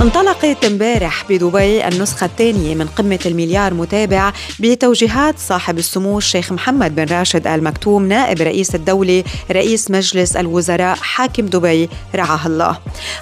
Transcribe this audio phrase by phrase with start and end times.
[0.00, 7.04] انطلقت امبارح بدبي النسخة الثانية من قمة المليار متابع بتوجيهات صاحب السمو الشيخ محمد بن
[7.04, 12.78] راشد آل مكتوم نائب رئيس الدولة رئيس مجلس الوزراء حاكم دبي رعاه الله.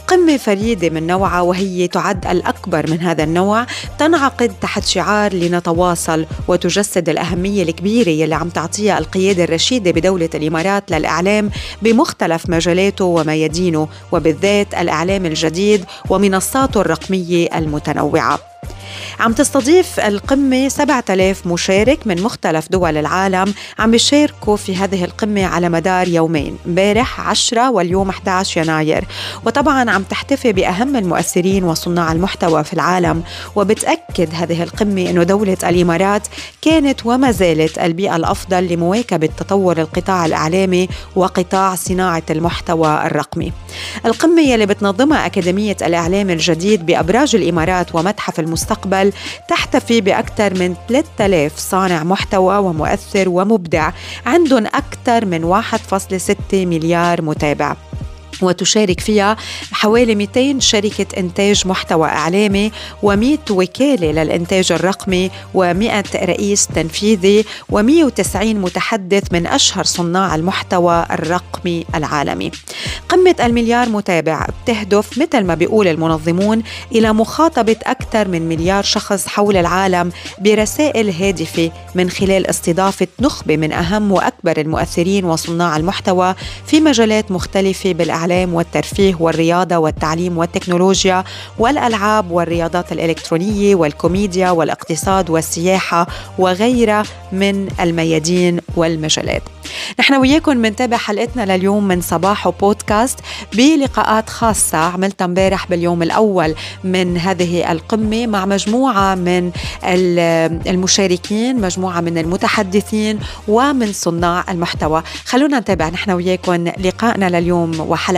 [0.06, 3.66] قمة فريدة من نوعها وهي تعد الأكبر من هذا النوع
[3.98, 11.50] تنعقد تحت شعار لنتواصل وتجسد الأهمية الكبيرة يلي عم تعطيها القيادة الرشيدة بدولة الإمارات للإعلام
[11.82, 18.38] بمختلف مجالاته وميادينه وبالذات الإعلام الجديد ومنصات المنصات الرقمية المتنوعة.
[19.20, 23.54] عم تستضيف القمة 7000 مشارك من مختلف دول العالم.
[23.78, 29.04] عم بيشاركوا في هذه القمة على مدار يومين امبارح 10 واليوم 11 يناير.
[29.46, 33.22] وطبعا عم تحتفي بأهم المؤثرين وصناع المحتوى في العالم.
[33.56, 36.22] وبتأكد هذه القمة أنه دولة الإمارات
[36.62, 43.52] كانت وما زالت البيئة الأفضل لمواكبة تطور القطاع الإعلامي وقطاع صناعة المحتوى الرقمي.
[44.06, 48.87] القمة يلي بتنظمها أكاديمية الإعلام الجديد بأبراج الإمارات ومتحف المستقبل
[49.48, 53.90] تحتفي بأكثر من 3000 صانع محتوى ومؤثر ومبدع
[54.26, 57.76] عندهم أكثر من 1.6 مليار متابع.
[58.42, 59.36] وتشارك فيها
[59.72, 62.72] حوالي 200 شركة إنتاج محتوى إعلامي
[63.02, 72.50] و100 وكالة للإنتاج الرقمي و100 رئيس تنفيذي و190 متحدث من أشهر صناع المحتوى الرقمي العالمي.
[73.08, 79.56] قمة المليار متابع بتهدف مثل ما بيقول المنظمون إلى مخاطبة أكثر من مليار شخص حول
[79.56, 86.34] العالم برسائل هادفة من خلال استضافة نخبة من أهم وأكبر المؤثرين وصناع المحتوى
[86.66, 91.24] في مجالات مختلفة بالإعلام الإعلام والترفيه والرياضة والتعليم والتكنولوجيا
[91.58, 96.06] والألعاب والرياضات الإلكترونية والكوميديا والاقتصاد والسياحة
[96.38, 99.42] وغيرها من الميادين والمجالات.
[100.00, 103.18] نحن وياكم بنتابع حلقتنا لليوم من صباح بودكاست
[103.52, 106.54] بلقاءات خاصة عملتها امبارح باليوم الأول
[106.84, 109.50] من هذه القمة مع مجموعة من
[110.66, 115.02] المشاركين مجموعة من المتحدثين ومن صناع المحتوى.
[115.24, 118.17] خلونا نتابع نحن وياكم لقائنا لليوم وحلقاتنا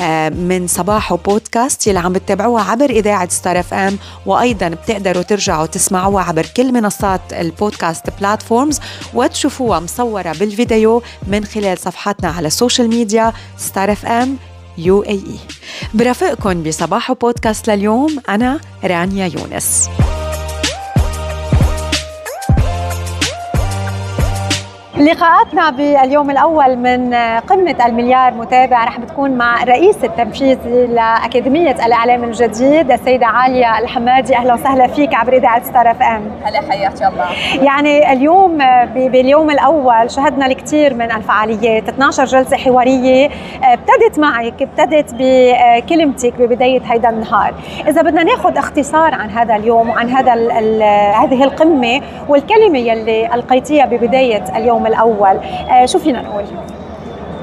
[0.00, 6.24] آه، من صباح بودكاست يلي عم بتتابعوها عبر إذاعة Star FM وأيضا بتقدروا ترجعوا تسمعوها
[6.24, 8.80] عبر كل منصات البودكاست platforms
[9.14, 14.36] وتشوفوها مصورة بالفيديو الفيديو من خلال صفحاتنا على السوشيال ميديا Star FM
[14.78, 15.38] UAE.
[15.94, 19.88] برافقكم بصباح بودكاست لليوم أنا رانيا يونس.
[24.98, 32.90] لقاءاتنا باليوم الأول من قمة المليار متابع رح بتكون مع الرئيس التنفيذي لأكاديمية الإعلام الجديد
[32.90, 34.36] السيدة عالية الحمادي.
[34.36, 36.30] أهلا وسهلا فيك عبر إذاعة Star FM.
[36.44, 37.26] هلا حياك الله.
[37.64, 38.58] يعني اليوم
[38.94, 41.88] باليوم الأول شهدنا الكثير من الفعاليات.
[41.88, 43.30] 12 جلسة حوارية
[43.62, 47.54] ابتدت معك ابتدت بكلمتك ببداية هيدا النهار.
[47.88, 50.32] إذا بدنا ناخذ اختصار عن هذا اليوم وعن هذا
[51.12, 55.38] هذه القمة والكلمة يلي ألقيتيها ببداية اليوم الأول.
[55.70, 56.44] آه شو فينا نقول؟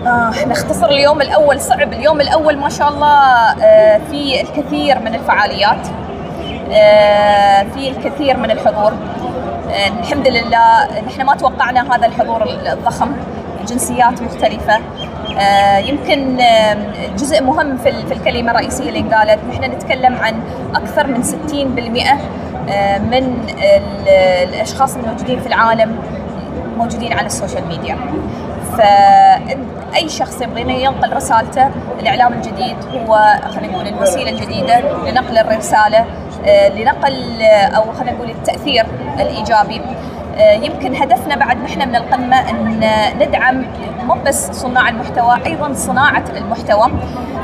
[0.08, 3.20] آه نختصر اليوم الأول صعب اليوم الأول ما شاء الله
[3.64, 5.88] آه في الكثير من الفعاليات.
[6.72, 8.94] آه في الكثير من الحضور.
[9.72, 13.12] آه الحمد لله نحن ما توقعنا هذا الحضور الضخم
[13.68, 14.80] جنسيات مختلفة.
[15.40, 16.78] آه يمكن آه
[17.18, 20.34] جزء مهم في, في الكلمة الرئيسية اللي قالت نحن نتكلم عن
[20.76, 22.08] أكثر من 60%
[22.72, 23.38] آه من
[24.44, 25.96] الأشخاص الموجودين في العالم.
[26.78, 27.98] موجودين على السوشيال ميديا.
[28.78, 31.70] فأي شخص يبغى ينقل رسالته
[32.00, 36.06] الإعلام الجديد هو خلينا نقول الوسيلة الجديدة لنقل الرسالة
[36.46, 37.42] آه، لنقل
[37.76, 38.86] أو خلينا نقول التأثير
[39.20, 39.82] الإيجابي.
[39.82, 42.84] آه، يمكن هدفنا بعد نحن من القمة أن
[43.20, 43.66] ندعم
[44.08, 46.92] مو بس صناع المحتوى أيضا صناعة المحتوى.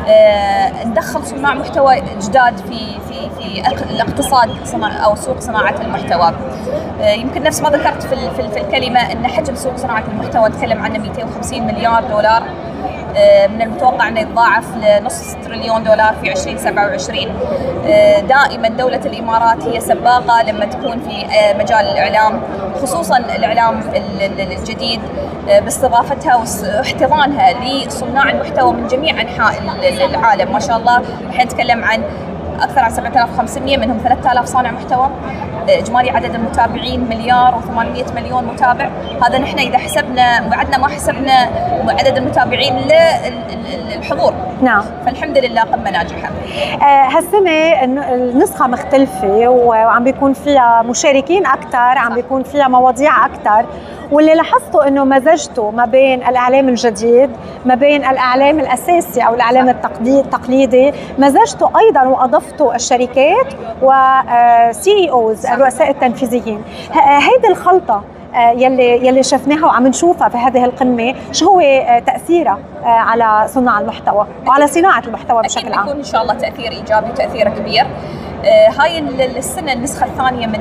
[0.08, 2.80] آه، ندخل صناع محتوى جداد في
[3.10, 6.34] في في الاقتصاد صناع أو سوق صناعة المحتوى.
[7.02, 8.16] آه، يمكن نفس ما ذكرت في
[8.52, 12.44] في الكلمة أن حجم سوق صناعة المحتوى نتكلم عنه 250 مليار دولار.
[12.44, 12.99] آه،
[13.54, 17.18] من المتوقع أنه يتضاعف لنص تريليون دولار في 2027
[18.28, 21.26] دائما دولة الإمارات هي سباقة لما تكون في
[21.60, 22.42] مجال الإعلام
[22.82, 23.82] خصوصا الإعلام
[24.40, 25.02] الجديد
[25.48, 29.54] باستضافتها واحتضانها لصناع المحتوى من جميع أنحاء
[30.10, 30.52] العالم.
[30.54, 32.04] ما شاء الله إحنا نتكلم عن
[32.64, 35.10] أكثر عن 7500 منهم 3000 صانع محتوى
[35.70, 38.90] إجمالي عدد المتابعين مليار و800 مليون متابع.
[39.24, 41.50] هذا نحن إذا حسبنا وعدنا ما حسبنا
[41.88, 42.76] عدد المتابعين
[43.90, 44.34] للحضور.
[44.62, 44.84] نعم.
[45.06, 46.30] فالحمد لله قمه ناجحة.
[46.82, 47.84] آه، هالسنة
[48.14, 53.66] النسخة مختلفة وعم بيكون فيها مشاركين أكثر عم بيكون فيها مواضيع أكثر
[54.12, 57.30] واللي لاحظته إنه مزجته ما بين الإعلام الجديد
[57.66, 63.48] ما بين الإعلام الأساسي أو الإعلام التقليدي مزجته أيضا وأضفته الشركات
[63.82, 66.64] وسي اوز الرؤساء التنفيذيين.
[66.94, 71.16] هيدي الخلطة آه، يلي يلي شفناها وعم نشوفها في هذه القمة.
[71.32, 76.22] شو هو آه، تأثيرها آه، على صناع المحتوى وعلى صناعة المحتوى بشكل عام؟ إن شاء
[76.22, 77.86] الله تأثير إيجابي وتأثير كبير.
[78.80, 79.00] هاي
[79.38, 80.60] السنة النسخة الثانية من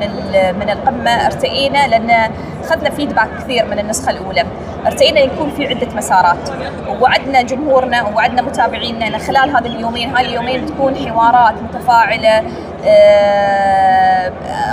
[0.61, 1.11] من القمة.
[1.27, 2.31] ارتئينا لأن
[2.65, 4.45] أخذنا فيدباك كثير من النسخة الأولى.
[4.87, 6.51] ارتئينا يكون في عدة مسارات.
[6.89, 10.17] ووعدنا جمهورنا ووعدنا متابعينا ان خلال هذه اليومين.
[10.17, 12.43] هاي اليومين بتكون حوارات متفاعلة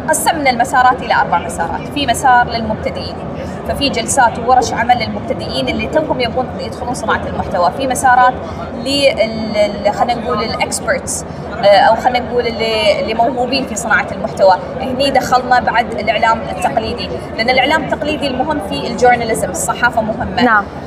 [0.10, 1.82] قسمنا المسارات إلى أربع مسارات.
[1.94, 3.16] في مسار للمبتدئين
[3.70, 7.72] ففي جلسات وورش عمل للمبتدئين اللي توهم يبغون يدخلون صناعة المحتوى.
[7.78, 8.34] في مسارات
[8.86, 11.26] ل خلينا نقول الاكسبرتس
[11.64, 14.56] آه، أو خلينا نقول اللي اللي موهوبين في صناعة المحتوى.
[14.82, 20.44] هني دخلنا بعد الإعلام التقليدي لأن الإعلام التقليدي المهم في الجورناليزم الصحافة مهمة.
[20.44, 20.64] نعم.
[20.64, 20.85] آه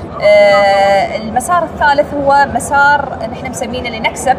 [1.23, 4.37] المسار الثالث هو مسار نحن مسمينه لنكسب.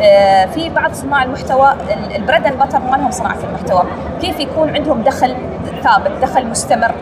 [0.00, 1.74] آه في بعض صناع المحتوى
[2.16, 3.82] البريد أند باتر مالهم صناعة المحتوى.
[4.20, 5.36] كيف يكون عندهم دخل
[5.82, 6.94] ثابت دخل مستمر؟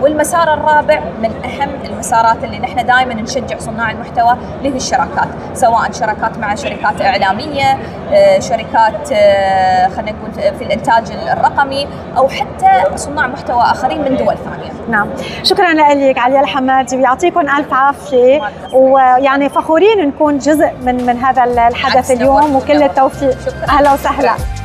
[0.00, 5.92] والمسار الرابع من أهم المسارات اللي نحن دائما نشجع صناع المحتوى اللي هي الشراكات سواء
[5.92, 7.78] شراكات مع شركات إعلامية
[8.12, 14.36] آه، شركات آه، خلينا نقول في الإنتاج الرقمي أو حتى صناع محتوى آخرين من دول
[14.36, 14.70] ثانية.
[14.88, 15.08] نعم.
[15.42, 18.40] شكرا لك علي الحمادي ويعطيكم ألف عافية.
[18.72, 23.38] ويعني فخورين نكون جزء من من هذا الحدث اليوم وكل التوفيق.
[23.68, 24.59] أهلا وسهلا.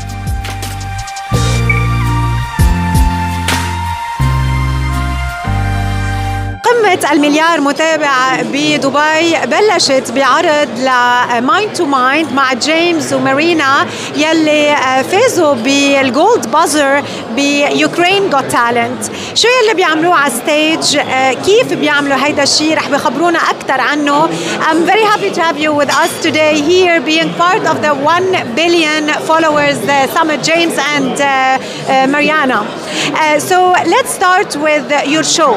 [6.95, 14.75] قمة المليار متابع بدبي بلشت بعرض ل mind to mind مع جيمس ومارينا يلي
[15.11, 17.03] فازوا بال golden buzzer
[17.35, 19.03] ب Ukraine's Got Talent
[19.35, 24.29] شو يلي بيعملوه على ستيج آه، كيف بيعملوا هيدا الشيء رح بخبرونا أكثر عنه.
[24.61, 28.55] I'm very happy to have you with us today here being part of the 1
[28.55, 32.59] billion followers uh, summit James and uh, uh, Mariana.
[32.61, 35.53] Uh, so let's start with your show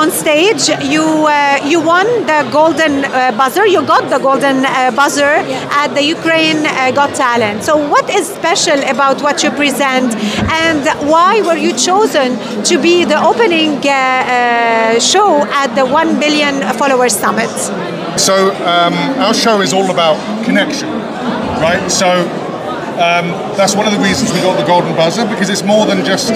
[0.00, 0.53] on stage.
[0.58, 3.66] Stage, you uh, you won the golden uh, buzzer.
[3.66, 5.42] You got the golden uh, buzzer
[5.80, 7.62] at the Ukraine uh, Got Talent.
[7.64, 10.14] So, what is special about what you present,
[10.50, 16.18] and why were you chosen to be the opening uh, uh, show at the One
[16.20, 17.50] Billion Followers Summit?
[18.18, 20.88] So, um, our show is all about connection,
[21.60, 21.90] right?
[21.90, 22.06] So
[22.94, 23.26] um,
[23.58, 26.30] that's one of the reasons we got the golden buzzer because it's more than just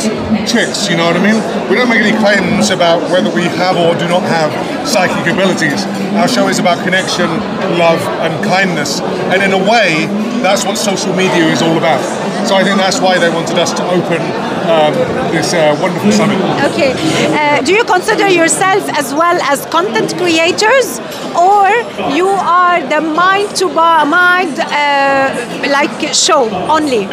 [0.50, 1.38] chicks, you know what I mean?
[1.70, 4.50] We don't make any claims about whether we have or do not have
[4.86, 5.86] psychic abilities.
[6.18, 7.30] Our show is about connection,
[7.78, 9.00] love, and kindness.
[9.30, 10.06] And in a way,
[10.42, 12.02] that's what social media is all about.
[12.46, 14.20] So I think that's why they wanted us to open
[14.68, 14.92] um,
[15.32, 16.36] this uh, wonderful summit.
[16.72, 16.92] Okay.
[17.32, 21.00] Uh, do you consider yourself as well as content creators,
[21.34, 21.68] or
[22.12, 25.32] you are the mind to mind uh,
[25.72, 27.08] like show only?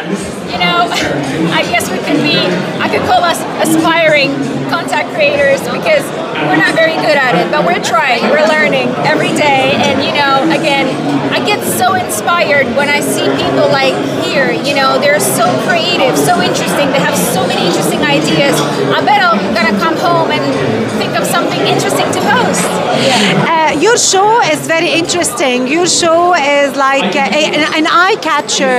[0.52, 0.88] You know,
[1.58, 2.36] I guess we could be.
[2.80, 4.30] I could call us aspiring
[4.68, 6.04] content creators because
[6.44, 8.22] we're not very good at it, but we're trying.
[8.28, 10.88] We're learning every day, and you know, again,
[11.32, 14.52] I get so inspired when I see people like here.
[14.52, 16.92] You know, they're so creative, so interesting.
[16.92, 18.56] They have so many interesting ideas.
[18.92, 20.44] I bet I'm gonna come home and
[21.00, 22.64] think of something interesting to post.
[23.10, 23.52] Yeah.
[23.52, 25.66] Uh, your show is very interesting.
[25.76, 27.26] Your show is like a,
[27.80, 28.76] an eye catcher,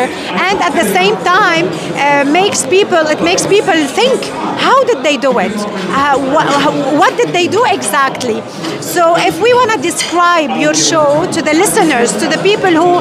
[0.48, 1.66] and at the same time,
[1.98, 3.04] uh, makes people.
[3.16, 4.20] It makes people think.
[4.68, 5.56] How did they do it?
[5.56, 8.40] Uh, wh- what did they do exactly?
[8.82, 12.92] So, if we want to describe your show to the listeners, to the people who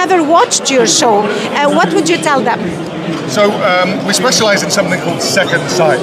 [0.00, 2.60] never watched your show, uh, what would you tell them?
[3.28, 6.00] So um, we specialise in something called second sight.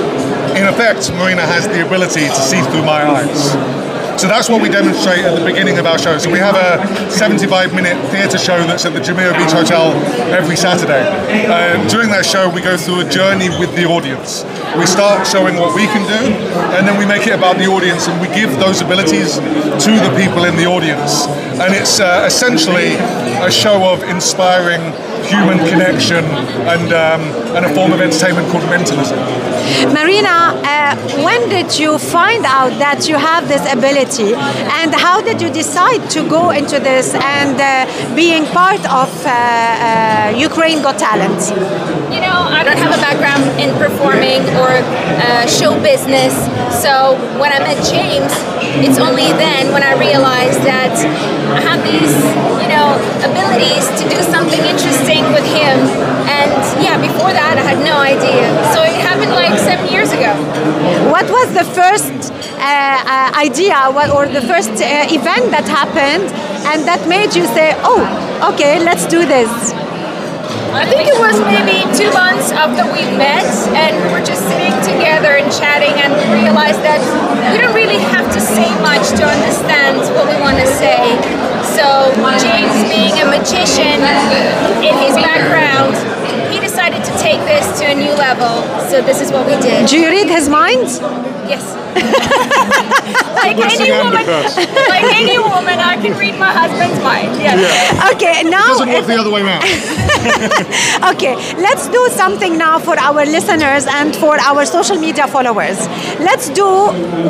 [0.57, 3.53] In effect, Marina has the ability to see through my eyes.
[4.19, 6.17] So that's what we demonstrate at the beginning of our show.
[6.17, 9.93] So we have a 75 minute theatre show that's at the Jumeirah Beach Hotel
[10.33, 11.05] every Saturday.
[11.45, 14.41] And during that show, we go through a journey with the audience.
[14.73, 16.33] We start showing what we can do,
[16.73, 20.09] and then we make it about the audience, and we give those abilities to the
[20.17, 21.27] people in the audience.
[21.61, 22.97] And it's uh, essentially
[23.45, 24.81] a show of inspiring
[25.27, 26.23] human connection
[26.73, 27.21] and, um,
[27.55, 29.17] and a form of entertainment called mentalism.
[29.93, 34.33] Marina, uh, when did you find out that you have this ability
[34.79, 39.29] and how did you decide to go into this and uh, being part of uh,
[39.29, 41.96] uh Ukraine Got Talent?
[42.37, 46.37] Know, I don't have a background in performing or uh, show business.
[46.69, 48.29] So when I met James,
[48.85, 50.93] it's only then when I realized that
[51.57, 52.13] I have these,
[52.61, 52.93] you know,
[53.25, 55.81] abilities to do something interesting with him.
[56.29, 58.45] And yeah, before that, I had no idea.
[58.69, 60.37] So it happened like seven years ago.
[61.09, 62.13] What was the first
[62.61, 63.81] uh, uh, idea
[64.13, 66.29] or the first uh, event that happened
[66.69, 68.05] and that made you say, oh,
[68.53, 69.49] okay, let's do this?
[70.73, 74.73] I think it was maybe two months after we met, and we were just sitting
[74.83, 76.99] together and chatting, and we realized that
[77.51, 80.99] we don't really have to say much to understand what we want to say.
[81.77, 84.01] So, James, being a magician
[84.83, 85.95] in his background,
[86.51, 88.63] he decided to take this to a new level.
[88.89, 89.87] So, this is what we did.
[89.87, 90.87] Do you read his mind?
[91.47, 91.63] Yes.
[93.43, 94.25] like any woman,
[94.89, 97.41] like any woman, I can read my husband's mind.
[97.41, 98.13] Yes.
[98.13, 98.67] Okay, now.
[98.67, 99.63] Doesn't work the other way around.
[101.11, 105.77] Okay, let's do something now for our listeners and for our social media followers.
[106.19, 106.65] Let's do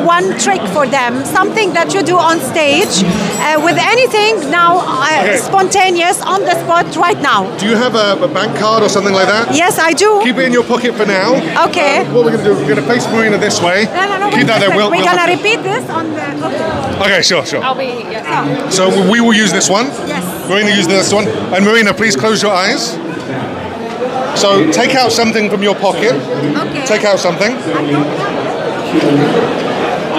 [0.04, 3.04] one trick for them, something that you do on stage
[3.38, 5.36] uh, with anything now uh, Okay.
[5.38, 7.46] spontaneous on the spot right now.
[7.58, 9.54] Do you have a, a bank card or something like that?
[9.54, 10.20] Yes, I do.
[10.22, 11.34] Keep it in your pocket for now.
[11.68, 11.98] Okay.
[11.98, 13.84] Um, what we're going to do, we're going to face Marina this way.
[13.84, 14.30] no, no, no.
[14.36, 14.70] Keep that there.
[14.70, 16.26] We'll, We're we'll gonna have to- repeat this on the.
[16.46, 17.02] Okay.
[17.14, 17.62] Okay, sure, sure.
[17.62, 17.86] I'll be.
[18.10, 18.68] Yeah.
[18.70, 19.86] So we will use this one.
[20.06, 20.22] Yes.
[20.48, 21.26] Marina use this one.
[21.54, 22.92] And Marina, please close your eyes.
[24.38, 26.12] So take out something from your pocket.
[26.12, 26.86] Okay.
[26.86, 27.56] Take out something.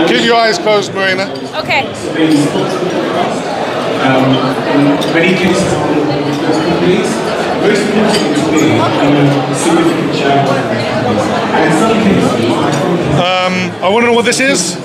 [0.08, 1.24] Keep your eyes closed, Marina.
[1.56, 1.84] Okay.
[5.14, 5.60] Many things
[6.80, 7.12] please.
[7.60, 7.76] Very
[9.56, 10.54] significant chapter.
[11.56, 12.26] And some things
[13.82, 14.78] I want to know what this is.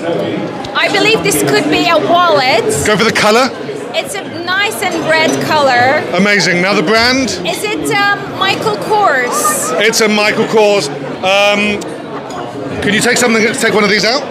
[0.73, 2.63] I believe this could be a wallet.
[2.85, 3.49] Go for the color.
[3.93, 6.03] It's a nice and red color.
[6.17, 6.61] Amazing.
[6.61, 7.29] Now the brand.
[7.47, 9.79] Is it um, Michael Kors?
[9.79, 10.89] It's a Michael Kors.
[11.23, 11.81] Um,
[12.81, 13.41] can you take something?
[13.53, 14.23] Take one of these out.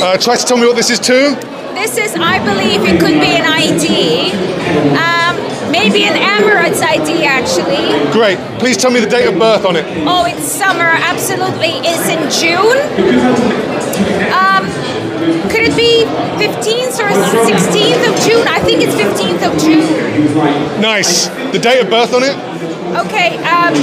[0.00, 1.34] Uh, try to tell me what this is too.
[1.74, 4.30] This is, I believe, it could be an ID.
[4.94, 5.34] Um,
[5.70, 7.82] maybe an Emirates ID, actually.
[8.12, 8.38] Great.
[8.58, 9.84] Please tell me the date of birth on it.
[10.06, 10.90] Oh, it's summer.
[11.02, 11.82] Absolutely.
[11.82, 12.78] It's in June.
[14.34, 14.66] Um,
[15.50, 16.04] could it be
[16.38, 18.46] 15th or 16th of June?
[18.48, 20.80] I think it's 15th of June.
[20.80, 21.26] Nice.
[21.52, 22.34] The date of birth on it.
[23.06, 23.36] Okay.
[23.44, 23.74] Um,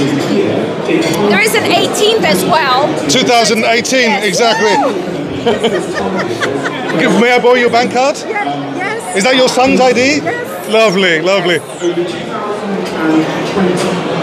[1.30, 2.88] there is an 18th as well.
[3.08, 4.00] 2018.
[4.00, 4.24] Yes.
[4.24, 5.04] Exactly.
[5.04, 5.15] Give-
[5.46, 8.16] May I borrow your bank card?
[8.16, 9.16] Yes.
[9.16, 10.16] Is that your son's ID?
[10.18, 10.68] Yes.
[10.72, 11.58] Lovely, lovely.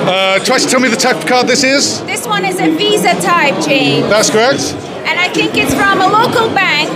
[0.03, 2.03] Uh, try to tell me the type of card this is.
[2.03, 4.01] This one is a Visa type, Jane.
[4.10, 4.75] That's correct.
[5.08, 6.89] And I think it's from a local bank,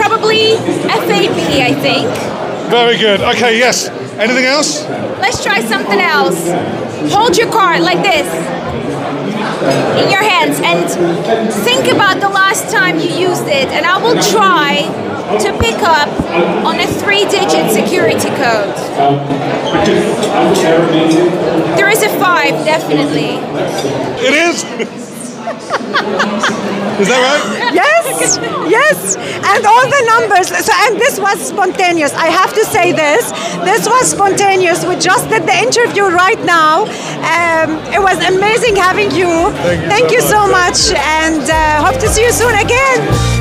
[0.00, 2.08] probably FAB, I think.
[2.70, 3.20] Very good.
[3.20, 3.88] Okay, yes.
[4.16, 4.88] Anything else?
[5.20, 6.48] Let's try something else.
[7.12, 8.26] Hold your card like this
[10.00, 10.88] in your hands and
[11.52, 13.68] think about the last time you used it.
[13.68, 14.88] And I will try
[15.38, 16.08] to pick up
[16.64, 18.74] on a three digit security code.
[21.76, 23.38] There is a five, definitely.
[24.24, 25.09] It is.
[27.00, 27.74] Is that right?
[27.74, 30.48] Yes, yes, and all the numbers.
[30.48, 32.12] So, and this was spontaneous.
[32.14, 33.30] I have to say this.
[33.62, 34.84] This was spontaneous.
[34.84, 36.84] We just did the interview right now.
[37.22, 39.30] Um, it was amazing having you.
[39.86, 43.39] Thank you so you so much, and uh, hope to see you soon again.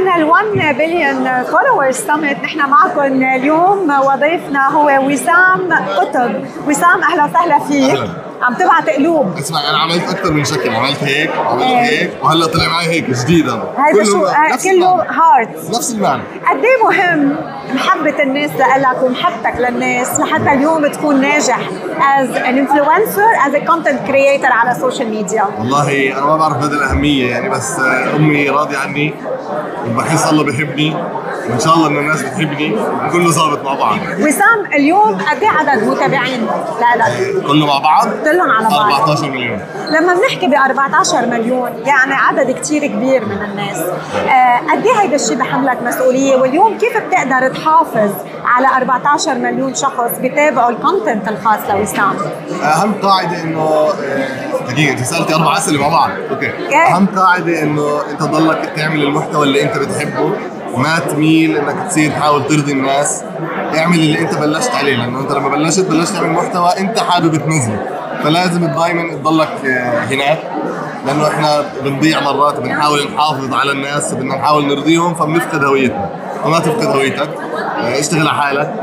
[0.00, 0.44] من ال 1
[0.78, 6.32] Billion Followers Summit نحن معكم اليوم وضيفنا هو وسام قطب.
[6.68, 7.90] وسام أهلا وسهلا فيك.
[7.90, 8.08] أهلاً.
[8.42, 9.36] عم تبعت قلوب.
[9.38, 11.76] اسمع أنا عملت أكثر من شكل عملت هيك وعملت إيه.
[11.84, 13.52] هيك وهلأ طلع معي هيك جديدا.
[13.76, 14.90] هذا شو آه، كله.
[15.02, 16.22] heart نفس المعنى.
[16.50, 17.36] قد إيه مهم
[17.74, 21.58] محبة الناس لك ومحبتك للناس لحتى اليوم تكون ناجح
[21.98, 26.74] as an influencer as a content creator على السوشيال ميديا والله أنا ما بعرف مدى
[26.76, 29.14] الأهمية يعني بس آه، أمي راضية عني.
[29.90, 30.96] وبحس الله بحبني
[31.50, 32.76] وإن شاء الله إن الناس بتحبني
[33.06, 33.96] وكله ظابط مع بعض.
[34.20, 36.46] وسام اليوم قد إيه عدد متابعين؟
[36.96, 38.92] لك كله مع بعض؟ كلهم على بعض.
[38.92, 39.60] 14 مليون.
[39.90, 43.76] لما بنحكي ب 14 مليون يعني عدد كتير كبير من الناس.
[44.28, 48.10] آه، قد إيه هيدا الشيء بحملك مسؤولية؟ واليوم كيف بتقدر تحافظ
[48.44, 52.14] على 14 مليون شخص بيتابعوا الكونتنت الخاص لوسام؟
[52.62, 53.92] اهم قاعدة إنه آه،
[54.72, 56.10] دقيقة أنت سألتي أربع أسئلة مع بعض.
[56.30, 56.50] أوكي.
[56.74, 60.30] أهم قاعدة إنه أنت تضلك تعمل المحتوى اللي أنت بتحبه.
[60.76, 63.22] ما تميل إنك تصير تحاول ترضي الناس.
[63.78, 67.86] اعمل اللي أنت بلشت عليه لأنه أنت لما بلشت بلشت تعمل محتوى أنت حابب تنزله.
[68.24, 70.38] فلازم دائما تضلك آه، هناك.
[71.06, 76.10] لأنه إحنا بنضيع مرات بنحاول نحافظ على الناس بدنا نحاول نرضيهم فبنفقد هويتنا.
[76.44, 77.28] وما تفقد هويتك
[77.80, 78.74] آه، اشتغل على حالك.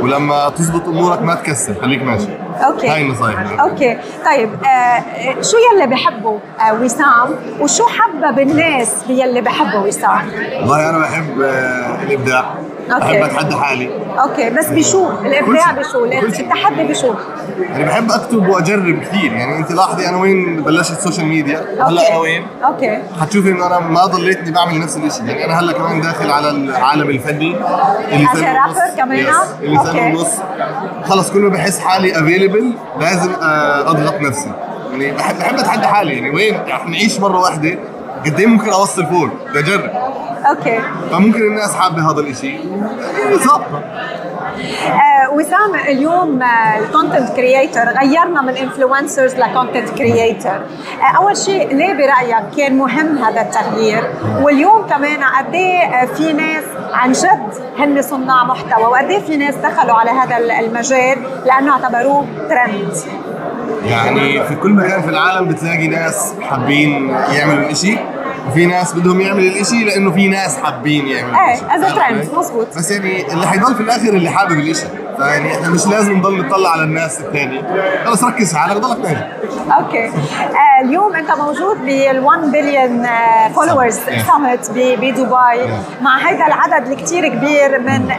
[0.00, 1.74] ولما تزبط أمورك ما تكسر.
[1.82, 2.28] خليك ماشي.
[2.66, 2.88] أوكي.
[2.88, 3.60] هاي النصايح.
[3.60, 3.98] أوكي.
[4.26, 5.02] طيب آه
[5.42, 7.34] شو يلي بحبه؟ آه وسام.
[7.60, 10.28] وشو حبب الناس باللي بحبه وسام؟
[10.60, 12.44] والله أنا بحب آه الإبداع.
[12.92, 13.04] أوكي.
[13.04, 13.90] بحب أتحدى حالي.
[14.20, 16.04] أوكي بس بشو؟ الإبداع بشو.
[16.04, 17.14] التحدي بشو؟
[17.60, 19.32] يعني بحب أكتب وأجرب كثير.
[19.32, 22.98] يعني أنت لاحظي أنا وين بلشت سوشيال ميديا هلأ أنا وين؟ أوكي.
[23.20, 27.10] حتشوفي إنه أنا ما ضليتني بعمل نفس الشيء يعني أنا هلأ كمان داخل على العالم
[27.10, 27.56] الفني
[28.12, 29.26] اللي a rapper كمان؟
[29.62, 30.06] اللي سنه.
[30.06, 30.28] ونص
[31.04, 34.52] خلص كل ما بحس حالي available لازم آه، أضغط نفسي.
[34.92, 36.14] يعني بحب بحب أتحدى حالي.
[36.14, 37.78] يعني وين؟ رح نعيش مرة واحدة
[38.26, 39.90] قد إيه ممكن أوصل فوق؟ بدي اجرب
[40.48, 42.60] أوكي فممكن الناس حابه هذا الشيء
[44.86, 46.42] آه وسام اليوم
[46.78, 50.60] ال content creator غيرنا من influencers ل content creator
[51.18, 54.02] أول شيء ليه برأيك كان مهم هذا التغيير؟
[54.42, 59.54] واليوم كمان قد إيه في ناس عن جد هن صناع محتوى وقد إيه في ناس
[59.54, 62.92] دخلوا على هذا المجال لأنه اعتبروه ترند
[63.84, 67.96] يعني في كل مكان في العالم بتلاقي ناس حابين يعملوا الإشي.
[68.48, 71.86] وفي ناس بدهم يعملوا الإشي لأنه في ناس حابين يعملوا إيه الإشي.
[71.86, 74.86] as trend؟ مزبوط بس يعني اللي حيضل في الآخر اللي حابب الإشي.
[75.16, 77.62] فيعني إحنا مش لازم نضل نطلع على الناس الثانية
[78.04, 79.28] خلص ركز في حالك ضلك ناجح
[79.78, 80.06] okay.
[80.06, 83.06] آه اليوم أنت موجود بال 1 billion
[83.54, 85.14] followers summit بدبي.
[86.00, 88.12] مع هذا العدد الكثير كبير من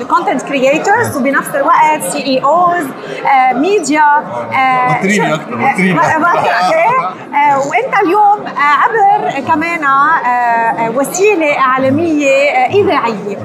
[0.00, 2.86] ال content creators وبنفس الوقت CEOs
[3.54, 4.04] media
[4.90, 5.98] بطريني أكتر، بطريني.
[7.68, 12.30] وأنت اليوم آه، عبر كمان آه، آه، وسيلة إعلامية
[12.66, 13.36] إذاعية.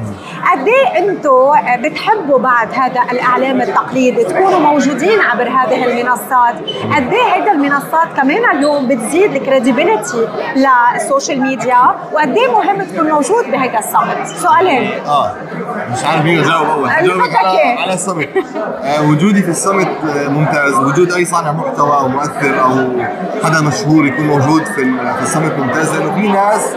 [0.52, 1.52] قد إيه أنتم
[1.84, 6.56] بتحبوا بعد هذا الإعلام التقليدي تكونوا موجودين عبر هذه المنصات.
[6.96, 12.82] قد إيه هيدا المنصات كمان اليوم بتزيد ال credibility لل social media؟ وقد إيه مهم
[12.84, 14.92] تكون موجود بهيدا السمت سؤالين.
[15.06, 15.32] آه
[15.92, 16.90] مش عارف مين اجاوب أول.
[16.90, 17.36] اجاوبك.
[17.36, 18.30] على على السمت
[18.84, 20.74] آه وجودي في السمت آه ممتاز.
[20.74, 22.72] وجود أي صانع محتوى أو مؤثر أو
[23.44, 26.74] حدا مشهور يكون موجود في ال- في السمت ممتاز لأنه في ناس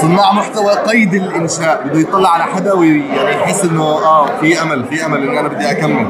[0.00, 5.06] صناع محتوى قيد الإنشاء بده يطلع على حدا ويعني يحس إنه آه في أمل في
[5.06, 6.06] أمل انه أنا بدي أكمل.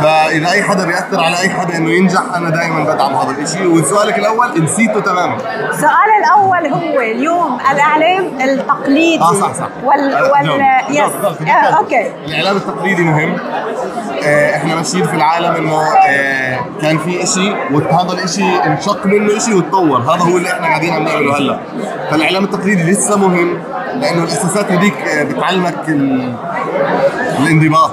[0.00, 4.18] فإذا أي حدا بيأثر على أي حدا إنه ينجح أنا دائما بدعم هذا الشيء وسؤالك
[4.18, 5.36] الأول نسيته تماما.
[5.70, 9.68] السؤال الأول هو اليوم الإعلام التقليدي آه صح صح.
[9.84, 10.60] وال آه، وال.
[10.90, 11.00] yes.
[11.48, 12.12] آه، okay.
[12.26, 13.36] الإعلام التقليدي مهم.
[14.24, 19.54] آه، إحنا ماشيين في العالم إنه آه، كان في إشي وهذا الإشي انشق منه إشي
[19.54, 19.98] وتطور.
[20.00, 21.58] هذا هو اللي إحنا قاعدين عم نعمله هلأ.
[22.10, 23.58] فالإعلام التقليدي لسه مهم
[23.94, 24.94] لأنه الأساسات هذيك
[25.30, 26.34] بتعلمك ال-
[27.40, 27.90] الانضباط.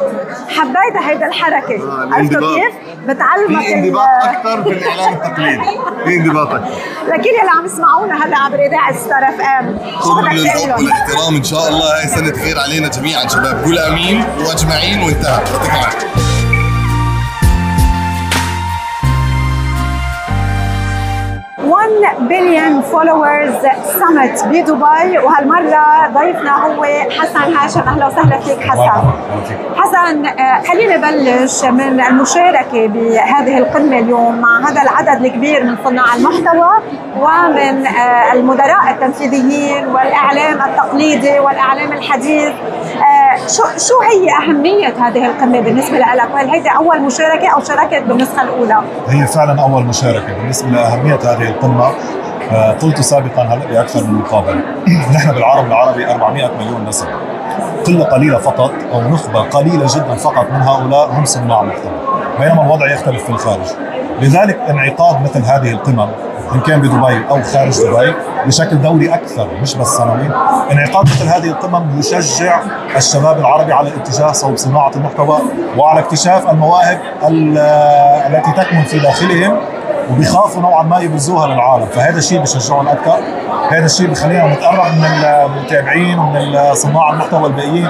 [0.59, 1.75] حبيت هيدا الحركة.
[1.75, 2.55] آه، عرفتوا.
[2.55, 2.73] كيف؟
[3.07, 5.63] بتعلمك في انضباط أكثر في الإعلام التقليدي.
[6.05, 6.69] في انضباط أكثر.
[7.07, 11.43] لكن اللي عم يسمعونا هلا عبر إذاعة ستار إف إم شو بدك تقول؟ والاحترام إن
[11.43, 11.99] شاء الله.
[11.99, 13.63] هاي سنة خير علينا جميعا شباب.
[13.63, 15.31] قول أمين وأجمعين وانتهى.
[15.31, 16.30] يعطيكم العافية.
[21.65, 23.53] 1 billion followers
[23.99, 26.83] سمت بدبي وهالمرة ضيفنا هو
[27.19, 28.91] حسن هاشم أهلا وسهلا فيك حسن.
[29.77, 36.15] حسن آه، خلينا نبلش من المشاركة بهذه القمة اليوم مع هذا العدد الكبير من صناع
[36.15, 36.69] المحتوى
[37.17, 42.51] ومن آه، المدراء التنفيذيين والإعلام التقليدي والإعلام الحديث.
[42.97, 48.03] آه، شو شو هي أهمية هذه القمة بالنسبة لك؟ وهل هيدي أول مشاركة أو شاركت
[48.03, 51.91] بالنسخة الأولى؟ هي فعلا أول مشاركة بالنسبة لأهمية هذه القمه
[52.81, 54.61] قلت سابقا هلا باكثر من مقابله
[55.15, 57.09] نحن بالعالم العربي 400 مليون نسمه
[57.87, 61.91] قله قليلة فقط أو نخبة قليلة جدا فقط من هؤلاء هم صناع محتوى.
[62.39, 63.65] بينما الوضع يختلف في الخارج.
[64.21, 66.07] لذلك انعقاد مثل هذه القمم
[66.55, 68.13] إن كان بدبي أو خارج دبي
[68.45, 70.29] بشكل دوري أكثر مش بس سنوي.
[70.71, 72.59] انعقاد مثل هذه القمم يشجع
[72.95, 75.39] الشباب العربي على الاتجاه صوب صناعة المحتوى
[75.77, 77.57] وعلى اكتشاف المواهب ال-
[78.27, 79.57] التي تكمن في داخلهم.
[80.09, 81.85] وبيخافوا نوعا ما يبرزوها للعالم.
[81.85, 83.19] فهذا الشيء بشجعهم أكثر.
[83.71, 87.89] هذا الشيء بخلينا نتقرب من المتابعين ومن صناع المحتوى الباقيين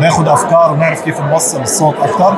[0.00, 2.36] ناخذ أفكار ونعرف كيف نوصل الصوت أكثر.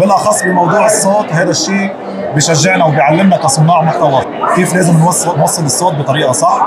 [0.00, 1.92] بالأخص بموضوع الصوت هذا الشيء
[2.36, 4.20] بشجعنا وبيعلمنا كصناع محتوى
[4.56, 6.66] كيف لازم نوصل نوصل الصوت بطريقة صح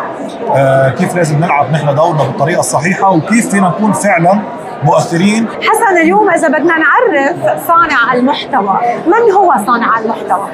[0.55, 4.39] آه كيف لازم نلعب نحن دورنا بالطريقة الصحيحة وكيف فينا نكون فعلا
[4.83, 10.47] مؤثرين؟ حسن اليوم إذا بدنا نعرف صانع المحتوى من هو صانع المحتوى؟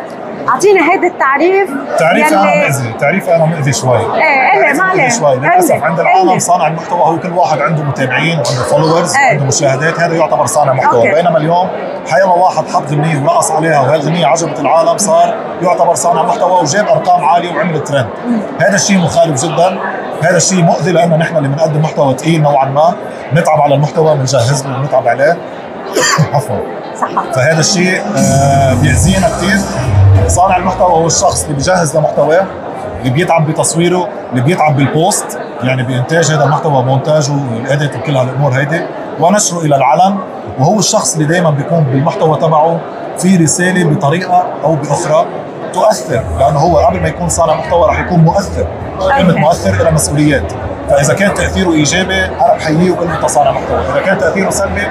[0.50, 3.98] اعطينا هيدا التعريف تعريف أنا مؤذي تعريف أنا مؤذي شوي.
[3.98, 5.36] إيه إيه ما عليه شوي.
[5.36, 9.30] للأسف عند العالم صانع المحتوى هو كل واحد عنده متابعين وعنده followers إيه.
[9.30, 11.10] عنده مشاهدات هذا يعتبر صانع محتوى.
[11.10, 11.14] okay.
[11.14, 11.68] بينما اليوم
[12.12, 16.88] حيلا واحد حط غنية ورقص عليها وهي الغنية عجبت العالم صار يعتبر صانع محتوى وجاب
[16.88, 18.08] أرقام عالية وعمل ترند
[18.62, 19.80] هذا الشيء مخالف جدا.
[20.24, 22.94] هذا الشيء مؤذي لأنه نحن اللي بنقدم محتوى ثقيل نوعا ما.
[23.34, 25.38] نتعب على المحتوى بنجهز له ونتعب عليه.
[26.34, 26.58] عفوا.
[27.02, 29.58] صح فهذا الشيء آه بيأذينا كثير
[30.28, 32.46] صانع المحتوى هو الشخص اللي بيجهز لمحتواه
[33.00, 35.40] اللي بيتعب بتصويره اللي بيتعب بالبوست.
[35.64, 38.82] يعني بإنتاج هذا المحتوى مونتاجه والاديت وكل هالامور هيدي.
[39.20, 40.18] ونشره إلى العلن.
[40.60, 42.80] وهو الشخص اللي دائما بيكون بالمحتوى تبعه
[43.18, 45.26] في رسالة بطريقة أو بأخرى
[45.74, 46.24] تؤثر.
[46.40, 48.68] لأنه هو قبل ما يكون صانع محتوى راح يكون مؤثر.
[49.18, 50.54] كلمه مؤثر إلى مسؤوليات.
[50.90, 53.80] فإذا كان تأثيره إيجابي أنا بحييه وبقول له انت صانع محتوى.
[53.94, 54.88] إذا كان تأثيره سلبي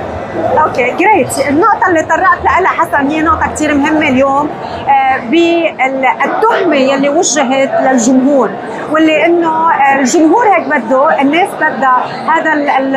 [0.64, 4.48] okay جريت النقطة اللي طرقت لها حسن هي نقطة كثير مهمة اليوم
[4.88, 8.50] آه بالتهمة يلي وجهت للجمهور
[8.92, 12.70] واللي إنه الجمهور هيك بده الناس بدها هذا ال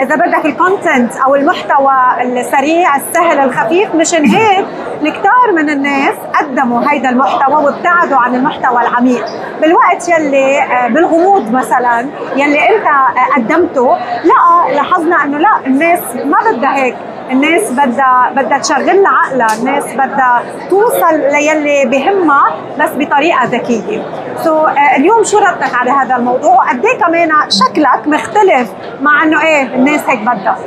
[0.00, 4.66] إذا بدك ال content أو المحتوى السريع السهل الخفيف مشان هيك
[5.02, 9.24] الكثار من الناس قدموا هيدا المحتوى وابتعدوا عن المحتوى العميق.
[9.60, 12.00] بالوقت يلي آه، بالغموض مثلا
[12.36, 16.96] يلي انت آه، قدمته لا لاحظنا انه لا الناس ما بدها هيك.
[17.30, 19.54] الناس بدها بدها تشغل عقلها.
[19.58, 22.42] الناس بدها توصل ليلي بهمها
[22.80, 24.02] بس بطريقة ذكية.
[24.44, 29.22] سو so, uh, اليوم شو ردك على هذا الموضوع؟ وقد إيه كمان شكلك مختلف مع
[29.22, 30.58] إنه إيه الناس هيك بدها؟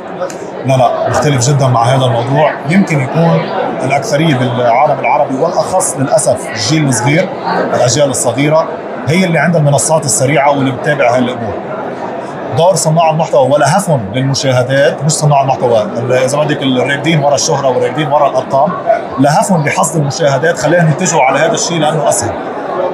[0.66, 2.52] لا لا مختلف جدا مع هذا الموضوع.
[2.68, 3.40] يمكن يكون
[3.84, 5.34] الأكثرية بالعالم العربي
[5.64, 7.28] والاخص للأسف الجيل الصغير
[7.74, 8.68] الأجيال الصغيرة
[9.08, 11.54] هي اللي عندها المنصات السريعة واللي بتتابع هالامور
[12.56, 15.86] دور صناع المحتوى ولا هفن للمشاهدات مش صناع المحتوى.
[16.24, 18.72] إذا بدك الراكدين ورا الشهرة والراكدين ورا الأرقام
[19.20, 22.32] لهفن بحصد المشاهدات خليهم يتجهوا على هذا الشيء لأنه أسهل.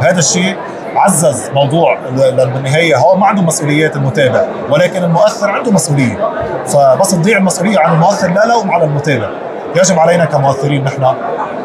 [0.02, 0.56] هذا الشيء
[0.96, 6.18] عزز موضوع بالنهاية هو ما عنده مسؤوليات المتابع ولكن المؤثر عنده مسؤولية.
[6.66, 9.28] فبس تضيع المسؤولية عن المؤثر لا لوم على المتابع.
[9.76, 11.14] يجب علينا كمؤثرين نحن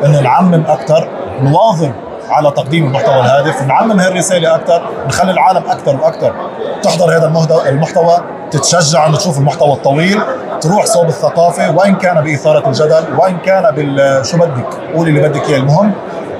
[0.05, 1.07] انه نعمم أكثر
[1.41, 1.91] نواظب
[2.29, 6.33] على تقديم المحتوى الهادف نعمم هالرساله أكثر نخلي العالم أكثر وأكثر.
[6.83, 7.31] تحضر هذا
[7.69, 8.17] المحتوى
[8.51, 10.21] تتشجع انه تشوف المحتوى الطويل
[10.61, 15.49] تروح صوب الثقافة وإن كان بإثارة الجدل وإن كان بال شو بدك؟ قولي اللي بدك
[15.49, 15.57] إياه.
[15.57, 15.91] المهم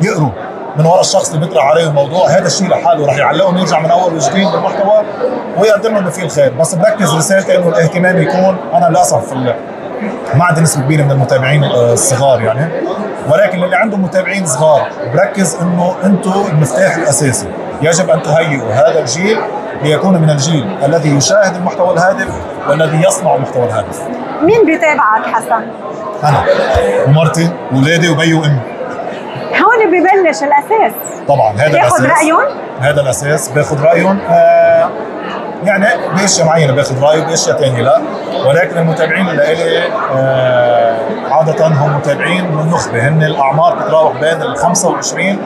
[0.01, 0.29] يقروا
[0.77, 2.29] من وراء الشخص اللي بيطرح عليه الموضوع.
[2.29, 5.03] هذا الشيء لحاله رح يعلقهم يرجع من أول وجديد بالمحتوى
[5.57, 6.53] ويقدم لهم فيه الخير.
[6.59, 9.33] بس بركز رسالتي انه الاهتمام يكون أنا للأسف
[10.37, 12.71] ما عندي نسبة كبيرة من المتابعين الصغار يعني.
[13.29, 17.47] ولكن اللي عندهم متابعين صغار بركز إنه أنتم المفتاح الأساسي.
[17.81, 19.37] يجب أن تهيئوا هذا الجيل
[19.83, 22.27] ليكون من الجيل الذي يشاهد المحتوى الهادف
[22.69, 24.01] والذي يصنع المحتوى الهادف.
[24.41, 25.67] مين بيتابعك حسن؟
[26.23, 26.43] أنا.
[27.07, 28.59] ومرتي واولادي وبي وأمي.
[29.51, 30.93] هون ببلش الأساس.
[31.27, 32.01] طبعا هذا الأساس.
[32.01, 32.45] بياخذ رأيهم؟
[32.79, 34.19] هذا الأساس باخذ رأيهم.
[34.29, 34.89] آه
[35.65, 35.85] يعني
[36.21, 38.01] باشياء معينه بأخذ راي وباشياء ثانية لا.
[38.47, 39.83] ولكن المتابعين اللي لي
[40.15, 40.97] آه
[41.31, 45.37] عادة هم متابعين من النخبه هن الأعمار بتتراوح بين ال 25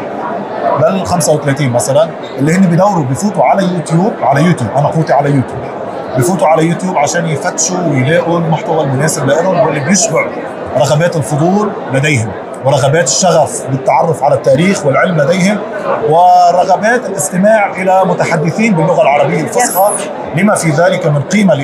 [0.80, 2.10] لل 35 مثلا.
[2.38, 4.70] اللي هن بدوروا بفوتوا على يوتيوب على يوتيوب.
[4.78, 5.60] أنا فوتي على يوتيوب.
[6.18, 10.26] بفوتوا على يوتيوب عشان يفتشوا ويلاقوا المحتوى المناسب لهم واللي بيشبع
[10.78, 12.32] رغبات الفضول لديهم.
[12.66, 15.58] ورغبات الشغف بالتعرف على التاريخ والعلم لديهم
[16.10, 19.92] ورغبات الاستماع إلى متحدثين باللغة العربية الفصحى.
[20.36, 21.56] لما في ذلك من قيمة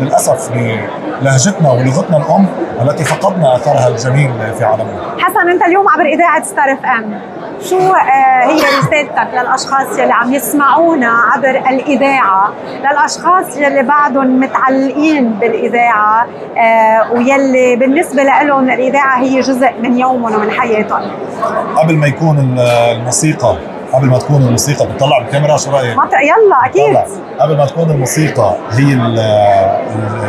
[0.00, 2.46] للأسف للهجتنا ولغتنا الأم
[2.82, 5.00] التي فقدنا أثرها الجميل في عالمنا.
[5.18, 7.20] حسن أنت اليوم عبر إذاعة ستار إف إم.
[7.68, 16.26] شو آه، هي رسالتك للأشخاص يلي عم يسمعونا عبر الإذاعة؟ للأشخاص يلي بعدهم متعلقين بالإذاعة
[16.58, 21.10] آه، ويلي بالنسبة لهم الإذاعة هي جزء من يومهم ومن حياتهم.
[21.76, 23.56] قبل ما يكون الموسيقى
[23.92, 26.96] قبل ما تكون الموسيقى بتطلع بالكاميرا شو رأيك؟ يلا أكيد.
[27.40, 28.94] قبل ما تكون الموسيقى هي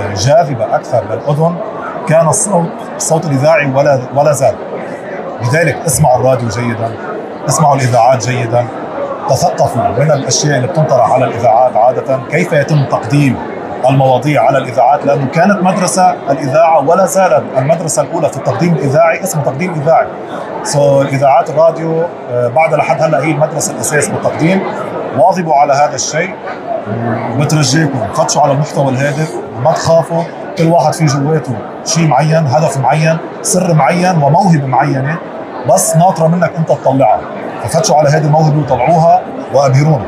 [0.09, 1.55] الجاذبة أكثر للأذن
[2.07, 4.55] كان الصوت الصوت الإذاعي ولا ولا زال.
[5.41, 7.10] لذلك اسمعوا الراديو جيدا.
[7.49, 8.65] اسمعوا الإذاعات جيدا.
[9.29, 12.19] تثقفوا من الأشياء اللي بتنطرح على الإذاعات عادة.
[12.31, 13.35] كيف يتم تقديم
[13.89, 19.43] المواضيع على الإذاعات؟ لأنه كانت مدرسة الإذاعة ولا زالت المدرسة الأولى في التقديم الإذاعي اسمه
[19.43, 20.07] تقديم إذاعي.
[20.63, 24.61] سو so, الاذاعات الراديو آه، بعد لحد هلأ هي المدرسة الأساس بالتقديم.
[25.17, 26.33] واظبوا على هذا الشيء.
[27.35, 29.33] وبترجيكم فتشوا على المحتوى الهادف.
[29.63, 30.23] ما تخافوا
[30.57, 35.17] كل واحد في جواته شيء معين هدف معين سر معين وموهبة معينة.
[35.69, 37.21] بس ناطرة منك أنت تطلعها.
[37.63, 39.21] ففتشوا على هذه الموهبة وطلعوها
[39.53, 40.05] وأبهرونا.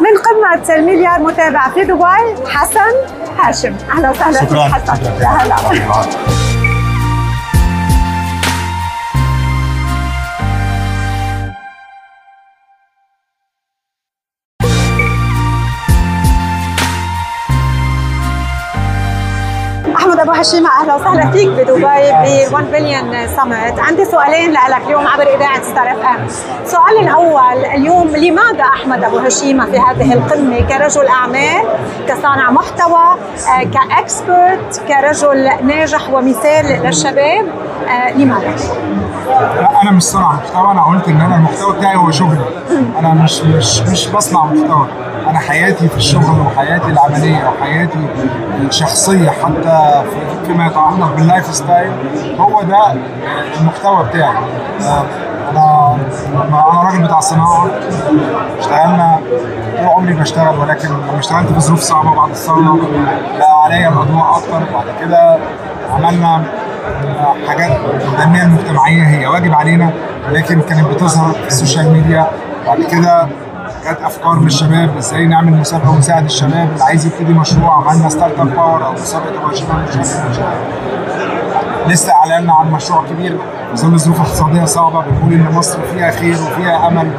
[0.00, 2.92] من قمة المليار متابع في دبي حسن
[3.38, 3.74] هاشم.
[3.90, 4.40] أهلا وسهلا.
[4.40, 4.62] شكرا.
[4.62, 4.94] حسن.
[4.94, 6.45] شكرا.
[20.26, 24.82] هلا احمد ابو هشيمه أهلا وسهلا فيك بدبي ب 1 billion summit عندي سؤالين لك
[24.86, 26.26] اليوم عبر إذاعة ستار إف إم.
[26.64, 31.62] السؤال الأول اليوم لماذا أحمد أبو هشيمة في هذه القمة كرجل أعمال
[32.08, 33.16] كصانع محتوى
[33.48, 37.46] آه، ك expert كرجل ناجح ومثال للشباب؟
[37.88, 38.56] آه، لماذا؟
[39.82, 42.40] أنا مش صانع محتوى أنا قلت إن أنا المحتوى بتاعي هو شغلي.
[42.98, 44.86] أنا مش مش مش بصنع محتوى.
[45.28, 47.98] أنا حياتي في الشغل وحياتي العملية وحياتي
[48.60, 51.92] الشخصية حتى في- فيما يتعلق بال lifestyle
[52.40, 52.92] هو ده
[53.60, 54.36] المحتوى بتاعي.
[55.50, 55.96] أنا
[56.44, 57.66] أنا راجل بتاع صناعه
[58.58, 59.18] اشتغلنا
[59.78, 62.78] طول عمري بشتغل ولكن لما اشتغلت في ظروف صعبة بعد الثورة
[63.38, 64.58] بقى عليا الموضوع أكتر.
[64.74, 65.38] بعد كده
[65.90, 66.44] عملنا
[67.48, 67.70] حاجات
[68.04, 69.92] التنميه المجتمعيه هي واجب علينا
[70.32, 72.26] لكن كانت بتظهر في ال social media.
[72.66, 73.28] بعد كده
[73.86, 78.46] جت أفكار من الشباب إزاي نعمل مسابقة ونساعد الشباب؟ اللي عايز يبتدي مشروع عملنا startup
[78.54, 80.58] power أو مسابقة عارف مش عارف.
[81.88, 83.36] لسه اعلنا عن مشروع كبير
[83.70, 87.10] في ظل ظروف اقتصاديه صعبة بنقول إن مصر فيها خير وفيها أمل.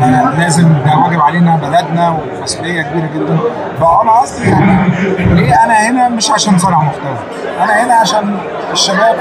[0.00, 3.38] إحنا لازم ده واجب علينا بلدنا ومسؤوليه كبيرة جدا.
[3.80, 4.90] فانا قصدي يعني
[5.34, 7.16] ليه أنا هنا مش عشان صانع محتوى؟
[7.62, 8.38] أنا هنا عشان
[8.72, 9.16] الشباب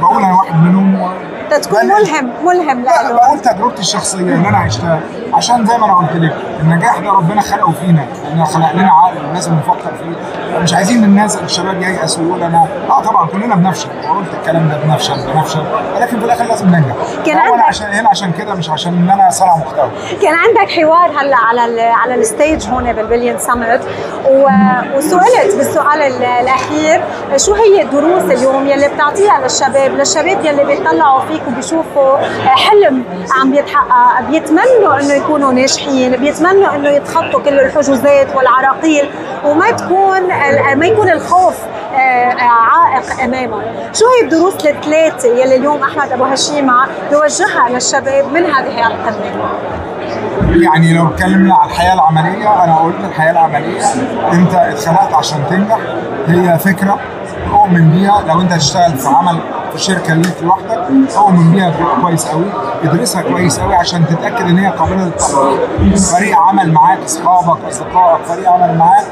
[0.00, 1.08] بقول أنا واحد منهم.
[1.50, 5.00] تكون ملهم ملهم لا له بقول تجربتي الشخصية ان أنا عشتها.
[5.34, 8.06] عشان زي ما أنا قلت لك النجاح ده ربنا خلقه فينا.
[8.32, 10.58] ان خلق لنا عقل لازم نفكر فيه.
[10.58, 13.88] مش عايزين الناس الشباب ييأسوا ويقول أنا آه طبعا كلنا بنفشل.
[14.10, 15.62] وقلت الكلام ده بنفشل بنفشل.
[15.96, 16.94] ولكن في الآخر لازم ننجح.
[17.26, 19.90] كان أنا عندك- عشان هنا عشان كده مش عشان إن أنا صانع محتوى.
[20.22, 23.80] كان عندك حوار هلا على ال على الستيج هون بالبليون سمت.
[24.96, 27.04] وسئلت بالسؤال ال- الأخير
[27.36, 33.04] شو هي الدروس اليوم يلي بتعطيها للشباب للشباب يلي بيطلعوا فيك وبيشوفوا حلم
[33.40, 39.10] عم بيتحقق بيتمنوا إنه يكونوا ناجحين بيتمنوا إنه يتخطوا كل الحجوزات والعراقيل
[39.44, 41.54] وما تكون ال- ما يكون الخوف
[41.94, 43.62] آه، آه، عائق أمامهم.
[43.92, 46.74] شو هي الدروس الثلاثة يلي اليوم أحمد أبو هشيمة
[47.10, 49.48] بيوجهها للشباب من هذه القمة؟
[50.62, 53.80] يعني لو اتكلمنا على الحياة العملية أنا قلت الحياة العملية
[54.32, 55.78] أنت اتخلقت عشان تنجح
[56.28, 56.98] هي فكرة
[57.52, 58.22] اؤمن بيها.
[58.28, 59.38] لو أنت هتشتغل في عمل
[59.74, 60.78] في شركة ليك لوحدك.
[61.16, 62.44] اؤمن بيها كويس قوي
[62.84, 68.50] ادرسها كويس قوي عشان تتأكد إن هي قابلة للتطبيق فريق عمل معاك أصحابك أصدقائك فريق
[68.50, 69.04] عمل معاك.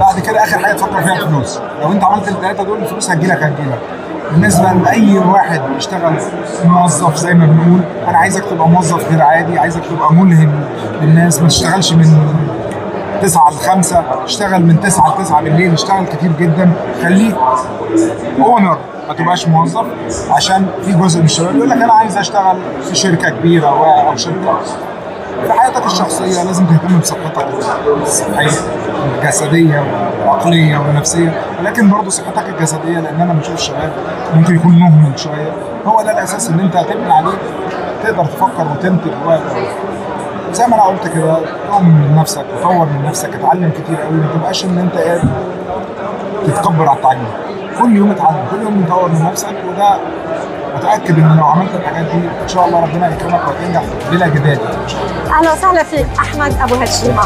[0.00, 3.78] بعد كده آخر حاجة تفكر فيها الفلوس لو أنت عملت الثلاثه دول الفلوس هتجيلك هتجيلك.
[4.32, 6.14] بالنسبة لأي واحد بيشتغل
[6.64, 10.64] موظف زي ما بنقول أنا عايزك تبقى موظف غير عادي عايزك تبقى ملهم
[11.02, 11.42] للناس.
[11.42, 12.34] ما تشتغلش من
[13.22, 16.72] 9 ل 5 اشتغل من 9 ل 9 بالليل اشتغل كتير جدا.
[17.02, 17.36] خليك
[18.38, 18.78] اونر
[19.10, 19.86] ما تبقاش موظف
[20.30, 22.56] عشان في جزء من الشباب يقول لك أنا عايز أشتغل
[22.88, 23.66] في شركة كبيرة
[24.08, 24.60] أو شركة.
[25.46, 27.46] في حياتك الشخصية لازم تهتم بصحتك
[28.02, 28.48] الصحية
[29.18, 29.84] الجسدية
[30.20, 31.42] والعقلية والنفسية.
[31.60, 33.92] ولكن برضه صحتك الجسدية لأن أنا بشوف الشباب
[34.34, 35.52] ممكن يكون مهمل شوية.
[35.86, 37.38] هو ده الأساس ان أنت هتبني عليه
[38.02, 39.10] تقدر تفكر وتنتج
[40.52, 41.38] زي ما أنا قلت كده
[41.70, 44.16] تؤمن من نفسك وطور من نفسك اتعلم كتير قوي.
[44.16, 45.20] ما تبقاش إن أنت قاعد
[46.46, 47.26] تتكبر على التعليم.
[47.82, 49.98] كل يوم اتعلم كل يوم تطور من نفسك وده
[50.76, 54.58] متأكد إن لو عملت الحاجات دي إن شاء الله ربنا يكرمك وتنجح بلا جدال.
[55.30, 57.22] أهلا وسهلا فيك أحمد أبو هشيمه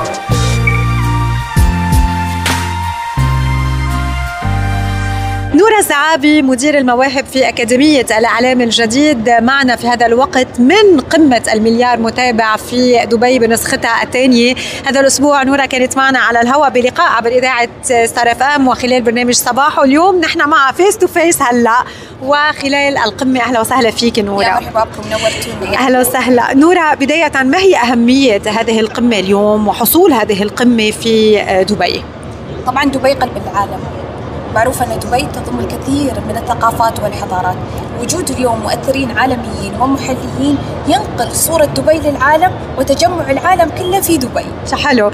[5.64, 11.98] نورا زعابي مدير المواهب في أكاديمية الإعلام الجديد معنا في هذا الوقت من قمة المليار
[11.98, 14.54] متابع في دبي بنسختها الثانية.
[14.86, 19.34] هذا الأسبوع نورا كانت معنا على الهواء بلقاء عبر إذاعة ستار إف إم وخلال برنامج
[19.34, 21.84] صباح واليوم نحن معها face to face هلا
[22.22, 24.44] وخلال القمة أهلا وسهلا فيك نورا.
[24.44, 25.76] يا مرحبا بكم نورتوني.
[25.76, 26.54] أهلا وسهلا.
[26.54, 31.36] نورا بداية ما هي أهمية هذه القمة اليوم وحصول هذه القمة في
[31.68, 32.02] دبي؟
[32.66, 33.80] طبعا دبي قلب العالم.
[34.54, 37.56] معروف أن دبي تضم الكثير من الثقافات والحضارات.
[38.00, 44.44] وجود اليوم مؤثرين عالميين ومحليين ينقل صورة دبي للعالم وتجمع العالم كله في دبي.
[44.72, 45.10] حلو.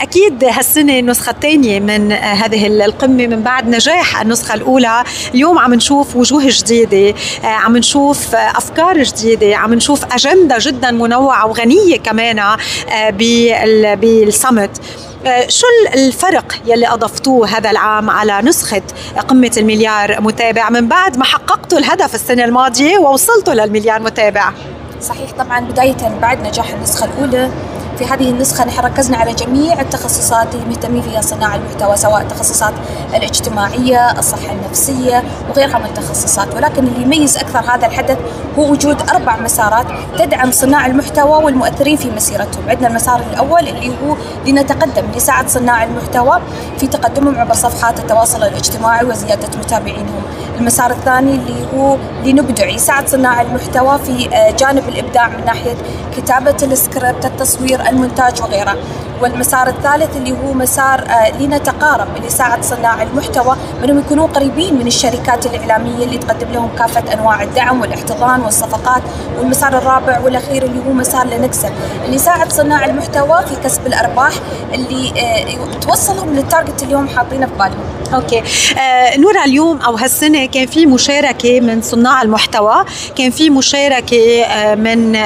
[0.00, 5.04] أكيد هالسنة النسخة الثانية من هذه القمة من بعد نجاح النسخة الأولى.
[5.34, 11.96] اليوم عم نشوف وجوه جديدة عم نشوف أفكار جديدة عم نشوف أجندة جدا منوعة وغنية
[11.98, 12.56] كمان
[13.96, 14.70] بالسمت
[15.48, 18.82] شو الفرق يلي أضفتوه هذا العام على نسخة
[19.28, 24.52] قمة المليار متابع؟ من بعد ما حققتوا الهدف السنة الماضية ووصلتوا للمليار متابع.
[25.02, 27.50] صحيح طبعا بداية بعد نجاح النسخة الأولى
[28.00, 32.72] في هذه النسخة نحن ركزنا على جميع التخصصات اللي مهتمين فيها صناع المحتوى سواء التخصصات
[33.14, 36.54] الاجتماعية الصحة النفسية وغيرها من التخصصات.
[36.54, 38.18] ولكن اللي يميز أكثر هذا الحدث
[38.58, 39.86] هو وجود أربع مسارات
[40.18, 42.68] تدعم صناع المحتوى والمؤثرين في مسيرتهم.
[42.68, 46.40] عندنا المسار الأول اللي هو لنتقدم لساعد صناع المحتوى
[46.78, 50.22] في تقدمهم عبر صفحات التواصل الاجتماعي وزيادة متابعينهم.
[50.58, 55.74] المسار الثاني اللي هو لنبدع يساعد صناع المحتوى في آه، جانب الإبداع من ناحية
[56.16, 58.76] كتابة السكريبت التصوير المونتاج وغيره.
[59.22, 64.86] والمسار الثالث اللي هو مسار آه، لنتقارب اللي يساعد صناع المحتوى انهم يكونوا قريبين من
[64.86, 69.02] الشركات الإعلامية اللي تقدم لهم كافة أنواع الدعم والاحتضان والصفقات.
[69.38, 71.70] والمسار الرابع والأخير اللي هو مسار لنكسب
[72.04, 74.32] اللي يساعد صناع المحتوى في كسب الأرباح
[74.74, 78.00] اللي آه، توصلهم لل target اللي هم حاطينه في بالهم.
[78.14, 78.42] okay.
[78.78, 82.84] آه نورا اليوم أو هالسنة كان في مشاركة من صناع المحتوى
[83.18, 85.16] كان في مشاركة آه من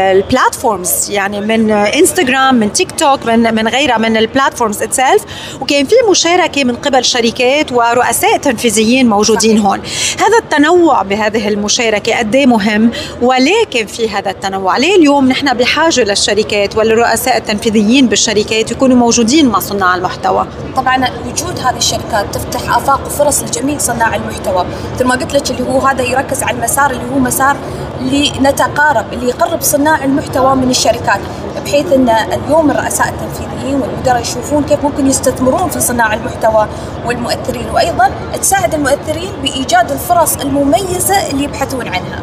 [0.00, 5.22] ال platforms يعني من انستغرام من تيك توك من من غيرها من ال platforms itself
[5.60, 9.80] وكان في مشاركة من قبل شركات ورؤساء تنفيذيين موجودين هون.
[10.18, 12.90] هذا التنوع بهذه المشاركة قد إيه مهم؟
[13.22, 19.48] وليه كان في هذا التنوع ليه اليوم نحن بحاجة للشركات والرؤساء التنفيذيين بالشركات يكونوا موجودين
[19.48, 24.66] مع صناع المحتوى؟ طبعا وجود هذه الشركات تفتح آفاق وفرص لجميع صناع المحتوى.
[24.94, 27.56] مثل ما قلت لك اللي هو هذا يركز على المسار اللي هو مسار
[28.00, 31.20] لنتقارب اللي يقرب صناع المحتوى من الشركات
[31.66, 36.68] بحيث إن اليوم الرؤساء التنفيذيين والمدراء يشوفون كيف ممكن يستثمرون في صناع المحتوى
[37.06, 42.22] والمؤثرين وأيضا تساعد المؤثرين بإيجاد الفرص المميزة اللي يبحثون عنها.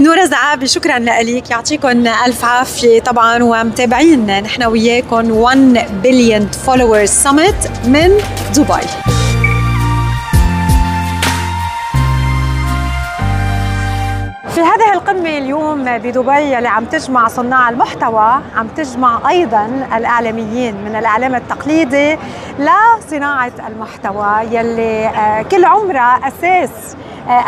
[0.00, 7.70] نورة زعابي شكرا لك يعطيكم ألف عافية طبعا ومتابعين نحن وياكم 1 بليون فولورز سمت
[7.84, 8.10] من
[8.54, 9.13] دبي
[14.64, 21.34] هذه القمة اليوم بدبي اللي عم تجمع صناع المحتوى عم تجمع أيضا الإعلاميين من الإعلام
[21.34, 22.18] التقليدي
[22.58, 26.96] لصناعة المحتوى يلي آه، كل عمرها أساس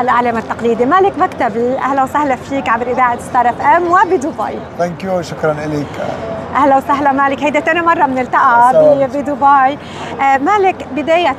[0.01, 0.87] الإعلام التقليدي.
[0.87, 4.59] مالك مكتبي أهلا وسهلا فيك عبر إذاعة ستار إف إم وبدبي.
[4.79, 5.87] thank you شكرا لك
[6.57, 7.43] أهلا وسهلا مالك.
[7.43, 8.73] هيدا ثاني مرة بنلتقى
[9.07, 9.79] بدبي.
[10.21, 11.37] آه، مالك بداية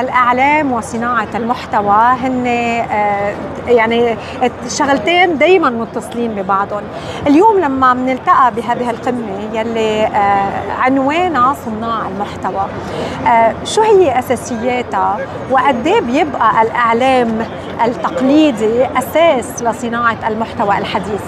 [0.00, 3.34] الإعلام وصناعة المحتوى هن آه،
[3.66, 4.16] يعني
[4.68, 6.82] شغلتين دائما متصلين ببعضهم.
[7.26, 10.08] اليوم لما بنلتقى بهذه القمة يلي
[10.80, 12.66] عنوانها صناع المحتوى.
[13.64, 15.18] شو هي أساسياتها؟
[15.50, 17.38] وقد إيه بيبقى الإعلام
[17.84, 21.22] التقليدي أساس لصناعة المحتوى الحديث؟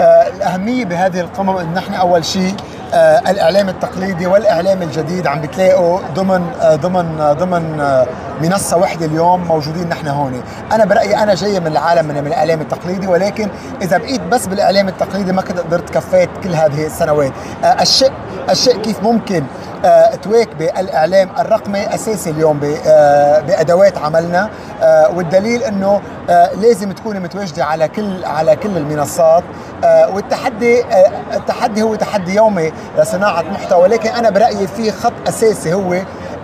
[0.00, 2.54] آه، الأهمية بهذه القمم إن نحن أول شيء
[2.94, 8.06] آه الإعلام التقليدي والإعلام الجديد عم بتلاقوا ضمن آه ضمن آه ضمن آه
[8.42, 12.60] منصة واحدة اليوم موجودين نحن هون أنا برأيي أنا جاي من العالم من, من الإعلام
[12.60, 13.48] التقليدي ولكن
[13.82, 17.32] إذا بقيت بس بالإعلام التقليدي ما كنت قدرت كفيت كل هذه السنوات
[17.64, 18.12] آه الشيء
[18.50, 19.44] الشيء كيف ممكن
[19.84, 24.50] آه تواكبي الاعلام الرقمي اساسي اليوم آه بأدوات عملنا.
[24.82, 26.00] آه والدليل إنه
[26.60, 29.44] لازم تكوني متواجدة على كل على كل المنصات.
[30.12, 30.84] والتحدي
[31.34, 35.96] التحدي هو تحدي يومي لصناعة محتوى ولكن أنا برأيي في خط أساسي هو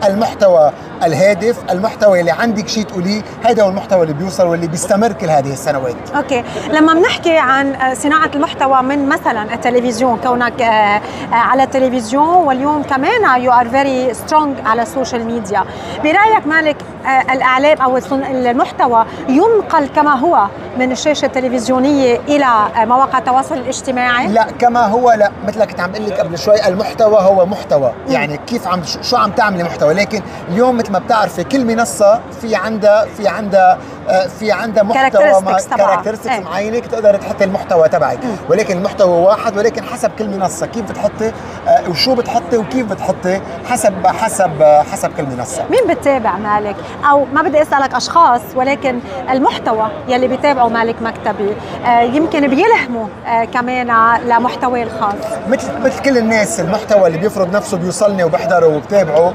[0.04, 0.72] المحتوى.
[1.04, 5.52] الهادف المحتوى اللي عندك شيء تقوليه هذا هو المحتوى اللي بيوصل واللي بيستمر كل هذه
[5.52, 5.96] السنوات.
[6.16, 6.44] okay.
[6.70, 11.00] لما بنحكي عن صناعة المحتوى من مثلا التلفزيون كونك آه، آه،
[11.33, 15.64] على التلفزيون واليوم كمان you are very strong على ال social media
[16.04, 16.76] برأيك مالك
[17.07, 17.96] آه، الإعلام أو
[18.30, 20.46] المحتوى ينقل كما هو
[20.78, 25.30] من الشاشة التلفزيونية إلى مواقع التواصل الاجتماعي؟ لا كما هو لا.
[25.46, 27.92] مثل كنت عم بقول لك قبل شوي المحتوى هو محتوى.
[28.09, 32.54] يعني كيف عم شو عم تعملي محتوى لكن اليوم مثل ما بتعرفي كل منصة في
[32.54, 35.42] عندها في عندها آه، في عندها محتوى
[35.76, 36.40] كاركترستكس إيه.
[36.40, 38.18] معينة تقدر تحطي المحتوى تبعك.
[38.48, 40.66] ولكن المحتوى واحد ولكن حسب كل منصة.
[40.66, 41.32] كيف بتحطي
[41.68, 45.64] آه، وشو بتحطي وكيف بتحطي؟ حسب حسب حسب كل منصة.
[45.70, 46.76] مين بتتابع مالك؟
[47.10, 53.06] أو ما بدي أسألك أشخاص ولكن المحتوى يلي بيتابعوا مالك مكتبي آه، يمكن بيلهموا
[53.54, 53.86] كمان
[54.26, 55.14] لمحتوى الخاص.
[55.48, 59.34] مثل مثل كل الناس المحتوى اللي بيفرض نفسه بيوصلني وبحضره وبتابعه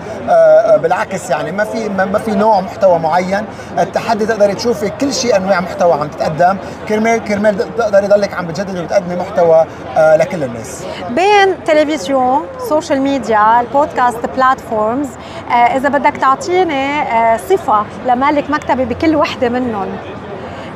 [0.78, 1.39] بالعكس يعني.
[1.44, 3.46] ما في ما في نوع محتوى معين.
[3.80, 6.58] التحدي تقدري تشوفي كل شيء أنواع محتوى عم تتقدم.
[6.90, 9.66] كرمال كرمال تقدري تضلك عم بتجددي وتقدمي محتوى
[9.98, 10.84] آه لكل الناس.
[11.10, 15.08] بين تلفزيون social media ال podcast platforms
[15.50, 19.88] آه إذا بدك تعطيني آه صفة لمالك مكتبي بكل وحدة منهم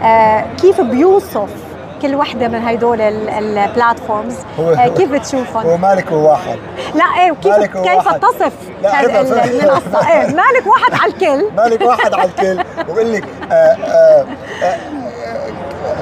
[0.03, 1.49] آه كيف بيوصف
[2.03, 6.59] كل وحدة من هدول ال platforms آه، كيف بتشوفهم؟ هو مالك واحد.
[6.95, 8.53] لا إيه وكيف كيف تصف
[9.45, 11.55] المنصة؟ إيه مالك واحد على الكل.
[11.57, 12.63] مالك واحد على الكل.
[12.87, 13.25] بقول لك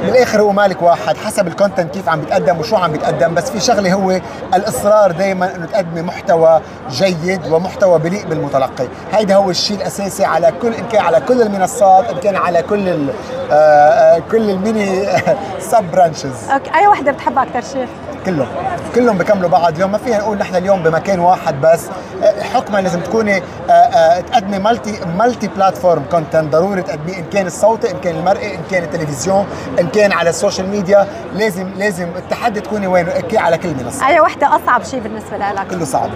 [0.01, 3.49] آه، بالاخر هو مالك واحد حسب ال content كيف عم بيتقدم وشو عم بيتقدم بس
[3.51, 4.21] في شغلة هو
[4.53, 8.87] الإصرار دائما إنه تقدمي محتوى جيد ومحتوى بليق بالمتلقي.
[9.13, 12.89] هيدا هو الشيء الأساسي على كل إن كان على كل المنصات إن كان على كل
[12.89, 13.09] ال
[13.51, 15.05] آه، آه، كل ال mini
[15.71, 17.87] sub branches okay أي وحدة بتحبها أكثر شيء
[18.25, 18.47] كلهم.
[18.95, 19.73] كلهم بكملوا بعض.
[19.73, 21.81] اليوم ما فينا نقول نحن اليوم بمكان واحد بس.
[22.23, 27.47] آه، حكما لازم تكوني آه، آه، تقدمي multi multi platform content ضروري تقدميه إن كان
[27.47, 29.45] الصوتي إن كان المرئي إن كان التلفزيون
[29.79, 34.19] إن كان على ال social media لازم لازم التحدي تكوني وين؟ على كل منصه أي
[34.19, 36.09] وحدة أصعب شيء بالنسبة لك؟ كله صعب.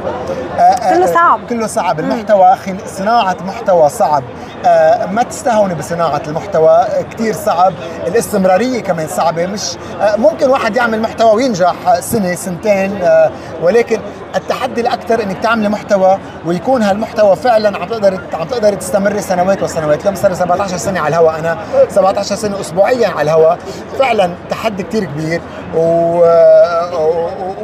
[0.90, 1.40] كله صعب.
[1.50, 2.00] كله صعب.
[2.00, 4.24] المحتوى أخي صناعة محتوى صعب.
[5.12, 6.86] ما تستهوني بصناعة المحتوى.
[7.12, 7.74] كثير صعب.
[8.08, 9.46] الاستمرارية كمان صعبة.
[9.46, 9.78] مش
[10.18, 12.00] ممكن واحد يعمل محتوى وينجح.
[12.00, 13.32] سنة سنتين آه،
[13.62, 14.00] ولكن
[14.36, 20.02] التحدي الأكثر إنك تعملي محتوى ويكون هالمحتوى فعلا عم تقدر عم تقدر تستمري سنوات وسنوات.
[20.02, 21.58] اليوم صار لي 17 سنة على الهواء أنا
[21.90, 23.58] 17 سنة اسبوعيا على الهواء
[24.00, 25.42] فعلا تحدي كثير كبير.
[25.76, 26.24] و-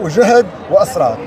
[0.01, 1.17] وجهد واصرار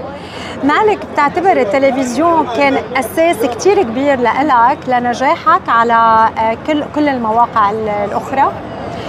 [0.65, 7.89] مالك بتعتبر التلفزيون كان أساس كتير كبير لإلك لنجاحك على آه، كل كل المواقع ال-
[7.89, 8.53] الأخرى؟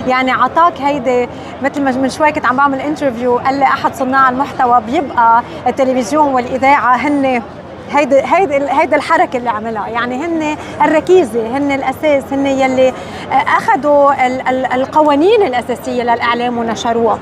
[0.07, 1.29] يعني عطاك هيدي
[1.63, 6.27] مثل ما من شوي كنت عم بعمل interview قال لي أحد صناع المحتوى بيبقى التلفزيون
[6.33, 7.41] والإذاعة هن
[7.91, 9.87] هيدي هيدي هيدي الحركة اللي عملها.
[9.87, 12.93] يعني هن الركيزة هن الأساس هن يلي
[13.31, 17.19] اخذوا ال- ال- القوانين الأساسية للإعلام ونشروها.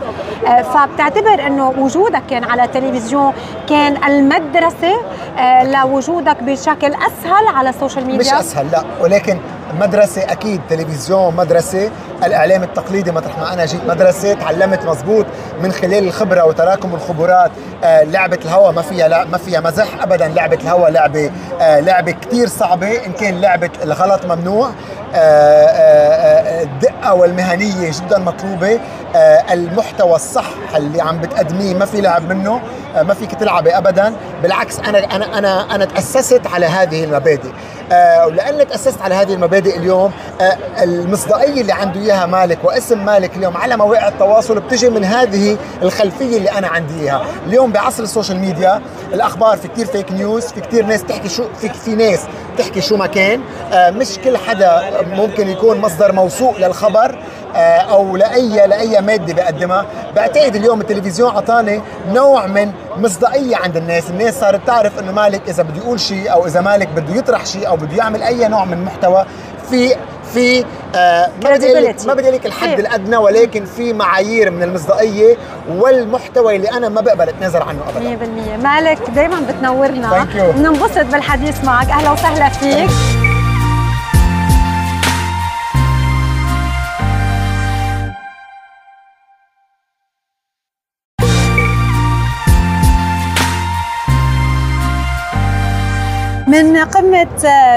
[0.48, 3.34] آه، فبتعتبر إنه وجودك كان على التلفزيون
[3.70, 4.96] كان المدرسة
[5.40, 8.84] آه، لوجودك بشكل أسهل على ال social media مش أسهل لا.
[9.02, 9.38] ولكن
[9.80, 11.90] مدرسة أكيد تلفزيون مدرسة
[12.26, 15.26] الإعلام التقليدي مطرح ما أنا جيت مدرسة تعلمت مزبوط
[15.62, 17.52] من خلال الخبرة وتراكم الخبرات
[17.84, 22.12] آه لعبة الهوا ما فيها لا ما فيها مزح ابدا لعبة الهوا لعبة آه لعبة
[22.12, 24.70] كثير صعبة إن كان لعبة الغلط ممنوع
[25.16, 28.80] الدقة والمهنية جدا مطلوبة.
[29.16, 30.46] آه، المحتوى الصح
[30.76, 32.62] اللي عم بتقدميه ما في لعب منه
[32.96, 34.14] آه، ما فيك تلعبي ابدا.
[34.44, 37.50] بالعكس أنا أنا أنا أنا تأسست على هذه المبادئ.
[37.92, 40.12] آه، ولأني تأسست على هذه المبادئ اليوم
[40.42, 45.58] آه، المصداقية اللي عنده إياها مالك واسم مالك اليوم على مواقع التواصل بتجي من هذه
[45.82, 47.26] الخلفية اللي أنا عندي إياها.
[47.48, 48.82] اليوم بعصر ال social media
[49.14, 52.20] الأخبار في كثير fake news في كثير ناس تحكي شو في في ناس
[52.58, 53.42] تحكي شو ما كان.
[53.74, 57.16] آه، مش كل حدا ممكن يكون مصدر موثوق للخبر
[57.56, 59.86] آه، أو لاي لأي مادة بقدمها.
[60.16, 61.82] بعتقد اليوم التلفزيون أعطاني
[62.14, 64.10] نوع من مصداقية عند الناس.
[64.10, 67.68] الناس صارت تعرف إنه مالك إذا بده يقول شيء أو إذا مالك بده يطرح شيء
[67.68, 69.26] أو بده يعمل أي نوع من محتوى
[69.70, 69.96] في
[70.34, 71.94] في آه ما بدي.
[72.08, 72.80] ما بدي لك الحد.
[72.80, 75.38] الأدنى ولكن في معايير من المصداقية
[75.70, 78.18] والمحتوى اللي أنا ما بقبل أتنازل عنه ابدا.
[78.60, 80.28] 100% مالك دائما بتنورنا.
[80.56, 81.90] بننبسط بالحديث معك.
[81.90, 83.23] أهلا وسهلا فيك.
[96.54, 97.28] من قمة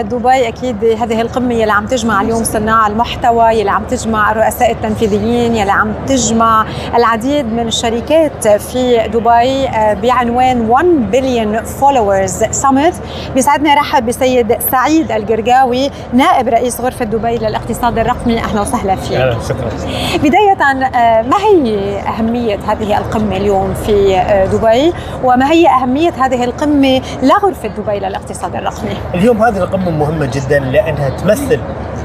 [0.00, 5.56] دبي أكيد هذه القمة يلي عم تجمع اليوم صناع المحتوى يلي عم تجمع الرؤساء التنفيذيين
[5.56, 12.94] يلي عم تجمع العديد من الشركات في دبي آه، بعنوان 1 Billion Followers Summit
[13.34, 18.38] بيسعدنا رحب بسيد سعيد القرقاوي نائب رئيس غرفة دبي للاقتصاد الرقمي.
[18.38, 19.12] أهلا وسهلا فيك.
[19.16, 19.70] أهلا شكرا.
[20.18, 20.56] بداية
[20.96, 24.92] آه، ما هي أهمية هذه القمة اليوم في آه، دبي؟
[25.24, 28.66] وما هي أهمية هذه القمة لغرفة دبي للاقتصاد الرقمي؟
[29.14, 31.60] اليوم هذه القمه مهمة جدا لأنها تمثل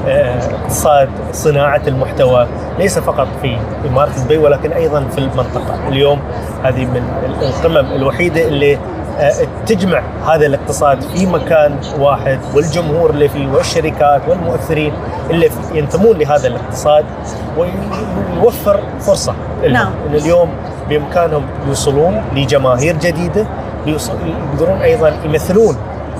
[0.08, 2.46] آه، اقتصاد صناعة المحتوى
[2.78, 3.56] ليس فقط في
[3.88, 6.20] إمارة دبي ولكن أيضا في المنطقة اليوم
[6.64, 7.02] هذه من
[7.42, 8.78] القمم الوحيدة اللي
[9.18, 9.32] آه،
[9.66, 14.92] تجمع هذا الاقتصاد في مكان واحد والجمهور اللي فيه والشركات والمؤثرين
[15.30, 17.04] اللي ينتمون لهذا الاقتصاد
[17.58, 18.80] ويوفر
[19.62, 19.72] لهم.
[19.72, 19.92] نعم.
[20.12, 20.48] اليوم
[20.88, 22.96] بإمكانهم يوصلون لجماهير
[23.86, 24.12] يوصل-
[24.52, 25.76] يقدرون أيضا يمثلون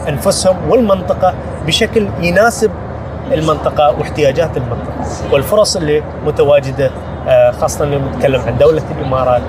[0.08, 1.34] أنفسهم والمنطقة
[1.66, 2.70] بشكل يناسب
[3.32, 4.92] المنطقة واحتياجات المنطقة.
[5.32, 6.90] والفرص اللي متواجدة
[7.28, 9.42] آه، خاصة لما نتكلم عن دولة الإمارات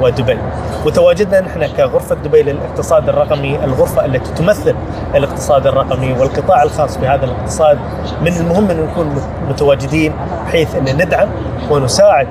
[0.00, 0.38] ودبي.
[0.86, 4.74] وتواجدنا نحن كغرفة دبي للاقتصاد الرقمي الغرفة التي تمثل
[5.14, 7.78] الاقتصاد الرقمي والقطاع الخاص بهذا الاقتصاد.
[8.22, 10.12] من المهم أن نكون مت- متواجدين
[10.46, 11.28] بحيث أن ندعم
[11.70, 12.28] ونساعد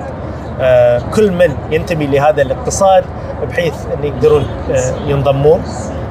[0.60, 3.04] آه، كل من ينتمي لهذا الاقتصاد
[3.50, 5.62] بحيث أن يقدرون آه، ينضمون.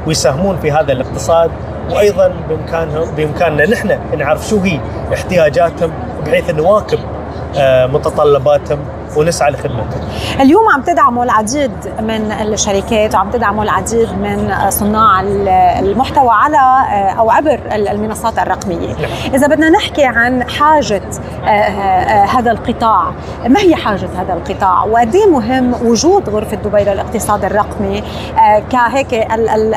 [0.07, 1.51] ويساهمون في هذا الاقتصاد.
[1.91, 4.79] وأيضا بامكانهم بإمكاننا نحن نعرف شو هي
[5.13, 5.91] احتياجاتهم
[6.25, 6.99] بحيث نواكب
[7.57, 8.79] آه، متطلباتهم.
[9.17, 9.97] ونسعى لخدمته.
[10.39, 15.21] اليوم عم تدعموا العديد من الشركات وعم تدعموا العديد من صناع
[15.79, 16.87] المحتوى على
[17.19, 18.95] أو عبر المنصات الرقمية.
[19.33, 21.01] إذا بدنا نحكي عن حاجة
[22.35, 23.11] هذا القطاع
[23.47, 28.03] ما هي حاجة هذا القطاع؟ وقد إيه مهم وجود غرفة دبي للاقتصاد الرقمي
[28.71, 29.13] كهيك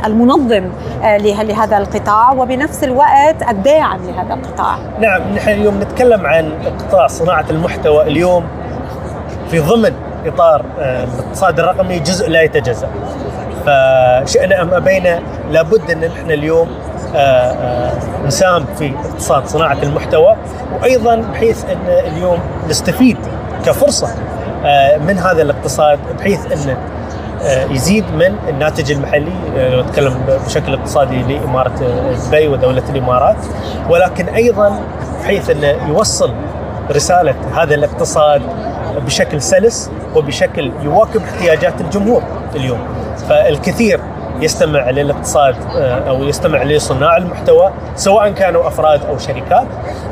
[0.07, 0.71] المنظم
[1.05, 4.79] لهذا القطاع؟ وبنفس الوقت الداعم لهذا القطاع.
[5.01, 8.45] نعم نحن اليوم نتكلم عن قطاع صناعة المحتوى اليوم.
[9.51, 9.93] في ضمن
[10.27, 12.89] إطار آه، الاقتصاد الرقمي جزء لا يتجزأ.
[13.67, 15.21] فشئنا أم أبينا
[15.51, 16.69] لابد أن نحن اليوم
[17.15, 17.93] آه، آه،
[18.27, 20.37] نساهم في اقتصاد صناعة المحتوى
[20.73, 22.39] وأيضا بحيث أن اليوم
[22.69, 23.17] نستفيد
[23.67, 24.09] كفرصة
[25.07, 26.77] من هذا الاقتصاد بحيث أن
[27.71, 30.15] يزيد من الناتج المحلي لو نتكلم
[30.47, 31.73] بشكل اقتصادي لإمارة
[32.27, 33.37] دبي ودولة الإمارات.
[33.89, 34.81] ولكن أيضا
[35.23, 36.35] بحيث انه يوصل
[36.91, 38.43] رسالة هذا الاقتصاد
[39.01, 42.23] بشكل سلس وبشكل يواكب احتياجات الجمهور
[42.57, 42.79] اليوم.
[43.29, 44.01] فالكثير
[44.41, 49.67] يستمع للاقتصاد آه، أو يستمع لصناع المحتوى سواء كانوا أفراد أو شركات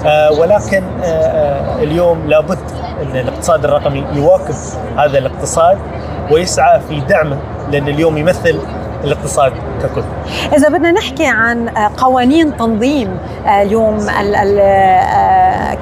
[0.07, 2.59] آه، ولكن آه، اليوم لابد
[3.03, 4.55] أن الاقتصاد الرقمي يواكب
[4.97, 5.79] هذا الاقتصاد
[6.31, 7.39] ويسعى في دعمه
[7.71, 8.61] لأن اليوم يمثل
[9.05, 10.03] الاقتصاد ككل.
[10.57, 13.99] إذا بدنا نحكي عن قوانين تنظيم اليوم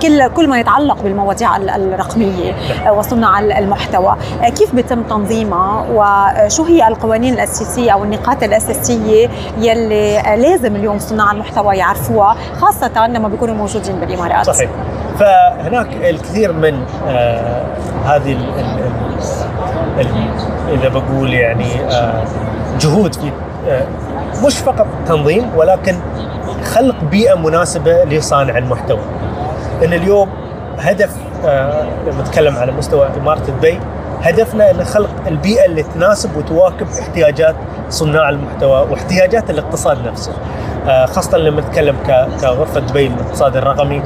[0.03, 2.55] كل كل ما يتعلق بالمواضيع الرقمية
[2.91, 4.17] وصناع المحتوى.
[4.43, 11.77] كيف بيتم تنظيمها وشو هي القوانين الأساسية أو النقاط الأساسية يلي لازم اليوم صناع المحتوى
[11.77, 14.71] يعرفوها خاصة لما بيكونوا موجودين بالإمارات؟ صحيح.
[15.19, 17.65] فهناك الكثير من آه
[18.05, 18.37] هذه
[20.73, 22.25] إذا بقول يعني آه
[22.81, 23.31] جهود في
[23.69, 23.87] آه
[24.47, 25.95] مش فقط تنظيم ولكن
[26.65, 29.01] خلق بيئة مناسبة لصانع المحتوى.
[29.85, 30.29] إن اليوم
[30.79, 31.17] هدف
[31.47, 33.81] آه لما نتكلم على مستوى إمارة دبي
[34.23, 37.55] هدفنا إن خلق البيئة اللي تناسب وتواكب احتياجات
[37.91, 40.33] صناع المحتوى واحتياجات الاقتصاد نفسه.
[40.87, 41.97] خاصة لما نتكلم
[42.41, 44.03] كغرفة دبي للاقتصاد الرقمي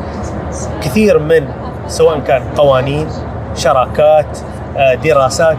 [0.83, 1.49] كثير من
[1.89, 3.09] سواء كان قوانين
[3.57, 4.39] شراكات
[5.05, 5.57] دراسات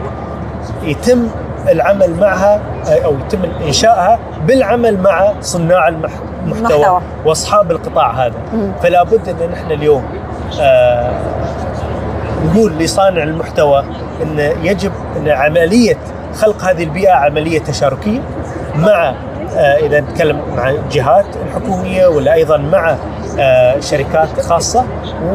[0.84, 1.28] يتم
[1.70, 8.34] العمل معها أو يتم إنشائها بالعمل مع صناع المحتوى وأصحاب القطاع هذا.
[8.84, 10.04] فلا بد إن نحن اليوم
[10.62, 11.12] آه
[12.46, 13.84] نقول لصانع المحتوى
[14.24, 15.98] إن يجب إن عملية
[16.36, 18.20] خلق هذه البيئة عملية تشاركية
[18.76, 19.14] مع
[19.56, 21.26] آه إذا نتكلم مع جهات
[21.56, 22.96] حكوميه ولا أيضا مع
[23.40, 24.86] آه شركات خاصة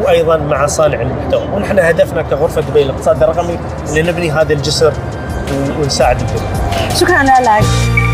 [0.04, 1.42] وأيضا مع صانع المحتوى.
[1.54, 3.58] ونحن هدفنا كغرفة دبي للاقتصاد الرقمي
[3.96, 4.92] إن نبني هذا الجسر
[5.52, 6.50] ونساعد الجميع.
[6.94, 8.05] شكرا لك.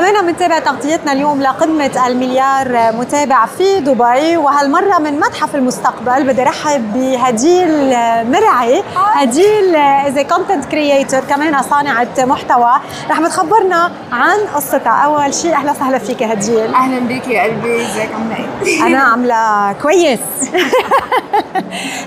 [0.00, 6.92] كمان بنتابع تغطيتنا اليوم لقمة المليار متابع في دبي وهالمرة من متحف المستقبل بدي رحب
[6.92, 7.88] بهديل
[8.30, 12.72] مرعي هديل إذا content creator كمان صانعة محتوى.
[13.10, 14.90] رح بتخبرنا عن قصتها.
[15.04, 16.74] أول شيء أهلا وسهلا فيك هديل.
[16.74, 17.82] أهلا بك يا قلبي.
[17.82, 18.36] إزيك؟ عاملة
[18.66, 20.20] إيه؟ أنا عاملة كويس.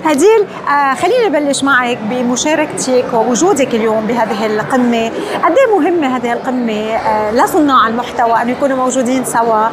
[0.06, 5.10] هديل آه خليني نبلش معك بمشاركتك ووجودك اليوم بهذه القمة.
[5.44, 9.68] قد إيه مهمة هذه القمة؟ آه لصناع صناع المحتوى انه يكونوا موجودين سوا.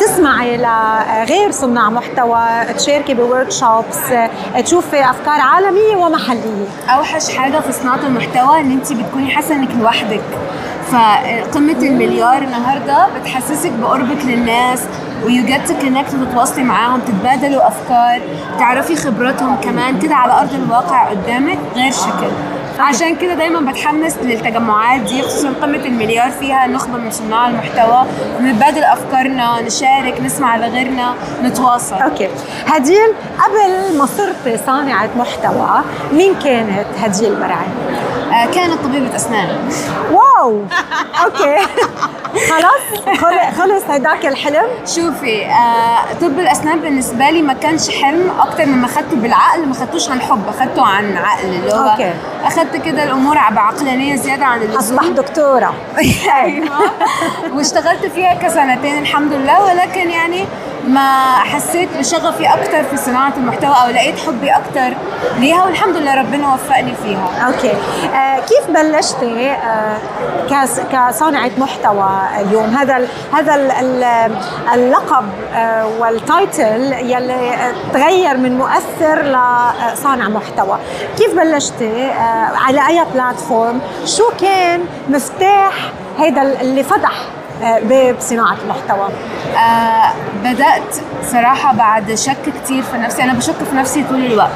[0.00, 2.40] تسمعي لغير صناع محتوى
[2.78, 3.98] تشاركي بورك شوبس
[4.64, 6.66] تشوفي أفكار عالمية ومحلية.
[6.88, 10.22] أوحش حاجة في صناعة المحتوى إن انت بتكوني حاسة إنك لوحدك.
[10.92, 14.82] فقمه المليار النهارده بتحسسك بقربك للناس
[15.24, 18.20] و you get to connect وتتواصلي معاهم تتبادلوا أفكار
[18.58, 22.30] تعرفي خبراتهم كمان كده على أرض الواقع قدامك غير شكل.
[22.78, 26.66] عشان كده دايما بتحمس للتجمعات دي خصوصا قمة المليار فيها.
[26.66, 28.04] نخبه من صناع المحتوى
[28.40, 31.94] نتبادل أفكارنا نشارك نسمع لغيرنا نتواصل.
[31.96, 32.28] okay.
[32.66, 35.80] هديل قبل ما صرت صانعة محتوى
[36.12, 37.66] مين كانت هديل مرعي؟
[38.32, 39.48] آه كانت طبيبة أسنان.
[40.12, 40.62] wow!
[41.24, 41.56] Okay.
[42.50, 43.16] خلاص؟
[43.58, 44.66] خلص هيداك الحلم.
[44.86, 50.10] شوفي آه طب الأسنان بالنسبة لي ما كانش حلم أكتر مما اخذته بالعقل ما اخذتوش
[50.10, 52.12] عن حب اخذته عن عقل اللي هو okay.
[52.44, 54.78] اخذت كده الأمور بعقلانيه زيادة عن اللزوم.
[54.78, 55.74] اصبح دكتورة.
[56.42, 56.68] أيوه.
[57.54, 60.44] واشتغلت فيها كسنتين الحمد لله ولكن يعني
[60.88, 64.96] ما حسيت بشغفي أكثر في صناعة المحتوى أو لقيت حبي أكثر
[65.38, 67.46] ليها والحمد لله ربنا وفقني فيها.
[67.46, 67.72] Okay.
[68.16, 69.98] آه كيف بلشتي آه
[70.92, 72.64] كصانعه محتوى؟ اليوم.
[72.74, 74.04] هذا ال هذا ال
[74.74, 75.24] اللقب
[75.54, 80.78] آه والتايتل يلي تغير من مؤثر لصانع محتوى.
[81.18, 87.12] كيف بلشتي؟ آه على أي بلاتفورم؟ شو كان مفتاح هيدا اللي فتح
[87.62, 89.08] باب صناعة المحتوى؟
[89.56, 90.12] آه
[90.44, 93.22] بدأت صراحة بعد شك كتير في نفسي.
[93.22, 94.50] أنا بشك في نفسي طول الوقت.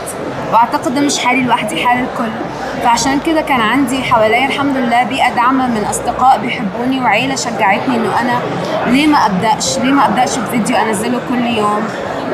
[0.53, 2.31] وأعتقد ده مش حالي لوحدي حال الكل.
[2.85, 8.21] فعشان كده كان عندي حواليا الحمد لله بيئة داعمة من أصدقاء بيحبوني وعيلة شجعتني إنه
[8.21, 8.41] أنا
[8.87, 11.89] ليه ما أبدأش ليه ما أبدأش بفيديو أنزله كل يوم.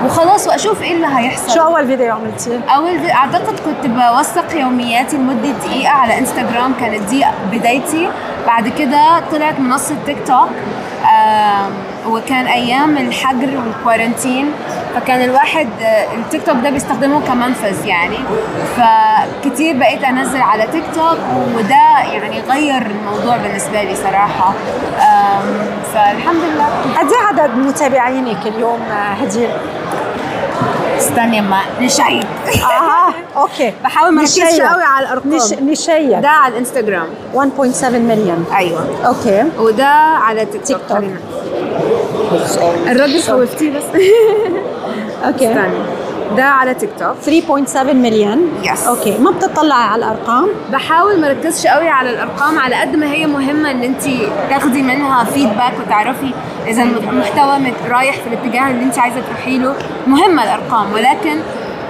[0.05, 1.55] وخلاص وأشوف إيه اللي هيحصل.
[1.55, 7.03] شو أول فيديو عملتيه؟ أول فيديو أعتقد كنت بوثق يومياتي لمدة دقيقة على إنستغرام كانت
[7.11, 8.09] دي بدايتي.
[8.47, 10.49] بعد كده طلعت منصة تيك توك
[11.05, 11.70] آم،
[12.12, 14.51] وكان أيام الحجر وال quarantine
[14.94, 18.16] فكان الواحد آه، التيك توك ده بيستخدمه كمنفذ يعني.
[18.76, 21.18] فكتير بقيت أنزل على تيك توك
[21.57, 24.53] وده يعني غير الموضوع بالنسبة لي صراحة.
[25.94, 26.66] فالحمد لله.
[26.99, 29.49] قد إيه عدد متابعينك اليوم آه، هدير؟
[30.99, 33.72] استني ما ن check أها okay.
[33.84, 34.61] بحاول ما اركزش.
[34.61, 35.34] قوي على الأرقام.
[35.34, 35.53] نش...
[35.53, 37.07] ن check ده على الإنستغرام.
[37.34, 39.07] 1.7 مليون أيوه.
[39.07, 39.45] Okay.
[39.59, 41.05] وده على تيك توك توك.
[42.87, 43.84] الراجل خوفتيه بس.
[45.27, 45.49] Okay.
[45.49, 45.95] استني.
[46.37, 47.16] ده على تيك توك
[47.66, 52.74] 3.7 مليون yes okay ما بتطلعي على الأرقام؟ بحاول ما اركزش قوي على الأرقام على
[52.81, 54.03] قد ما هي مهمة إن انت
[54.51, 56.31] تاخدي منها feedback وتعرفي
[56.66, 59.74] إذا المحتوى رايح في الاتجاه اللي انت عايزة تروحي له.
[60.07, 61.37] مهمة الأرقام ولكن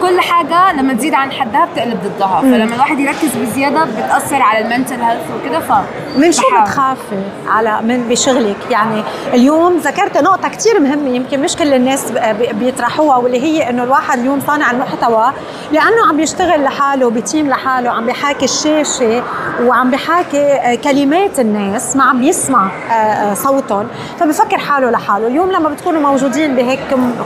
[0.03, 2.41] كل حاجة لما تزيد عن حدها بتقلب ضدها.
[2.41, 5.73] فلما الواحد يركز بزيادة بتأثر على المنتل هيلث وكده ف
[6.17, 6.43] من شو.
[6.63, 9.03] بتخافي؟ على من بشغلك؟ يعني
[9.35, 12.13] اليوم ذكرت نقطة كتير مهمة يمكن مش كل الناس
[12.53, 15.33] بيطرحوها واللي هي إنه الواحد اليوم صانع المحتوى
[15.73, 19.23] لأنه عم بيشتغل لحاله بتيم لحاله عم بيحاكي الشاشة
[19.63, 23.87] وعم بيحاكي آه، كلمات الناس ما عم بيسمع آه، آه، صوتهم.
[24.21, 25.27] فبفكر حاله لحاله.
[25.27, 26.81] اليوم لما بتكونوا موجودين بهيك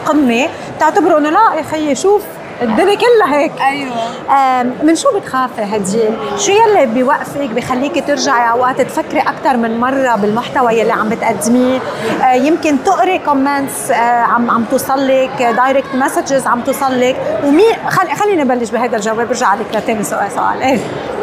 [0.07, 2.23] قمة بتعتبروا إنه لا يا خيي شوف
[2.63, 9.21] الدنيا كلها هيك أيوه من شو بتخافي هدير؟ شو يلي بيوقفك بخليكي ترجعي اوقات تفكري
[9.21, 11.79] أكثر من مرة بالمحتوى يلي عم بتقدميه؟
[12.23, 18.15] آه، يمكن تقري comments عم عم توصل لك، direct messages عم توصل لك، ومين خلي
[18.15, 20.79] خليني نبلش بهذا الجواب برجع عليك لتاني سؤال سؤال إيه؟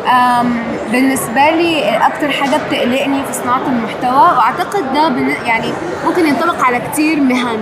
[0.07, 5.67] أم، بالنسبة لي أكتر حاجة بتقلقني في صناعة المحتوى وأعتقد ده بن- يعني
[6.05, 7.59] ممكن ينطبق على كتير مهن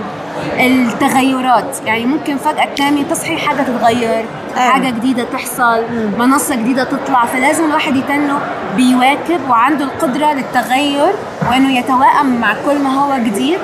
[0.60, 1.76] التغيرات.
[1.86, 4.24] يعني ممكن فجأة تنامي تصحي حاجة تتغير
[4.56, 5.82] حاجة جديدة تحصل
[6.18, 7.24] منصة جديدة تطلع.
[7.24, 8.38] فلازم الواحد يتنه
[8.76, 11.12] بيواكب وعنده القدرة للتغير
[11.50, 13.60] وإنه يتوائم مع كل ما هو جديد.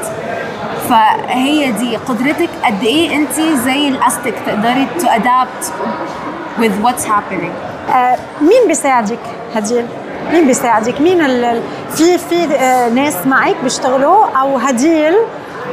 [0.89, 3.33] فهي دي قدرتك قد إيه انت
[3.65, 5.65] زي الأستك تقدري to adapt
[6.61, 7.53] with what's happening.
[7.95, 9.19] آه، مين بيساعدك
[9.55, 9.87] هديل؟
[10.33, 11.63] مين بيساعدك؟ مين ال- ال-
[11.97, 15.15] في في آه، ناس معك بيشتغلوا أو هديل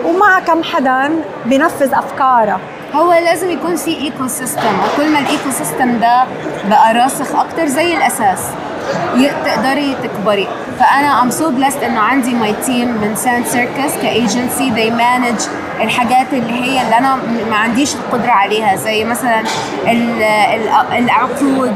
[0.06, 1.12] ومع كم حدا
[1.46, 2.60] بينفذ افكارها
[2.96, 6.24] هو لازم يكون في ecosystem وكل ما ال ecosystem ده
[6.70, 8.40] بقى راسخ أكتر زي الأساس
[9.46, 10.48] تقدري تكبري.
[10.80, 15.44] فأنا I'm so blessed إنه عندي my team من ساند سيركس كايجنسي they manage
[15.82, 17.16] الحاجات اللي هي اللي أنا
[17.50, 19.40] ما عنديش القدرة عليها زي مثلا
[19.88, 21.76] ال- ال- العقود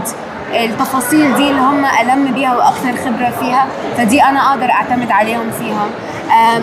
[0.56, 5.86] التفاصيل دي اللي هم ألم بيها وأكثر خبرة فيها فدي أنا أقدر أعتمد عليهم فيها.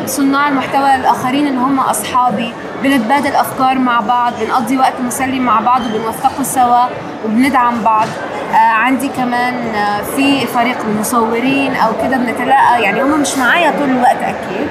[0.06, 5.80] صناع المحتوى الآخرين اللي هم أصحابي بنتبادل أفكار مع بعض بنقضي وقت مسلي مع بعض
[5.86, 6.84] وبنوثقه سوا
[7.24, 8.06] وبندعم بعض.
[8.52, 13.90] آه عندي كمان آه في فريق المصورين أو كده بنتلاقى يعني هم مش معايا طول
[13.90, 14.68] الوقت أكيد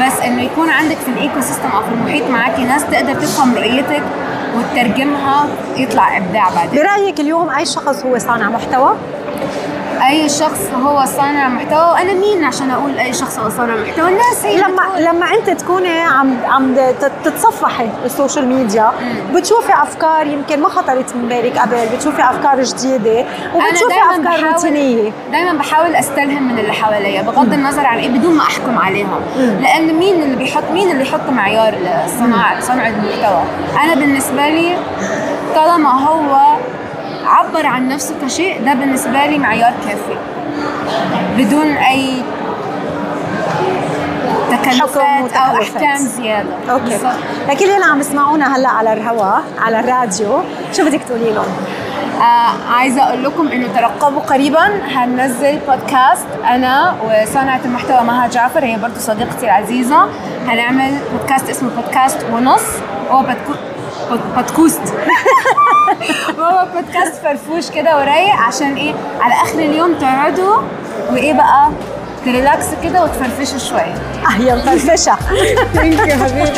[0.00, 4.02] بس إنه يكون عندك في ال ecosystem أو في المحيط معاكي ناس تقدر تفهم رؤيتك
[4.56, 5.46] وتترجمها
[5.76, 8.94] يطلع إبداع بعدين برأيك اليوم أي شخص هو صانع محتوى؟
[10.08, 14.44] أي شخص هو صانع محتوى وأنا مين عشان أقول أي شخص هو صانع محتوى؟ الناس
[14.44, 18.90] هي لما لما أنت تكوني عم عم تت- تتصفحي ال social media
[19.34, 23.24] بتشوفي أفكار يمكن ما خطرت من بالك قبل بتشوفي أفكار جديدة
[23.54, 25.12] وبتشوفي أفكار روتينية.
[25.32, 29.20] دايما بحاول أستلهم من اللي حواليا بغض النظر عن إيه بدون ما أحكم عليهم.
[29.60, 31.74] لأن مين اللي بيحط مين اللي يحط معيار
[32.04, 33.42] الصناعه صنع المحتوى؟
[33.84, 34.76] أنا بالنسبة لي
[35.54, 36.51] طالما هو
[37.32, 40.18] عبر عن نفسه كشيء ده بالنسبة لي معيار كافي.
[41.38, 42.22] بدون أي
[44.50, 46.48] تكلفات أو أحكام زيادة.
[46.70, 46.98] Okay.
[47.48, 50.42] لكل اللي عم يسمعونا هلأ على الهواء على الراديو.
[50.72, 51.46] شو بدك تقولي لهم؟
[52.20, 58.76] آه عايزة أقول لكم إنه ترقبوا قريبا هننزل بودكاست أنا وصانعة المحتوى مها جعفر هي
[58.76, 60.06] برضو صديقتي العزيزة.
[60.48, 62.64] هنعمل بودكاست اسمه بودكاست ونص.
[63.10, 63.22] هو
[64.12, 64.80] بودكو بود- بودكوست
[66.38, 70.56] هو بودكاست فرفوش كده ورايق عشان إيه؟ على آخر اليوم تقعدوا
[71.10, 71.68] وإيه بقى؟
[72.24, 73.94] ت relax كده وتفرفشوا شوية.
[74.28, 75.16] آه يا مفرفشه
[75.74, 76.52] thank you حبيبي.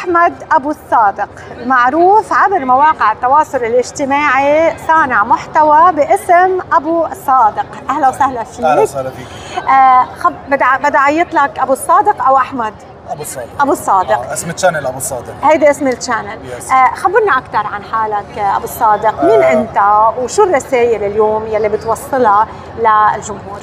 [0.00, 1.28] أحمد أبو الصادق.
[1.64, 7.66] معروف عبر مواقع التواصل الاجتماعي صانع محتوى باسم أبو الصادق.
[7.90, 8.64] أهلا وسهلا فيك.
[8.64, 9.26] أهلا وسهلا فيك.
[9.68, 12.74] آه خب بدي بدي أعيط لك أبو الصادق أو أحمد؟
[13.10, 13.62] أبو الصادق.
[13.62, 14.18] أبو الصادق.
[14.18, 15.34] آه اسم الشانل أبو الصادق.
[15.42, 16.38] هيدا اسم الشانل.
[16.50, 16.72] Yes.
[16.72, 19.24] آه خبرنا أكثر عن حالك آه، أبو الصادق.
[19.24, 19.52] مين آه.
[19.52, 19.78] أنت
[20.18, 22.46] وشو الرسائل اليوم يلي بتوصلها
[22.78, 23.60] للجمهور؟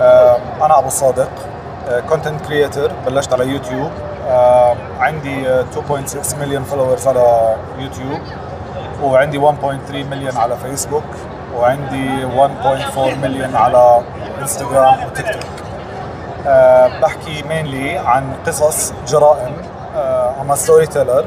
[0.00, 1.30] آه أنا أبو الصادق.
[2.08, 3.90] content creator بلشت على يوتيوب
[4.28, 8.20] آه عندي آه، 2.6 مليون followers على يوتيوب
[9.02, 9.50] وعندي 1.3
[9.92, 11.04] مليون على فيسبوك
[11.56, 14.02] وعندي 1.4 مليون على
[14.42, 15.42] انستغرام وتيك توك
[16.46, 19.52] آه بحكي mainly عن قصص جرائم.
[20.40, 21.24] I'm storyteller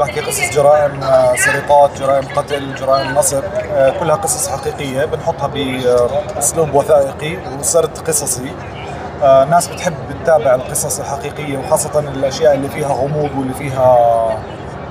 [0.00, 3.42] بحكي قصص جرائم آه، سرقات جرائم قتل جرائم نصب.
[3.74, 8.48] آه، كلها قصص حقيقية بنحطها بأسلوب وثائقي وسرد قصصي.
[8.48, 8.75] آه،
[9.22, 9.94] ناس بتحب
[10.24, 13.98] تتابع القصص الحقيقية وخاصة الأشياء اللي فيها غموض واللي فيها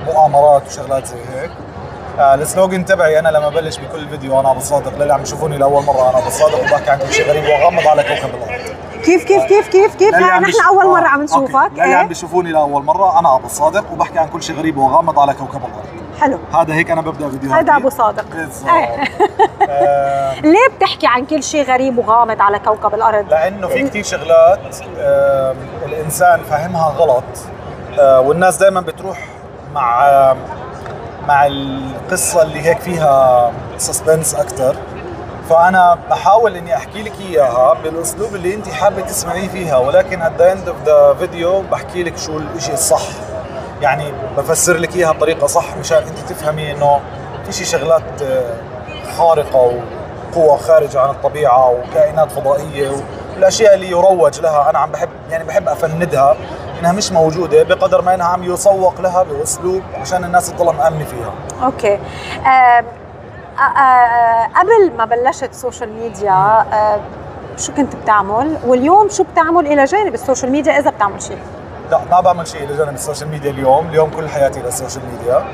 [0.06, 1.50] مؤامرات وشغلات زي هيك.
[2.18, 5.58] آه، ال slogan تبعي أنا لما بلش بكل فيديو أنا أبو الصادق للي عم يشوفوني
[5.58, 8.60] لأول مرة أنا أبو الصادق وبحكي عن كل شيء غريب وغامض على كوكب الأرض.
[9.06, 11.34] كيف كيف كيف كيف كيف؟ عم نحن أول آه، مره عم okay.
[11.34, 14.76] نشوفك للي عم إيه؟ بيشوفوني لأول مرة أنا أبو الصادق وبحكي عن كل شيء غريب
[14.76, 16.20] وغامض على كوكب الأرض.
[16.20, 16.38] حلو.
[16.54, 17.60] هذا هيك أنا ببدأ فيديوهاتي.
[17.60, 18.24] هيدا أبو صادق.
[18.68, 19.04] إيه.
[20.52, 24.76] ليه بتحكي عن كل شيء غريب وغامض على كوكب الأرض؟ لأنه في كثير شغلات
[25.86, 27.24] الإنسان فاهمها غلط.
[27.98, 29.18] آه، والناس دائما بتروح
[29.74, 30.34] مع
[31.28, 34.76] مع القصة اللي هيك فيها سسبنس أكثر
[35.50, 40.44] فأنا بحاول إني أحكي لك إياها بالأسلوب اللي أنت حابة تسمعيه فيها ولكن at the
[40.44, 43.02] end of the فيديو بحكي لك شو الشيء الصح.
[43.82, 47.00] يعني بفسر لك إياها بطريقة صح مشان أنت تفهمي إنه
[47.46, 48.54] في شي شغلات آه،
[49.18, 49.72] خارقة
[50.36, 52.90] وقوى خارجة عن الطبيعة وكائنات فضائية
[53.34, 54.70] والأشياء اللي يروج لها.
[54.70, 56.36] أنا عم بحب يعني بحب أفندها
[56.80, 61.32] إنها مش موجودة بقدر ما إنها عم يسوق لها بأسلوب عشان الناس تضلها مأمنة فيها.
[61.66, 61.98] أوكي.
[62.46, 62.84] آه
[64.56, 67.00] قبل ما بلشت social media آه
[67.56, 71.38] شو كنت بتعمل؟ واليوم شو بتعمل إلى جانب ال social media إذا بتعمل شيء؟
[71.90, 75.44] لا ما بعمل شيء لجانب ال social media اليوم اليوم كل حياتي لل social media.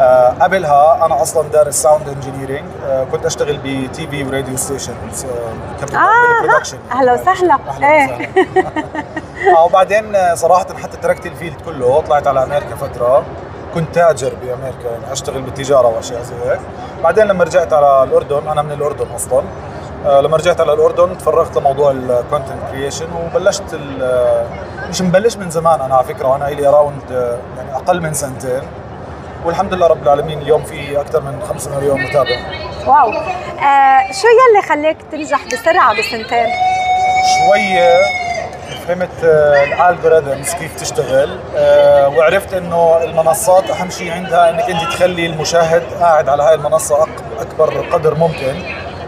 [0.00, 5.24] آه قبلها أنا أصلا دارس sound engineering آه كنت أشتغل ب TV و radio stations
[5.24, 7.58] آه آه بال production أهلا وسهلا.
[7.82, 8.28] إيه.
[9.56, 13.24] آه وبعدين آه، صراحة حتى تركت ال field كله طلعت على أمريكا فترة.
[13.76, 16.60] كنت تاجر بأمريكا يعني أشتغل بالتجارة وأشياء زي هيك.
[17.02, 19.42] بعدين لما رجعت على الأردن أنا من الأردن أصلا.
[20.06, 23.62] آه، لما رجعت على الأردن تفرغت لموضوع ال content creation وبلشت
[24.02, 24.46] آه،
[24.90, 27.02] مش مبلش من زمان أنا على فكرة أنا لي around
[27.56, 28.62] يعني أقل من سنتين.
[29.44, 32.36] والحمد لله رب العالمين اليوم في أكثر من 5 مليون متابع.
[32.86, 33.10] Wow.
[33.12, 36.46] آه شو يلي خليك تنجح بسرعة بسنتين؟
[37.38, 38.25] شوية.
[38.88, 45.26] فهمت ال algorithms كيف تشتغل آه، وعرفت إنه المنصات أهم شيء عندها إنك أنت تخلي
[45.26, 47.06] المشاهد قاعد على هاي المنصة
[47.40, 48.62] أكبر قدر ممكن.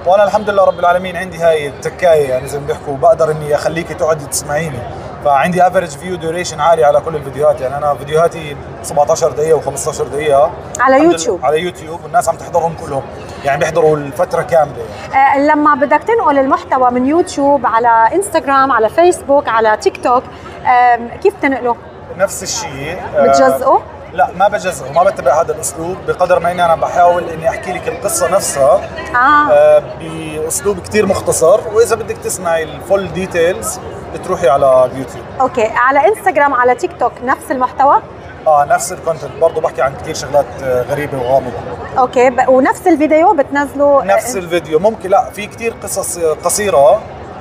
[0.07, 3.95] وأنا الحمد لله رب العالمين عندي هاي التكاية يعني زي ما بيحكوا بقدر إني أخليكي
[3.95, 4.79] تقعدي تسمعيني.
[5.25, 7.61] فعندي average view duration عالي على كل الفيديوهات.
[7.61, 10.51] يعني أنا فيديوهاتي 17 دقيقة و15 دقيقة.
[10.81, 11.45] على يوتيوب.
[11.45, 13.03] على يوتيوب والناس عم تحضرهم كلهم.
[13.45, 14.85] يعني بيحضروا الفترة كاملة.
[15.15, 20.23] آه لما بدك تنقل المحتوى من يوتيوب على انستغرام على فيسبوك على تيك توك
[20.67, 21.77] آه كيف تنقله؟
[22.17, 22.99] نفس الشيء.
[23.19, 23.83] بتجزئه؟
[24.13, 27.89] لا ما بجزئه ما بتبع هذا الأسلوب بقدر ما إني أنا بحاول إني أحكي لك
[27.89, 28.81] القصة نفسها.
[29.15, 29.53] آه.
[29.53, 33.81] آه، بأسلوب كتير مختصر وإذا بدك تسمعي ال full details
[34.15, 38.03] بتروحي على اليوتيوب أوكي على انستغرام على تيك توك نفس المحتوى؟
[38.47, 41.53] آه نفس ال content برضه بحكي عن كتير شغلات آه، غريبة وغامضة.
[41.99, 44.79] أوكي ونفس الفيديو بتنزله نفس الفيديو.
[44.79, 47.01] ممكن لا في كتير قصص آه، قصيرة.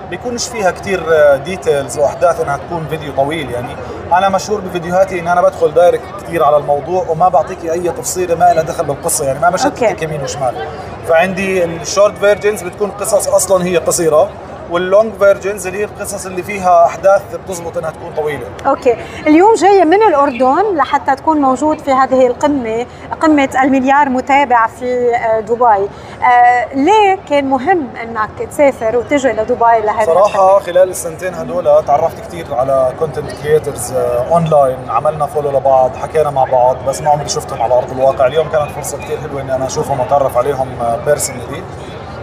[0.09, 1.03] بيكونش فيها كتير
[1.35, 3.51] details وأحداث إنها تكون فيديو طويل.
[3.51, 3.75] يعني
[4.13, 8.53] أنا مشهور بفيديوهاتي إن أنا بدخل direct كتير على الموضوع وما بعطيكي أي تفصيلة ما
[8.53, 9.25] لها دخل بالقصة.
[9.25, 10.03] يعني ما بشتتك.
[10.03, 10.67] يمين وشمال.
[11.07, 14.29] فعندي ال short versions بتكون قصص أصلا هي قصيرة.
[14.71, 18.47] وال long versions اللي هي القصص اللي فيها أحداث بتزبط إنها تكون طويلة.
[18.67, 18.95] أوكي.
[19.27, 22.85] اليوم جاية من الأردن لحتى تكون موجود في هذه القمة
[23.21, 25.89] قمة المليار متابع في آه، دبي.
[26.23, 32.45] آه ليه كان مهم إنك تسافر وتجي لدبي لهذا صراحة خلال السنتين هدول تعرفت كثير
[32.55, 33.93] على content creators
[34.31, 38.27] online عملنا follow لبعض حكينا مع بعض بس ما عمري شفتهم على أرض الواقع.
[38.27, 40.67] اليوم كانت فرصة كثير حلوة إني أنا أشوفهم وأتعرف عليهم
[41.05, 41.63] personally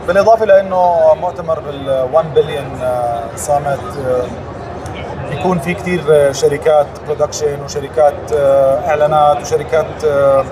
[0.06, 2.78] بالإضافة لأنه مؤتمر ال 1 Billion
[3.36, 3.78] Summit
[5.30, 10.44] بيكون في كثير شركات production وشركات آه، إعلانات وشركات آه،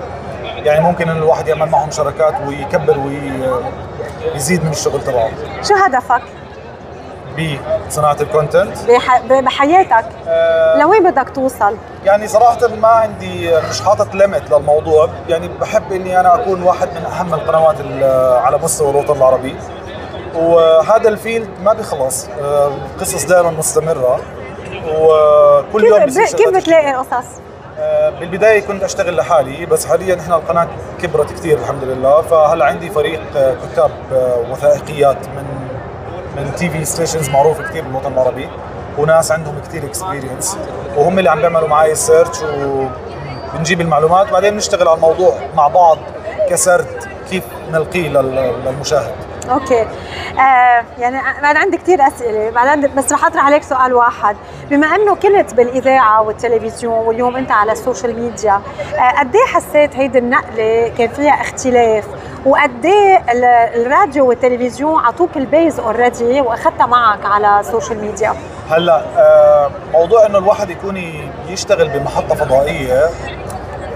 [0.63, 2.99] يعني ممكن إن الواحد يعمل معهم شراكات ويكبر
[4.33, 5.29] ويزيد من الشغل تبعه
[5.63, 6.21] شو هدفك؟
[7.87, 9.21] بصناعة ال content بح...
[9.21, 10.05] بحياتك.
[10.27, 15.09] آه لوين بدك توصل؟ يعني صراحة ما عندي مش حاطط limit للموضوع.
[15.29, 17.75] يعني بحب إني أنا أكون واحد من أهم القنوات
[18.43, 19.55] على مستوى الوطن العربي.
[20.35, 22.27] وهذا ال field ما بيخلص.
[22.39, 24.19] القصص دائما مستمرة.
[24.97, 27.27] وكل يوم كيف, كيف بتلاقي قصص؟
[28.19, 30.67] بالبداية كنت أشتغل لحالي بس حاليا إحنا القناة
[31.01, 32.21] كبرت كثير الحمد لله.
[32.21, 33.21] فهلا عندي فريق
[33.71, 33.91] كتاب
[34.51, 35.45] وثائقيات من
[36.35, 38.49] من TV stations معروفه كثير بالوطن العربي.
[38.97, 40.57] وناس عندهم كثير experience
[40.95, 42.37] وهم اللي عم بيعملوا معي ال search
[43.53, 44.31] وبنجيب المعلومات.
[44.31, 45.97] بعدين بنشتغل على الموضوع مع بعض
[46.49, 46.87] كسرد
[47.29, 49.15] كيف نلقيه للمشاهد.
[49.51, 49.81] أوكي.
[49.81, 52.87] آه يعني أنا عندي كثير أسئلة.
[52.97, 54.35] بس رح أطرح عليك سؤال واحد.
[54.69, 58.61] بما إنه كنت بالإذاعة والتلفزيون واليوم أنت على ال social media
[58.95, 62.03] آه قد إيه حسيت هيدي النقلة كان فيها اختلاف؟
[62.45, 63.21] وقد إيه
[63.75, 68.33] الراديو والتلفزيون عطوك ال base already وأخذتها معك على ال social media
[68.71, 70.97] هلأ آه موضوع إنه الواحد يكون
[71.47, 73.09] يشتغل بمحطة فضائية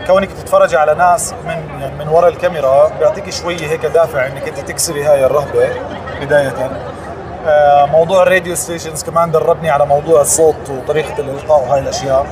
[0.07, 4.59] كونك تتفرجي على ناس من يعني من وراء الكاميرا بيعطيك شوية هيك دافع إنك أنت
[4.59, 5.69] تكسري هاي الرهبة
[6.21, 6.71] بداية.
[7.45, 12.25] آه موضوع ال radio stations كمان دربني على موضوع الصوت وطريقة الإلقاء وهاي الأشياء.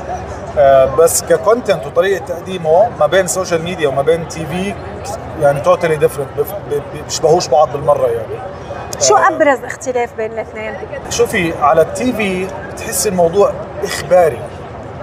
[0.58, 4.76] آه بس ك content وطريقة تقديمه ما بين social media وما بين TV
[5.42, 6.28] يعني totally different
[6.94, 8.40] بيشبهوش بعض بالمرة يعني.
[9.00, 10.74] شو أبرز اختلاف بين الاثنين؟
[11.10, 13.52] شوفي على ال TV بتحسي الموضوع
[13.84, 14.40] إخباري.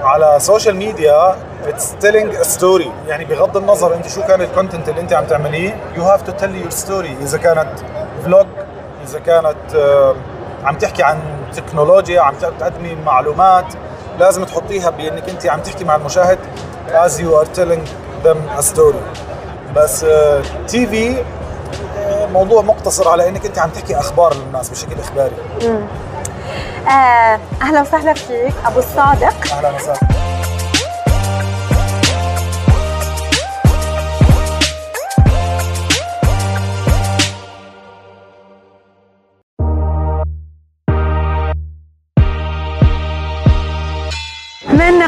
[0.02, 4.88] على social media it's telling a story يعني بغض النظر انت شو كان ال content
[4.88, 7.68] اللي انت عم تعمليه you have to tell your story إذا كانت
[8.24, 8.46] vlog
[9.08, 9.56] إذا كانت
[10.64, 11.20] عم تحكي عن
[11.56, 13.66] تكنولوجيا عم تقدمي معلومات
[14.18, 16.38] لازم تحطيها بأنك انت عم تحكي مع المشاهد
[16.92, 17.82] as you are telling
[18.24, 19.02] them a story.
[19.76, 20.06] بس
[20.68, 21.24] تي في
[22.32, 25.36] موضوع مقتصر على إنك انت عم تحكي أخبار للناس بشكل إخباري.
[26.88, 29.52] آه أهلا وسهلا فيك أبو الصادق.
[29.52, 30.00] أهلا وسهلا.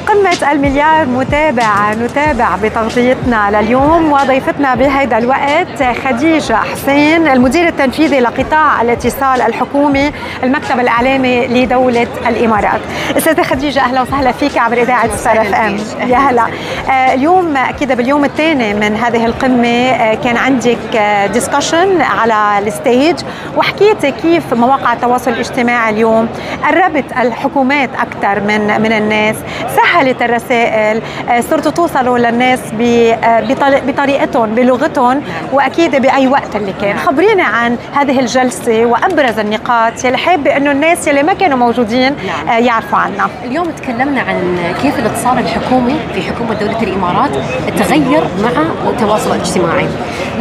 [0.06, 9.40] قمة المليار متابع نتابع بتغطيتنا لليوم وضيفتنا بهذا الوقت خديجة حسين المدير التنفيذي لقطاع الاتصال
[9.42, 12.80] الحكومي المكتب الإعلامي لدولة الإمارات.
[13.18, 15.76] أستاذة خديجة أهلا وسهلا فيك عبر إذاعة ستار أف إم.
[16.08, 16.42] يا هلا.
[16.90, 20.78] آه اليوم أكيد باليوم الثاني من هذه القمة آه كان عندك
[21.32, 23.16] discussion على ال stage
[23.56, 26.28] وحكيتي كيف مواقع التواصل الاجتماعي اليوم
[26.64, 29.36] قربت الحكومات أكثر من من الناس.
[29.94, 31.02] سهلت الرسائل
[31.50, 32.60] صرتوا توصلوا للناس
[33.86, 35.22] بطريقتهم بلغتهم
[35.52, 36.98] وأكيد بأي وقت اللي كان.
[36.98, 42.14] خبرينا عن هذه الجلسة وأبرز النقاط يلي حابة إنه الناس يلي ما كانوا موجودين
[42.48, 43.30] يعرفوا عنها.
[43.44, 47.30] اليوم تكلمنا عن كيف الاتصال الحكومي في حكومة دولة الإمارات
[47.78, 48.50] تغير مع
[48.90, 49.86] التواصل الاجتماعي.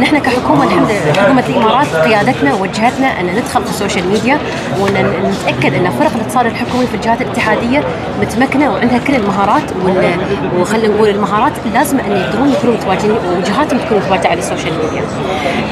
[0.00, 4.38] نحن كحكومة الحمد لله حكومة الإمارات قيادتنا وجهتنا أن ندخل في السوشيال ميديا
[4.80, 7.82] ونتاكد أن فرق الاتصال الحكومي في الجهات الاتحادية
[8.20, 9.43] متمكنة وعندها كل المهارات
[10.58, 15.02] وخلينا نقول المهارات لازم أن يقدرون يكونوا متواجدين وجهاتهم تكون متواجده على السوشيال ميديا.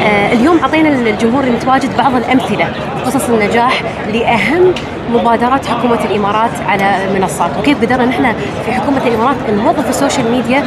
[0.04, 2.66] آه اليوم أعطينا الجمهور المتواجد بعض الأمثلة
[3.06, 4.74] قصص النجاح لأهم
[5.12, 8.34] مبادرات حكومة الإمارات على المنصات وكيف قدرنا نحن
[8.66, 10.64] في حكومة الإمارات نوظف السوشيال ميديا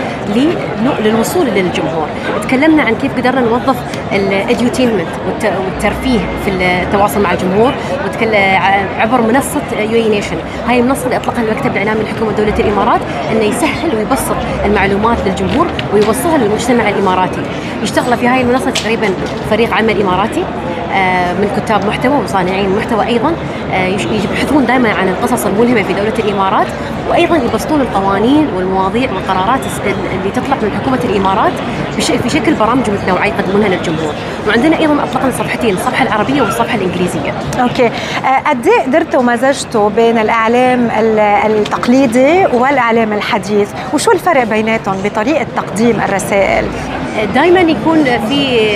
[1.03, 2.07] للوصول للجمهور.
[2.43, 3.75] تكلمنا عن كيف قدرنا نوظف
[4.11, 7.73] ال edutainment والترفيه في التواصل مع الجمهور
[8.99, 10.37] عبر منصة يو نيشن،
[10.67, 12.94] هاي المنصة اللي أطلقها المكتب الإعلامي لحكومة دولة الإمارات
[13.31, 14.35] إنه يسهل ويبسط
[14.65, 17.41] المعلومات للجمهور ويوصلها للمجتمع الإماراتي.
[17.83, 19.09] يشتغل في هاي المنصة تقريبا
[19.49, 20.43] فريق عمل إماراتي
[21.39, 23.33] من كتاب محتوى وصانعين محتوى أيضا
[24.23, 26.67] يبحثون دائما عن القصص الملهمة في دولة الإمارات
[27.09, 31.51] وأيضا يبسطون القوانين والمواضيع والقرارات اللي تطلع من حكومة الإمارات
[31.97, 34.13] في شكل برامج متنوعه يقدمونها للجمهور.
[34.47, 37.33] وعندنا أيضا اطلقنا صفحتين الصفحة العربية والصفحة الإنجليزية.
[37.61, 37.91] أوكي.
[38.45, 40.89] قد إيه قدرتوا مزجتوا بين الإعلام
[41.45, 46.65] التقليدي والإعلام الحديث؟ وشو الفرق بيناتهم بطريقة تقديم الرسائل؟
[47.35, 48.69] دائما يكون في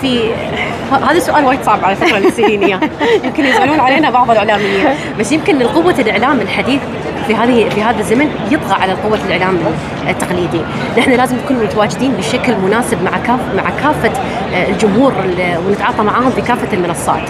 [0.00, 0.30] في
[0.92, 2.80] هذا السؤال وايد صعب على فكرة اياه
[3.24, 4.84] يمكن يسالون علينا بعض الإعلاميين.
[5.18, 6.80] بس يمكن قوه الإعلام الحديث
[7.26, 9.58] في هذه في هذا الزمن يطغى على قوه الإعلام
[10.08, 10.60] التقليدي،
[10.98, 14.12] نحن لازم نكون متواجدين بشكل مناسب مع كاف مع كافة
[14.68, 15.12] الجمهور
[15.66, 17.22] ونتعاطى معاهم في كافة المنصات.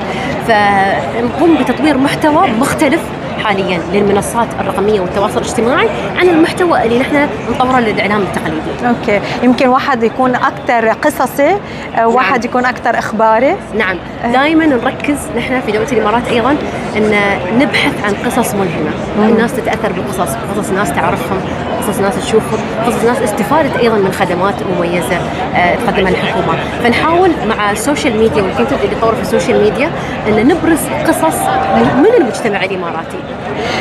[0.48, 3.00] فنقوم بتطوير محتوى مختلف
[3.44, 8.88] حاليا للمنصات الرقمية والتواصل الاجتماعي عن المحتوى اللي نحن نطوره للإعلام التقليدي.
[8.88, 11.56] أوكي يمكن واحد يكون أكثر قصصي
[11.96, 12.50] آه، واحد نعم.
[12.50, 13.96] يكون أكثر إخباري نعم
[14.32, 16.56] دائما نركز نحن في دوله الإمارات أيضا
[16.96, 17.14] إن
[17.58, 18.90] نبحث عن قصص ملهمة.
[19.18, 21.40] الناس تتأثر بالقصص قصص ناس تعرفهم
[21.88, 25.16] قصص ناس تشوفهم قصص ناس استفادت أيضا من خدمات مميزة
[25.56, 29.90] آه، تقدمها الحكومة فنحاول مع السوشيال ميديا وال content اللي يطور في السوشيال ميديا
[30.28, 31.38] إن نبرز قصص
[31.76, 33.18] من المجتمع الإماراتي.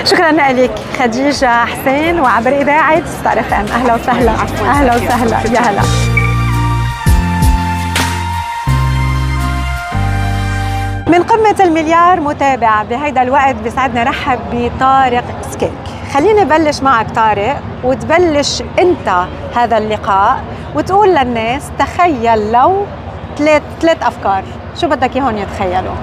[0.05, 3.65] شكرا لك خديجة حسين وعبر إذاعة ستار إف إم.
[3.75, 4.31] أهلا وسهلا.
[4.69, 5.37] أهلا وسهلا.
[5.53, 5.81] يا هلا.
[11.07, 15.94] من قمة المليار متابع بهيدا الوقت بيسعدنا رحب بطارق سكيك.
[16.15, 19.23] خليني بلش معك طارق وتبلش انت
[19.55, 20.37] هذا اللقاء
[20.75, 22.85] وتقول للناس تخيل لو
[23.37, 24.43] ثلاث ثلاث أفكار.
[24.81, 25.93] شو بدك إياهم يتخيلوا؟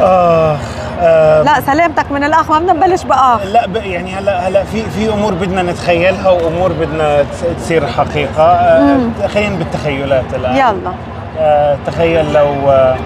[0.00, 0.56] آه
[1.00, 3.42] آه لا سلامتك من الأخ ما بدنا نبلش بأخ.
[3.44, 7.24] لا ب- يعني هلا هلا في في أمور بدنا نتخيلها وأمور بدنا
[7.58, 8.42] تصير حقيقة.
[8.42, 8.98] آه.
[9.34, 10.56] خلينا بالتخيلات الآن.
[10.56, 10.92] يلا.
[11.38, 12.96] آه تخيل لو آه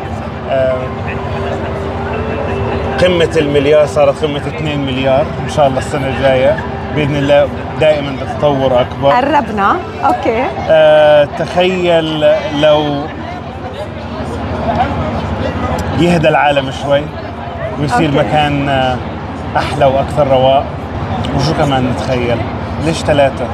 [0.51, 0.74] آه
[3.03, 5.26] قمة المليار صارت قمة 2 مليار.
[5.44, 6.57] إن شاء الله السنة الجاية
[6.96, 7.48] بإذن الله
[7.80, 9.11] دائما بتطور أكبر.
[9.11, 9.76] قربنا.
[10.05, 10.45] okay.
[10.68, 12.24] آه تخيل
[12.61, 13.05] لو
[15.98, 17.03] يهدى العالم شوي
[17.80, 18.18] ويصير أوكي.
[18.18, 18.96] مكان آه،
[19.57, 20.64] أحلى وأكثر رواق.
[21.36, 22.38] وشو كمان نتخيل؟
[22.84, 23.46] ليش ثلاثة؟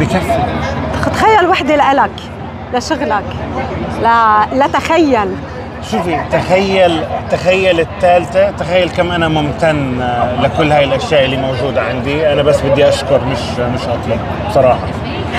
[0.00, 0.42] بكفي.
[1.12, 2.10] تخيل وحدة لإلك
[2.74, 3.24] لشغلك.
[4.02, 5.28] لا لا تخيل.
[5.90, 12.32] شوفي تخيل تخيل الثالثة تخيل كم أنا ممتن آه، لكل هاي الأشياء اللي موجودة عندي.
[12.32, 14.18] أنا بس بدي أشكر مش مش أطلب
[14.48, 14.86] بصراحة.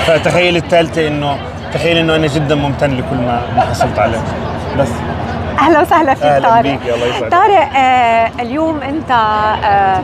[0.07, 1.37] فتخيل الثالثة إنه
[1.73, 4.21] تخيل إنه أنا جدا ممتن لكل ما ما حصلت عليه.
[4.79, 4.89] بس.
[5.59, 6.61] أهلا وسهلا فيك أهلاً طارق.
[6.61, 7.31] بيك، الله يسعدك.
[7.31, 10.01] طارق آه اليوم أنت آه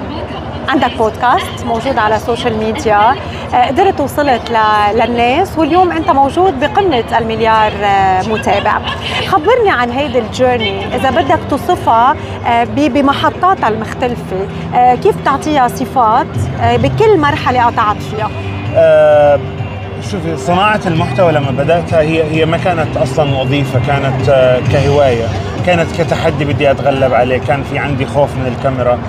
[0.69, 3.15] عندك بودكاست موجود على السوشيال ميديا
[3.53, 4.41] آه قدرت وصلت
[4.93, 8.79] للناس واليوم أنت موجود بقمة المليار آه متابع.
[9.27, 12.15] خبرني عن هيدي ال journey إذا بدك توصفها
[12.47, 14.47] آه بمحطاتها المختلفة.
[15.03, 16.27] كيف تعطيها صفات؟
[16.63, 18.29] بكل مرحلة قطعت فيها.
[20.11, 24.29] شوفي صناعة المحتوى لما بدأتها هي هي ما كانت أصلا وظيفة كانت
[24.71, 25.27] كهواية.
[25.65, 28.99] كانت كتحدي بدي أتغلب عليه كان في عندي خوف من الكاميرا.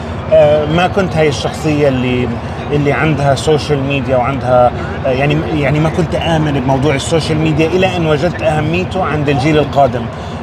[0.75, 2.29] ما كنت هاي الشخصية اللي
[2.73, 4.73] اللي عندها سوشيال ميديا وعندها
[5.07, 9.59] آه، يعني يعني ما كنت آمن بموضوع السوشيال ميديا إلى أن وجدت أهميته عند الجيل
[9.59, 10.03] القادم.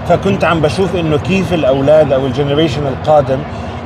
[0.09, 3.39] فكنت عم بشوف إنه كيف الأولاد أو ال generation القادم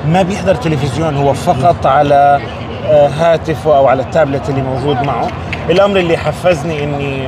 [0.08, 2.40] ما بيحضر تلفزيون هو فقط على
[2.88, 5.28] آه، هاتفه أو على التابلت اللي موجود معه.
[5.70, 7.28] الأمر اللي حفزني إني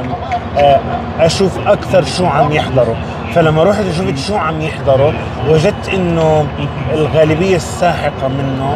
[0.57, 0.79] آه،
[1.19, 2.95] أشوف أكثر شو عم يحضروا.
[3.35, 5.11] فلما رحت شفت شو عم يحضروا
[5.49, 6.45] وجدت إنه
[6.93, 8.75] الغالبية الساحقة منه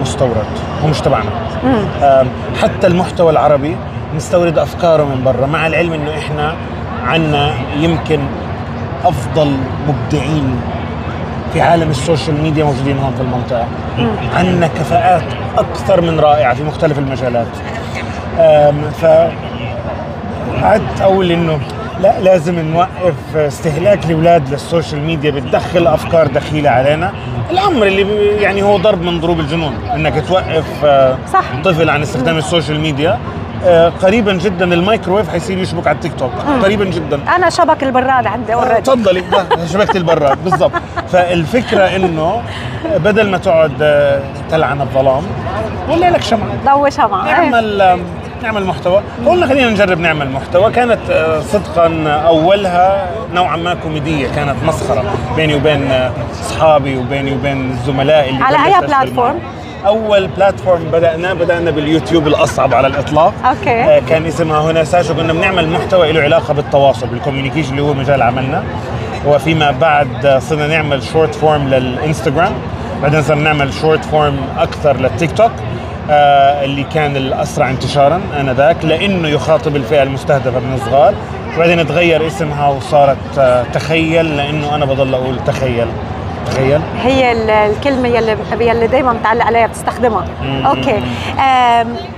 [0.00, 0.46] مستورد
[0.84, 1.30] هو مش تبعنا.
[2.62, 3.76] حتى المحتوى العربي
[4.16, 6.54] نستورد أفكاره من برا مع العلم إنه إحنا
[7.06, 8.20] عنا يمكن
[9.04, 9.56] أفضل
[9.88, 10.60] مبدعين
[11.52, 13.66] في عالم السوشيال ميديا موجودين هون في المنطقة.
[14.36, 15.22] عندنا كفاءات
[15.58, 17.46] أكثر من رائعة في مختلف المجالات.
[19.00, 19.04] ف
[20.62, 21.58] قعدت أقول إنه
[22.02, 27.12] لا لازم نوقف استهلاك الأولاد للسوشيال ميديا بتدخل أفكار دخيلة علينا.
[27.50, 31.44] الأمر اللي يعني هو ضرب من ضروب الجنون إنك توقف آه، صح.
[31.64, 33.18] طفل عن استخدام السوشيال ميديا.
[33.64, 36.32] آه، قريبا جدا الميكروويف حيصير يشبك على التيك توك.
[36.62, 37.20] قريبا جدا.
[37.36, 39.20] أنا شبك البراد عندي already تفضلي.
[39.20, 40.72] ده شبكة البراد بالضبط.
[41.12, 42.42] فالفكرة إنه
[42.96, 45.22] بدل ما تقعد آه، تلعن الظلام
[45.88, 46.74] ولع لك شمعة.
[46.74, 47.24] ضوي شمعة.
[47.24, 47.98] نعمل
[48.42, 49.02] نعمل محتوى.
[49.26, 50.72] قلنا خلينا نجرب نعمل محتوى.
[50.72, 54.28] كانت آه، صدقا أولها نوعا ما كوميدية.
[54.28, 55.04] كانت مسخرة
[55.36, 59.38] بيني وبين آه، أصحابي وبيني وبين الزملاء اللي على أشتغل platform؟
[59.86, 63.34] أول platform بدأنا بدأنا باليوتيوب الأصعب على الإطلاق.
[63.44, 63.70] okay.
[63.70, 67.94] آه، كان اسمها هنا ساشا كنا بنعمل محتوى له علاقة بالتواصل بال communication اللي هو
[67.94, 68.64] مجال عملنا.
[69.26, 72.52] وفيما بعد آه، صرنا نعمل short form للإنستغرام.
[73.02, 75.52] بعدين صرنا نعمل short form أكثر للتيك توك.
[76.10, 81.14] اللي كان الأسرع انتشارا آنذاك لأنه يخاطب الفئة المستهدفة من الصغار.
[81.56, 85.86] وبعدين تغير اسمها وصارت آه، تخيل لأنه أنا بضل أقول تخيل.
[86.46, 86.80] تخيل.
[87.02, 90.24] هي ال- الكلمة يلي يلي دائما بتعلق عليها بتستخدمها.
[90.66, 91.00] أوكي.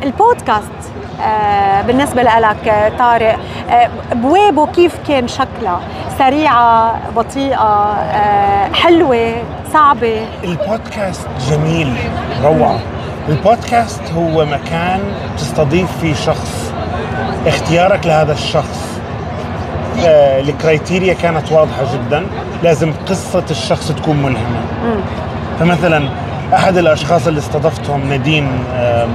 [0.02, 0.70] البودكاست
[1.22, 3.36] آه، بالنسبة لك آه، طارق
[3.70, 5.80] آه، بوابه كيف كان شكلها؟
[6.18, 9.34] سريعة بطيئة آه، حلوة
[9.72, 11.92] صعبة؟ البودكاست جميل
[12.44, 12.78] روعة.
[13.28, 15.00] البودكاست هو مكان
[15.38, 16.72] تستضيف فيه شخص
[17.46, 19.00] اختيارك لهذا الشخص.
[20.06, 22.26] آه، ال criteria كانت واضحة جدا.
[22.62, 24.60] لازم قصة الشخص تكون ملهمة.
[25.60, 26.08] فمثلا
[26.54, 28.00] أحد الأشخاص اللي استضفتهم
[28.74, 29.08] آم،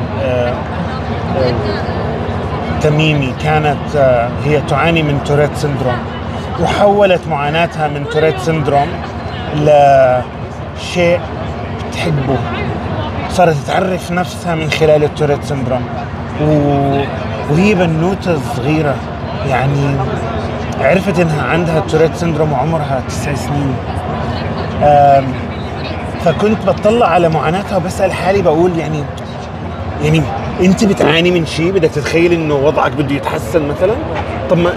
[2.81, 5.97] تميمي كانت آه، هي تعاني من Tourette syndrome
[6.61, 8.87] وحولت معاناتها من Tourette syndrome
[9.55, 11.19] لشيء
[11.89, 12.37] بتحبه
[13.31, 15.81] صارت تعرف نفسها من خلال ال Tourette syndrome.
[16.41, 16.49] و...
[17.51, 18.95] وهي بنوتة صغيرة.
[19.49, 19.95] يعني
[20.81, 23.73] عرفت إنها عندها Tourette syndrome وعمرها تسع سنين.
[26.25, 29.03] فكنت بطلع على معاناتها وبسأل حالي بقول يعني
[30.03, 30.21] يعني
[30.61, 33.93] أنت بتعاني من شيء بدك تتخيل إنه وضعك بده يتحسن مثلا؟
[34.49, 34.71] طب ما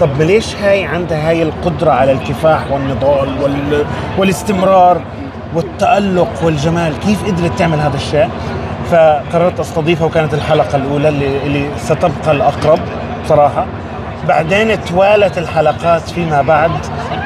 [0.00, 3.84] طب ما ليش هاي عندها هاي القدرة على الكفاح والنضال وال...
[4.18, 5.00] والاستمرار؟
[5.54, 8.28] والتألق والجمال كيف قدرت تعمل هذا الشيء؟
[8.90, 12.78] فقررت أستضيفها وكانت الحلقة الأولى اللي, اللي ستبقى الأقرب
[13.28, 13.66] صراحة.
[14.28, 16.70] بعدين توالت الحلقات فيما بعد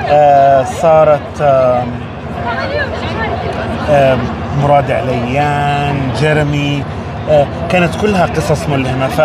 [0.09, 1.83] آه صارت آه
[3.91, 4.17] آه
[4.63, 6.83] مراد عليان جيرمي
[7.31, 9.07] آه كانت كلها قصص ملهمة.
[9.09, 9.21] ف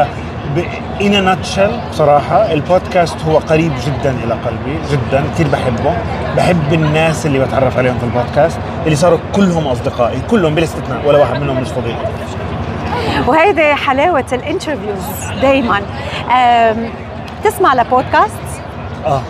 [1.01, 5.93] in a nutshell بصراحة البودكاست هو قريب جدا إلى قلبي جدا كثير بحبه.
[6.37, 11.17] بحب الناس اللي بتعرف عليهم في البودكاست اللي صاروا كلهم أصدقائي كلهم بلا استثناء ولا
[11.17, 11.95] واحد منهم مش صديق.
[13.27, 15.03] وهيدي حلاوة ال interviews
[15.41, 15.81] دائما
[17.43, 18.33] تسمع لبودكاست؟
[19.05, 19.21] آه.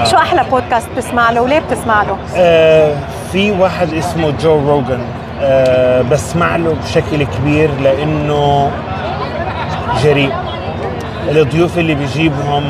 [0.00, 0.04] آه.
[0.04, 2.94] شو أحلى بودكاست بتسمع له وليه بتسمع له؟ آه
[3.32, 5.00] في واحد اسمه جو روجن
[5.42, 8.70] آه بسمع له بشكل كبير لأنه
[10.02, 10.32] جريء.
[11.28, 12.64] الضيوف اللي بيجيبهم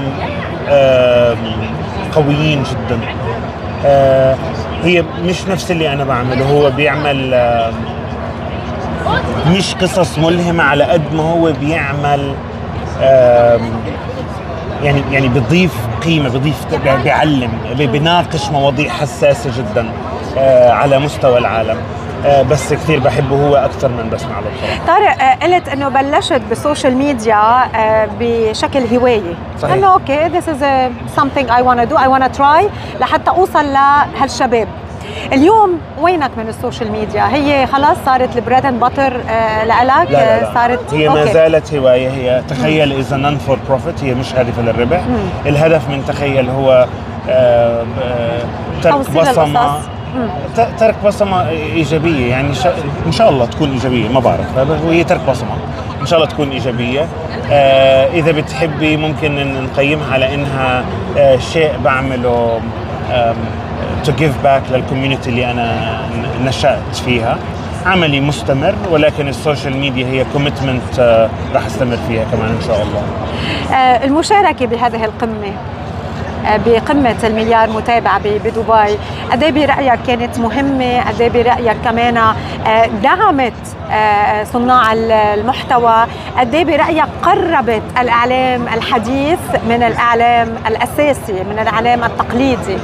[2.15, 2.99] قويين جدا.
[3.87, 4.37] آه
[4.85, 6.45] هي مش نفس اللي أنا بعمله.
[6.51, 7.35] هو بيعمل
[9.51, 12.35] مش قصص ملهمة على قد ما هو بيعمل
[14.83, 15.73] يعني يعني بيضيف
[16.05, 16.65] قيمة بيضيف
[17.05, 19.89] بيعلم بيناقش مواضيع حساسة جدا
[20.39, 21.77] آه على مستوى العالم.
[22.51, 26.61] بس كثير بحبه هو أكثر من بسمع له بصراحه طارق آه، قلت إنه بلشت بال
[26.61, 27.37] social media
[27.75, 29.75] آه، بشكل هواية صحيح.
[29.75, 30.91] انه okay is a
[31.21, 32.65] something I wanna do I wanna try
[33.01, 34.69] لحتى أوصل لهالشباب
[35.33, 39.25] اليوم وينك من ال social media هي خلاص صارت ال bread and butter لك
[39.67, 40.05] لا لا,
[40.41, 40.51] لا.
[40.55, 41.25] صارت هي ما.
[41.25, 45.01] زالت هواية هي تخيل اذا non for profit هي مش هادفه للربح.
[45.47, 46.87] الهدف من تخيل هو
[47.31, 48.43] آه آه
[48.83, 49.79] ترك بصمة
[50.79, 52.75] ترك بصمة إيجابية يعني شا...
[53.07, 54.47] إن شاء الله تكون إيجابية ما بعرف
[54.87, 55.57] وهي ترك بصمة.
[56.01, 57.07] إن شاء الله تكون إيجابية.
[57.51, 60.85] آه إذا بتحبي ممكن إن نقيمها على إنها
[61.19, 62.61] آه شيء بعمله
[64.05, 65.99] to give back لل community اللي أنا
[66.45, 67.39] نشأت فيها.
[67.87, 71.21] عملي مستمر ولكن ال social media هي commitment
[71.55, 73.03] راح أستمر فيها كمان إن شاء الله.
[73.77, 75.53] آه، المشاركة بهذه القمة.
[76.67, 78.99] بقمة المليار متابع ب- بدبي.
[79.33, 83.53] قد إيه برأيك كانت مهمة؟ قد إيه برأيك كمان آه، دعمت
[83.93, 86.07] آه، صناع ال- المحتوى؟
[86.39, 89.39] قد إيه برأيك قربت الإعلام الحديث
[89.69, 92.77] من الإعلام الأساسي من الإعلام التقليدي؟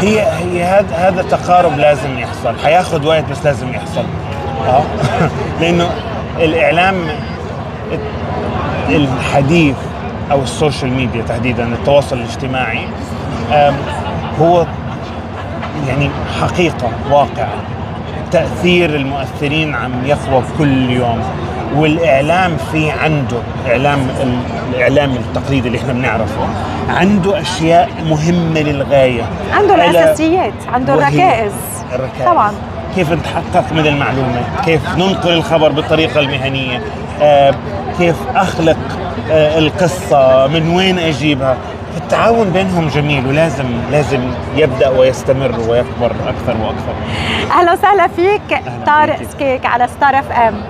[0.00, 2.54] هي هي هذا هذا تقارب لازم يحصل.
[2.64, 4.04] حياخذ وقت بس لازم يحصل.
[4.68, 4.82] آه.
[5.60, 5.90] لأنه
[6.38, 6.96] الإعلام
[8.88, 9.76] الحديث
[10.32, 12.86] أو السوشيال ميديا تحديدا التواصل الاجتماعي
[14.40, 14.66] هو
[15.88, 16.10] يعني
[16.40, 17.54] حقيقة واقعه
[18.30, 21.22] تأثير المؤثرين عم يقوى كل يوم
[21.76, 23.98] والإعلام في عنده إعلام
[24.72, 26.46] الإعلام التقليدي اللي إحنا بنعرفه
[26.88, 29.22] عنده أشياء مهمة للغاية.
[29.52, 31.52] عنده الأساسيات عنده الركائز.
[31.94, 32.26] الركائز.
[32.26, 32.52] طبعا.
[32.94, 36.82] كيف نتحقق من المعلومة؟ كيف ننقل الخبر بالطريقة المهنية؟
[37.22, 37.54] آه،
[37.98, 38.76] كيف أخلق
[39.30, 41.56] آه، القصة؟ من وين أجيبها؟
[41.96, 44.20] التعاون بينهم جميل ولازم لازم
[44.56, 46.94] يبدأ ويستمر ويكبر أكثر وأكثر.
[47.50, 50.62] أهلا وسهلا فيك طارق سكيك على Star FM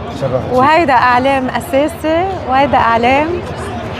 [0.52, 3.26] وهيدا إعلام أساسي وهيدا إعلام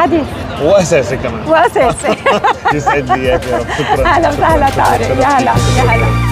[0.01, 0.27] حديث.
[0.63, 1.47] وأساسي كمان.
[1.49, 2.17] وأساسي.
[2.75, 3.67] يسعد لي إياك يا رب.
[3.79, 4.07] شكرا.
[4.07, 5.09] أهلا وسهلا طارق.
[5.21, 5.85] يا هلا فيك.
[5.85, 6.32] يا هلا.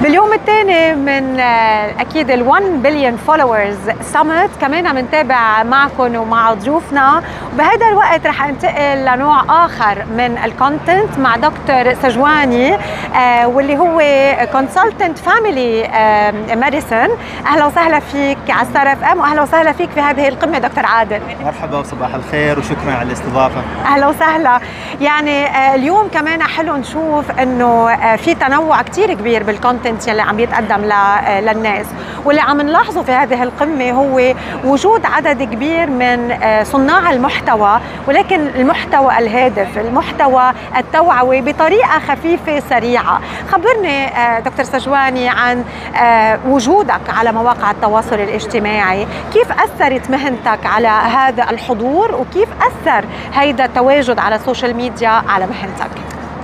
[0.00, 6.52] باليوم الثاني من آه، أكيد ال 1 Billion Followers Summit كمان عم نتابع معكم ومع
[6.54, 7.22] ضيوفنا.
[7.54, 14.02] وبهذا الوقت رح انتقل لنوع آخر من ال content مع دكتور سجواني آه، واللي هو
[14.52, 15.88] consultant family
[16.54, 17.08] medicine
[17.46, 21.20] أهلا وسهلا فيك على Star FM وأهلا وسهلا فيك في هذه القمة دكتور عادل.
[21.44, 23.62] مرحبا وصباح الخير وشكرا على الاستضافة.
[23.86, 24.60] أهلا وسهلا.
[25.00, 29.90] يعني آه، اليوم كمان حلو نشوف إنه آه، في تنوع كتير كبير بال content ال
[29.90, 30.80] content يلي عم يتقدم
[31.40, 31.86] للناس.
[32.24, 34.34] واللي عم نلاحظه في هذه القمة هو
[34.64, 43.20] وجود عدد كبير من صناع المحتوى ولكن المحتوى الهادف المحتوى التوعوي بطريقة خفيفة سريعة.
[43.52, 44.06] خبرني
[44.44, 45.64] دكتور سجواني عن
[46.46, 49.06] وجودك على مواقع التواصل الاجتماعي.
[49.32, 55.46] كيف أثرت مهنتك على هذا الحضور؟ وكيف أثر هيدا التواجد على ال social media على
[55.46, 55.90] مهنتك؟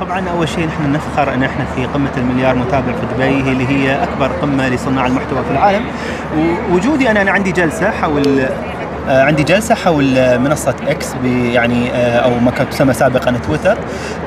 [0.01, 4.03] طبعا أول شيء نحن نفخر إن إحنا في قمة المليار متابع في دبي اللي هي
[4.03, 5.85] أكبر قمة لصناع المحتوى في العالم.
[6.71, 8.47] ووجودي أنا أنا عندي جلسة حول
[9.09, 13.77] عندي جلسة حول منصة إكس يعني آه، أو ما كانت تسمى سابقا تويتر.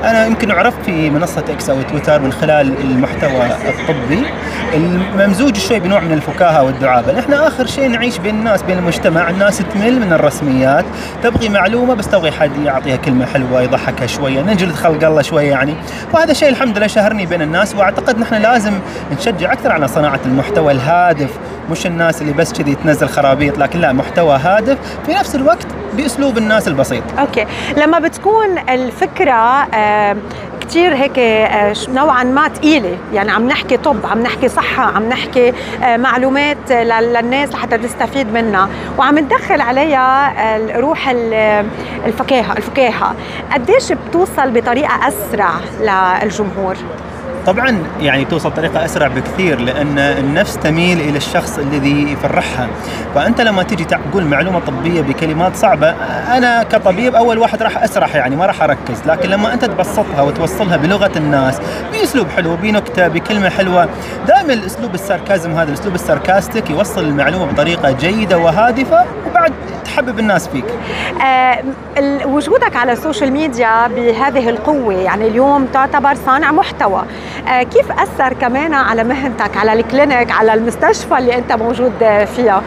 [0.04, 4.26] أنا يمكن عرفت في منصة إكس أو تويتر من خلال المحتوى الطبي
[4.74, 9.58] الممزوج شوي بنوع من الفكاهة والدعابة، إحنا آخر شيء نعيش بين الناس بين المجتمع، الناس
[9.74, 10.84] تمل من الرسميات،
[11.22, 15.74] تبغي معلومة بس تبغي حد يعطيها كلمة حلوة يضحكها شوية، نجلد خلق الله شوية يعني،
[16.12, 18.72] وهذا الشيء الحمد لله شهرني بين الناس وأعتقد نحن لازم
[19.18, 21.30] نشجع أكثر على صناعة المحتوى الهادف،
[21.70, 24.67] مش الناس اللي بس كذي تنزل خرابيط، لكن لا محتوى هادف
[25.06, 27.02] في نفس الوقت بأسلوب الناس البسيط.
[27.18, 27.46] أوكي،
[27.76, 30.16] لما بتكون الفكرة آه
[30.60, 35.52] كثير هيك آه، نوعا ما ثقيله يعني عم نحكي طب عم نحكي صحة عم نحكي
[35.84, 38.68] آه، معلومات للناس لحتى تستفيد منها.
[38.98, 40.34] وعم ندخل عليها
[40.78, 41.08] روح
[42.06, 43.14] الفكاهة الفكاهة.
[43.52, 45.50] قديش بتوصل بطريقة أسرع
[45.80, 46.76] للجمهور؟
[47.48, 52.68] طبعا يعني توصل بطريقه أسرع بكثير لأن النفس تميل إلى الشخص الذي يفرحها
[53.14, 55.90] فأنت لما تجي تقول معلومة طبية بكلمات صعبة
[56.36, 59.02] أنا كطبيب أول واحد راح أسرح يعني ما راح أركز.
[59.06, 61.60] لكن لما أنت تبسطها وتوصلها بلغة الناس
[61.92, 63.88] بأسلوب حلو بنكتة بكلمة حلوة
[64.26, 69.52] دائما الأسلوب ال sarcasm هذا الأسلوب ال sarcastic يوصل المعلومة بطريقة جيدة وهادفة وبعد
[69.88, 70.64] تحبب الناس فيك؟
[71.22, 71.64] آه
[72.26, 77.04] وجودك على ال social media بهذه القوة يعني اليوم تعتبر صانع محتوى.
[77.48, 82.62] آه كيف أثر كمان على مهنتك على ال clinic على المستشفى اللي أنت موجود فيها؟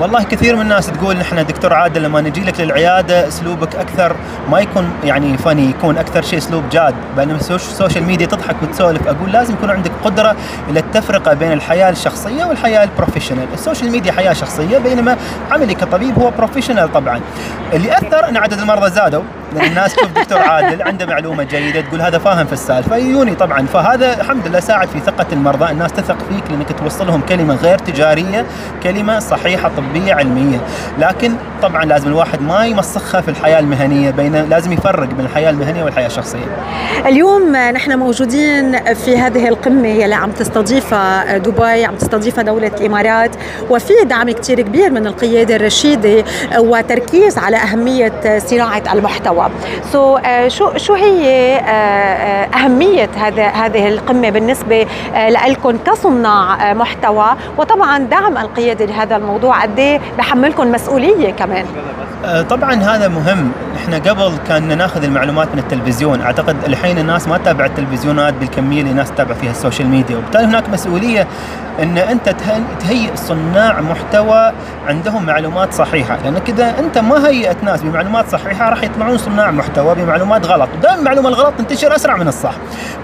[0.00, 4.16] والله كثير من الناس تقول نحن دكتور عادل لما نجي لك للعيادة أسلوبك أكثر
[4.50, 9.08] ما يكون يعني funny يكون أكثر شيء أسلوب جاد بينما ال social media تضحك وتسولف.
[9.08, 10.36] أقول لازم يكون عندك قدرة
[10.70, 15.16] إلى التفرقة بين الحياة الشخصية والحياة ال professional ال social media حياة شخصية بينما
[15.50, 17.20] عملي كطبيب هو professional طبعا.
[17.72, 19.22] اللي أثر إن عدد المرضى زادوا
[19.54, 23.66] لأن الناس تشوف دكتور عادل عنده معلومة جيدة تقول هذا فاهم في السالفة يجوني طبعا.
[23.66, 27.78] فهذا الحمد لله ساعد في ثقة المرضى الناس تثق فيك لأنك توصل لهم كلمة غير
[27.78, 28.46] تجارية
[28.82, 30.58] كلمة صحيحة طبيه علمية.
[30.98, 31.32] لكن
[31.62, 36.06] طبعا لازم الواحد ما يمسخها في الحياة المهنية بين لازم يفرق بين الحياة المهنية والحياة
[36.06, 36.46] الشخصية.
[37.06, 43.30] اليوم نحن موجودين في هذه القمة يلي عم تستضيفها دبي عم تستضيفها دولة الإمارات
[43.70, 46.24] وفي دعم كثير كبير من القيادة الرشيدة
[46.58, 49.48] وتركيز على أهمية صناعة المحتوى.
[49.92, 54.86] سو uh, شو شو هي uh, uh, أهمية هذا هذه القمة بالنسبة
[55.48, 57.26] لكم كصناع محتوى؟
[57.58, 61.64] وطبعا دعم القيادة لهذا الموضوع قد إيه بحملكم مسؤولية كمان.
[62.24, 63.52] uh, طبعا هذا مهم.
[63.76, 66.20] إحنا قبل كنا ناخذ المعلومات من التلفزيون.
[66.20, 70.16] أعتقد الحين الناس ما تتابع التلفزيونات بالكمية اللي الناس تتابع فيها السوشيال ميديا.
[70.16, 71.26] وبالتالي هناك مسؤولية
[71.82, 72.34] إن أنت
[72.80, 74.52] تهيئ صناع محتوى
[74.88, 76.18] عندهم معلومات صحيحة.
[76.24, 80.68] لأن كذا أنت ما هيئت ناس بمعلومات صحيحة راح يطلعون صناع محتوى بمعلومات غلط.
[80.78, 82.54] ودائما المعلومه الغلط تنتشر أسرع من الصح.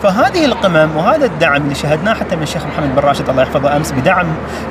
[0.02, 3.92] فهذه القمم وهذا الدعم اللي شهدناه حتى من الشيخ محمد بن راشد الله يحفظه أمس
[3.92, 4.26] بدعم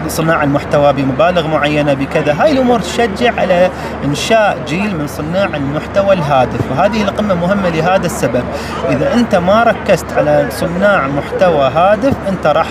[0.08, 1.91] صناع المحتوى بمبالغ معينة.
[1.94, 2.36] بكذا.
[2.40, 3.70] هاي الأمور تشجع على
[4.06, 8.44] إنشاء جيل من صناع المحتوى الهادف وهذه القمة مهمة لهذا السبب.
[8.90, 12.68] إذا أنت ما ركزت على صناع محتوى هادف أنت راح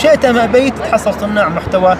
[0.00, 1.96] شئت أم أبيت تحصل صناع محتوى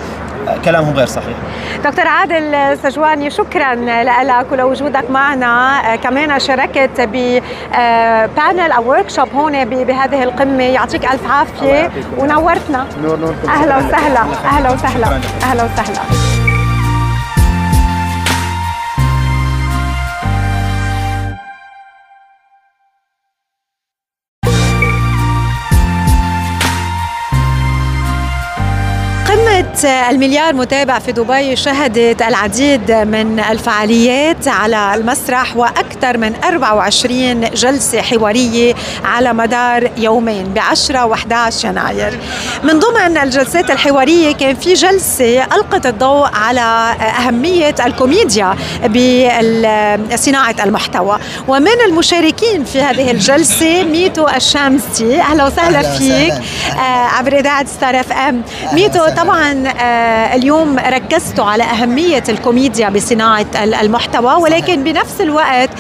[0.64, 1.36] كلامهم غير صحيح.
[1.84, 3.74] دكتور عادل سجواني شكرا
[4.22, 5.80] لك ولوجودك معنا.
[5.96, 10.62] كمان شاركت ب panel أو workshop هون بهذه القمة.
[10.62, 11.90] يعطيك ألف عافية.
[12.18, 12.86] ونورتنا.
[13.02, 14.20] نور نور أهلا وسهلا.
[14.44, 15.06] أهلا وسهلا.
[15.42, 16.41] أهلا وسهلا.
[29.84, 38.74] المليار متابع في دبي شهدت العديد من الفعاليات على المسرح وأكثر من 24 جلسة حوارية
[39.04, 42.18] على مدار يومين ب 10 و 11 يناير.
[42.64, 48.56] من ضمن الجلسات الحوارية كان في جلسة ألقت الضوء على أهمية الكوميديا
[50.12, 51.18] بصناعة المحتوى.
[51.48, 55.20] ومن المشاركين في هذه الجلسة ميتو الشامسي.
[55.20, 56.32] أهلا وسهلا فيك.
[56.32, 58.43] آه عبر إذاعة Star FM.
[58.72, 59.72] ميتو طبعا
[60.35, 65.70] اليوم ركزتوا على أهمية الكوميديا بصناعة المحتوى ولكن بنفس الوقت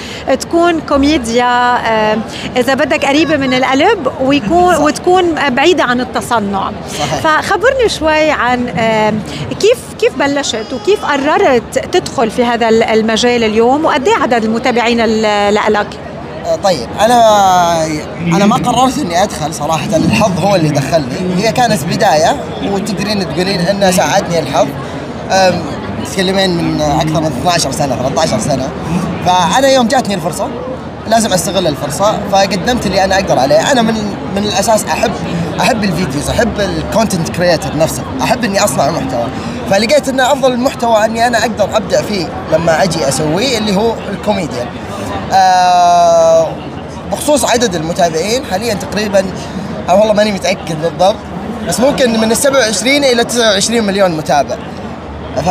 [0.40, 1.44] تكون كوميديا
[1.76, 2.18] آه،
[2.56, 7.14] إذا بدك قريبة من القلب ويكون وتكون بعيدة عن التصنع صحيح.
[7.40, 9.12] فخبرني شوي عن آه،
[9.60, 15.54] كيف كيف بلشت وكيف قررت تدخل في هذا المجال اليوم وقد إيه عدد المتابعين ال-
[15.72, 15.86] لك؟
[16.46, 17.86] آه، طيب أنا
[18.36, 21.36] أنا ما قررت إني أدخل صراحة الحظ هو اللي دخلني.
[21.36, 22.36] هي كانت بداية
[22.72, 24.66] وتقدرين تقولين إنه ساعدني الحظ.
[25.30, 25.60] أم،
[26.04, 28.68] تتكلمين من أكثر من 12 سنة 13 سنة.
[29.26, 30.48] فأنا يوم جاتني الفرصة
[31.08, 33.72] لازم أستغل الفرصة فقدمت اللي أنا أقدر عليه.
[33.72, 33.94] أنا من
[34.36, 35.10] من الأساس أحب
[35.60, 39.26] أحب ال videos أحب ال content creator نفسه أحب إني أصنع محتوى.
[39.70, 44.66] فلقيت ان أفضل المحتوى إني أنا أقدر ابدع فيه لما أجي أسويه اللي هو الكوميديا.
[45.32, 46.48] آه
[47.12, 49.24] بخصوص عدد المتابعين حاليا تقريبا
[49.90, 51.16] أو والله ماني متأكد بالضبط
[51.68, 54.56] بس ممكن من ال 27 إلى 29 مليون متابع.
[55.36, 55.48] ف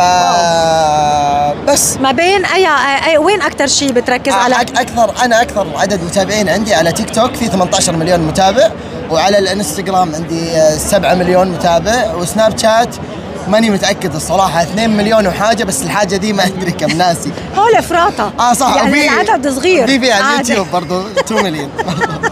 [1.68, 1.96] بس.
[1.96, 2.66] ما بين اي,
[3.06, 7.34] أي وين أكثر شيء بتركز على؟ أكثر أنا أكثر عدد متابعين عندي على تيك توك
[7.34, 8.70] في 18 مليون متابع
[9.10, 12.96] وعلى الإنستغرام عندي آه، 7 مليون متابع وسناب شات
[13.48, 17.32] ماني متأكد الصراحة 2 مليون وحاجة بس الحاجة دي ما أدري كم ناسي.
[17.58, 18.32] هول أفراطة.
[18.40, 19.86] آه صح يعني العدد صغير.
[19.86, 20.34] في في على.
[20.34, 21.70] اليوتيوب برضه 2 مليون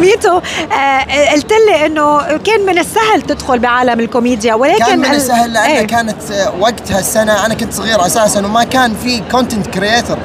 [0.00, 0.40] ميتو.
[0.72, 5.52] آه قلت لي إنه كان من السهل تدخل بعالم الكوميديا ولكن كان من ال- السهل
[5.52, 5.86] لأنه إيه.
[5.86, 10.18] كانت آه، وقتها السنة أنا كنت صغير أساسا وما كان في content creator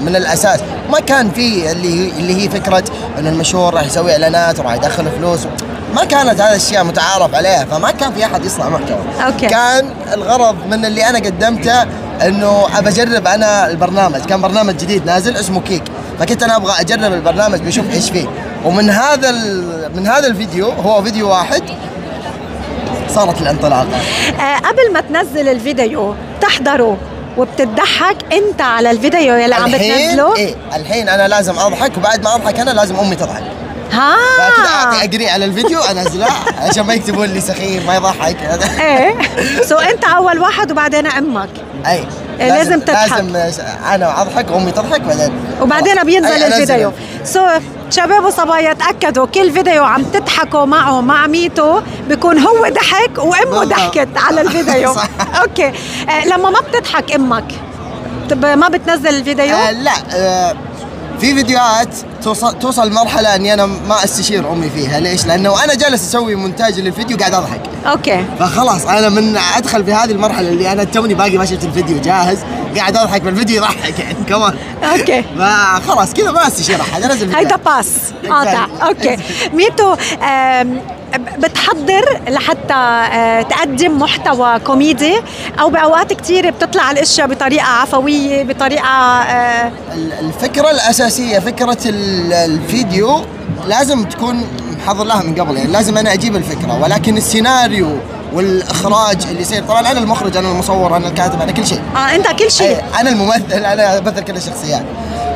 [0.00, 0.60] من الأساس.
[0.92, 2.84] ما كان في اللي اللي هي فكرة
[3.18, 5.40] إنه المشهور راح يسوي إعلانات وراح يدخل فلوس.
[5.94, 8.98] ما كانت هذه الأشياء متعارف عليها فما كان في أحد يصنع محتوى.
[9.26, 9.46] أوكي.
[9.46, 11.82] كان الغرض من اللي أنا قدمته
[12.26, 14.20] إنه أبى أجرب أنا البرنامج.
[14.20, 15.82] كان برنامج جديد نازل اسمه كيك
[16.18, 18.26] فكنت أنا أبغى أجرب البرنامج بشوف إيش فيه.
[18.64, 21.62] ومن هذا ال- من هذا الفيديو هو فيديو واحد
[23.14, 23.86] صارت الانطلاقة.
[24.40, 26.96] آه قبل ما تنزل الفيديو تحضره
[27.38, 30.36] وبتضحك انت على الفيديو يلي عم الحين بتنزله.
[30.36, 33.42] إيه الحين أنا لازم أضحك وبعد ما أضحك أنا لازم أمي تضحك.
[33.92, 34.14] ها.
[34.74, 36.26] أعطي اقري على الفيديو انزله
[36.58, 38.36] عشان ما يكتبون لي سخيف ما يضحك.
[38.80, 39.14] إيه.
[39.62, 41.48] سو أنت أول واحد وبعدين أمك.
[41.86, 42.04] أي.
[42.40, 43.20] إيه، لازم تضحك.
[43.20, 43.62] لازم
[43.92, 46.92] أنا أضحك وامي تضحك بعدين وبعدين بينزل الفيديو.
[47.24, 47.46] so
[47.90, 53.64] شباب وصبايا تأكدوا كل فيديو عم تضحكوا معه مع ميتو بيكون هو ضحك وأمه.
[53.64, 54.94] ضحكت على الفيديو.
[55.42, 55.72] أوكي.
[56.08, 57.44] آه لما ما بتضحك أمك
[58.42, 60.54] ما بتنزل الفيديو؟ آه لا آه
[61.20, 61.88] في فيديوهات
[62.24, 65.00] توصل توصل مرحله إني أنا ما أستشير أمي فيها.
[65.00, 67.60] ليش؟ لأنه أنا جالس أسوي مونتاج للفيديو قاعد أضحك.
[67.86, 68.24] أوكي.
[68.38, 72.38] فخلاص أنا من أدخل في هذه المرحلة اللي أنا توني باقي ما شفت الفيديو جاهز
[72.76, 75.22] قاعد أضحك بالفيديو يضحك يعني كمان أوكي.
[75.38, 77.88] فخلاص كذا ما أستشير أحد أنزل هيدا باس
[78.30, 79.16] قاطع أوكي.
[79.56, 79.96] ميتو
[81.38, 85.20] بتحضر لحتى آه، تقدم محتوى كوميدي؟
[85.60, 89.72] أو بأوقات كثير بتطلع الأشياء بطريقة عفوية بطريقة آه،
[90.20, 93.24] الفكرة الأساسية فكرة ال- الفيديو
[93.66, 94.46] لازم تكون
[94.78, 97.98] محضر لها من قبل يعني لازم أنا أجيب الفكرة ولكن السيناريو
[98.32, 101.80] والإخراج اللي يصير طبعا أنا المخرج أنا المصور أنا الكاتب أنا كل شيء.
[101.96, 102.76] آه أنت كل شيء.
[102.76, 104.82] أي، أنا الممثل أنا امثل كل الشخصيات.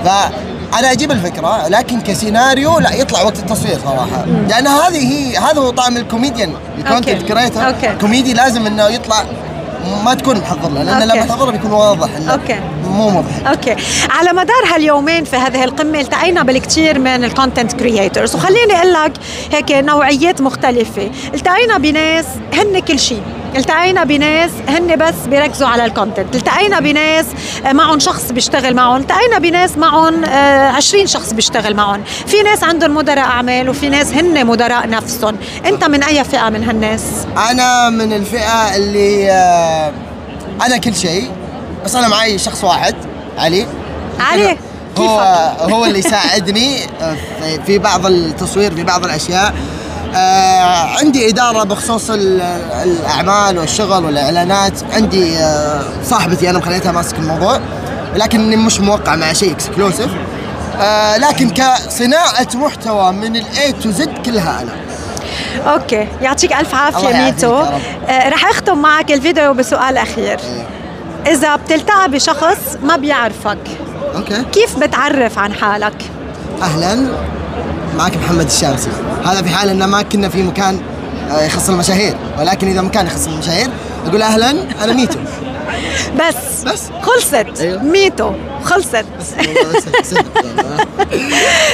[0.05, 4.24] فأنا أجيب الفكرة لكن كسيناريو لا يطلع وقت التصوير صراحة.
[4.48, 7.23] لأن هذه هي هذا هو طعم ال comedian ال content.
[7.23, 7.74] creator.
[8.00, 9.24] كوميدي لازم إنه يطلع
[10.05, 11.09] ما تكون محضر له لأن.
[11.09, 12.60] لما تحضره بيكون واضح إنه أوكي.
[12.84, 13.46] مو مضحك.
[13.46, 13.76] أوكي.
[14.10, 19.12] على مدار هاليومين في هذه القمة التقينا بالكثير من ال content creators وخليني أقول لك
[19.52, 21.10] هيك نوعيات مختلفة.
[21.34, 23.22] التقينا بناس هن كل شيء.
[23.57, 27.27] التقينا بناس هن بس بيركزوا على ال content التقينا بناس
[27.66, 28.97] آه، معهم شخص بيشتغل معهم.
[29.01, 32.05] التقينا بناس معهم آه، 20 شخص بيشتغل معهم.
[32.27, 35.37] في ناس عندهم مدراء أعمال وفي ناس هن مدراء نفسهم.
[35.66, 37.03] أنت من أي فئة من هالناس؟
[37.51, 39.93] أنا من الفئة اللي آه،
[40.66, 41.31] أنا كل شيء
[41.85, 42.95] بس أنا معي شخص واحد
[43.39, 43.66] علي.
[44.20, 44.57] علي
[44.99, 45.20] هو
[45.61, 49.55] هو اللي يساعدني آه، في- في بعض التصوير في بعض الأشياء.
[50.14, 52.40] آه عندي إدارة بخصوص ال-
[52.82, 54.72] الأعمال والشغل والإعلانات.
[54.93, 57.60] عندي آه صاحبتي أنا مخليتها ماسك الموضوع
[58.16, 60.10] لكني مش موقع مع شيء exclusive
[60.80, 64.72] آه لكن كصناعة محتوى من ال A to Z كلها أنا.
[65.72, 66.09] أوكي.
[66.22, 67.56] يعطيك ألف عافية ميتو.
[68.09, 70.40] آه، رح أختم معك الفيديو بسؤال أخير.
[71.26, 73.59] إذا بتلتقى بشخص ما بيعرفك
[74.16, 74.43] أوكي.
[74.52, 75.94] كيف بتعرف عن حالك؟
[76.62, 77.09] أهلا.
[77.99, 78.91] معك محمد الشامسي.
[79.25, 80.81] هذا في حال إن ما كنا في مكان
[81.31, 82.16] آه، يخص المشاهير.
[82.39, 83.69] ولكن إذا مكان يخص المشاهير
[84.07, 84.51] أقول أهلا
[84.85, 85.19] أنا ميتو.
[86.20, 86.65] بس.
[86.65, 86.83] بس.
[87.03, 87.61] خلصت.
[87.61, 87.83] أيوه.
[87.83, 88.33] ميتو.
[88.65, 89.05] خلصت.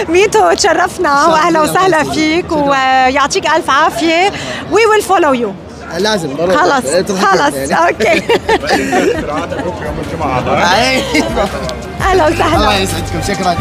[0.08, 1.22] ميتو تشرفنا.
[1.24, 2.52] شرف واهلا وسهلا فيك.
[2.52, 4.32] ويعطيك ألف عافية.
[4.72, 5.54] we will follow you
[5.98, 6.36] لازم.
[6.36, 6.86] ضروري خلص
[7.24, 8.14] خلص أوكي.
[9.84, 10.38] يوم الجمعة
[12.00, 12.56] أهلا وسهلا.
[12.56, 13.22] الله يسعدكم.
[13.28, 13.56] شكرا.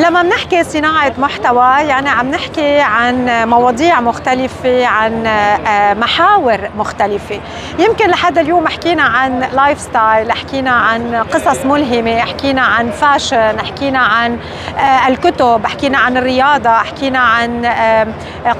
[0.00, 7.40] لما بنحكي صناعة محتوى يعني عم نحكي عن مواضيع مختلفة عن آه، محاور مختلفة.
[7.78, 14.38] يمكن لحد اليوم حكينا عن lifestyle حكينا عن قصص ملهمة حكينا عن fashion حكينا عن
[14.78, 17.66] آه، الكتب حكينا عن الرياضة حكينا عن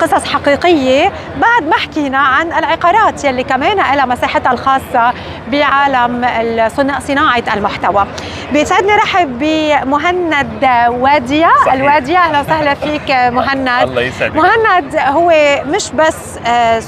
[0.00, 1.12] قصص حقيقية.
[1.36, 5.12] بعد ما حكينا عن العقارات يلي كمان لها مساحتها الخاصة
[5.48, 6.26] بعالم
[7.06, 8.06] صناعة المحتوى.
[8.52, 10.56] بيسعدني رحب بمهند
[11.30, 11.72] وادية صحيح.
[11.74, 14.36] الوادية أهلا وسهلا فيك مهند الله يسعدك.
[14.36, 15.32] مهند هو
[15.66, 16.38] مش بس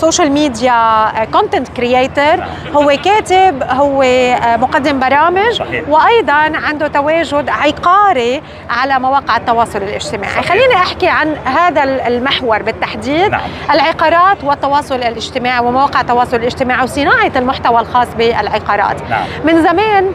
[0.00, 2.44] social media content creator
[2.74, 5.88] هو كاتب هو آه، مقدم برامج صحيح.
[5.88, 13.40] وأيضا عنده تواجد عقاري على مواقع التواصل الاجتماعي خليني أحكي عن هذا المحور بالتحديد نعم.
[13.72, 19.24] العقارات والتواصل الاجتماعي ومواقع التواصل الاجتماعي وصناعة المحتوى الخاص بالعقارات نعم.
[19.44, 20.12] من زمان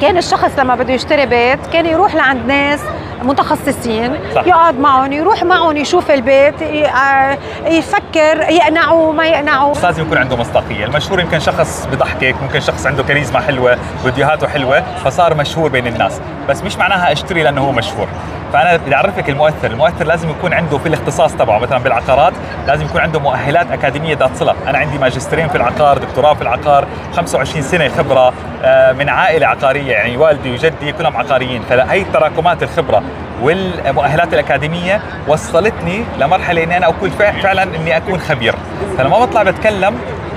[0.00, 2.80] كان الشخص لما بده يشتري بيت كان يروح لعند ناس
[3.22, 4.46] متخصصين صح.
[4.46, 10.36] يقعد معهم يروح معهم يشوف البيت آه، يفكر يقنعوا ما يقنعوا بس لازم يكون عنده
[10.36, 15.86] مصداقية، المشهور يمكن شخص بضحكك، ممكن شخص عنده كاريزما حلوة، فيديوهاته حلوة، فصار مشهور بين
[15.86, 18.08] الناس، بس مش معناها أشتري لأنه هو مشهور.
[18.52, 21.58] فأنا بدي اعرفك المؤثر، المؤثر لازم يكون عنده في الاختصاص تبعه.
[21.58, 22.32] مثلا بالعقارات
[22.66, 26.86] لازم يكون عنده مؤهلات أكاديمية ذات صلة، أنا عندي ماجستيرين في العقار، دكتوراه في العقار،
[27.16, 28.32] 25 سنة خبرة
[28.64, 33.02] آه، من عائلة عقارية يعني والدي وجدي كلهم عقاريين، فهي تراكمات الخبرة.
[33.42, 38.54] والمؤهلات الأكاديمية وصلتني لمرحلة إني أنا أكون فع- فعلا إني أكون خبير.
[38.98, 39.94] فلما بطلع بتكلم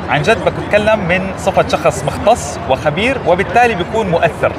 [0.10, 4.52] عن جد بتكلم من صفة شخص مختص وخبير وبالتالي بيكون مؤثر.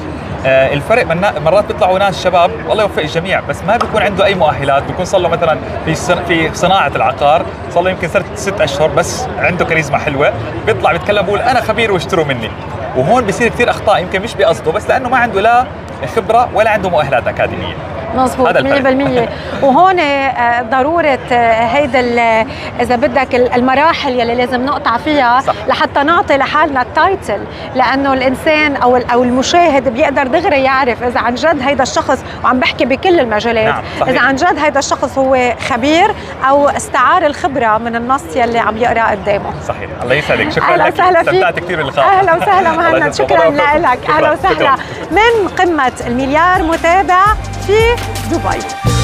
[0.46, 4.34] آه، الفرق من مرات بيطلعوا ناس شباب الله يوفق الجميع بس ما بيكون عنده أي
[4.34, 4.82] مؤهلات.
[4.82, 5.94] بيكون صار له مثلا في
[6.28, 10.32] في صناعة العقار صار له يمكن ست أشهر بس عنده كاريزما حلوة.
[10.66, 12.50] بيطلع بيتكلم بقول أنا خبير واشتروا مني.
[12.96, 15.64] وهون بصير كثير أخطاء يمكن مش بقصده بس لأنه ما عنده لا
[16.16, 17.74] خبرة ولا عنده مؤهلات أكاديمية.
[18.16, 19.28] مظبوط هذا الفرق.
[19.60, 22.00] 100% وهون آه، ضرورة آه، هيدا
[22.80, 25.54] إذا بدك ال- المراحل يلي لازم نقطع فيها صح.
[25.68, 27.40] لحتى نعطي لحالنا التايتل
[27.74, 32.60] لأنه الإنسان أو ال- أو المشاهد بيقدر دغري يعرف إذا عن جد هيدا الشخص وعم
[32.60, 34.08] بحكي بكل المجالات نعم، صحيح.
[34.08, 36.10] إذا عن جد هيدا الشخص هو خبير
[36.48, 40.94] أو استعار الخبرة من النص يلي عم يقرأ قدامه صحيح الله يسعدك شكرا أهلا لك
[40.94, 43.14] وسهلا فيك استمتعت كثير باللقاء أهلا وسهلا مهند.
[43.14, 43.50] شكرا.
[43.50, 44.32] لك أهلا.
[44.32, 44.74] وسهلا.
[45.10, 47.24] من قمة المليار متابع
[47.66, 47.72] في
[48.30, 48.95] دبي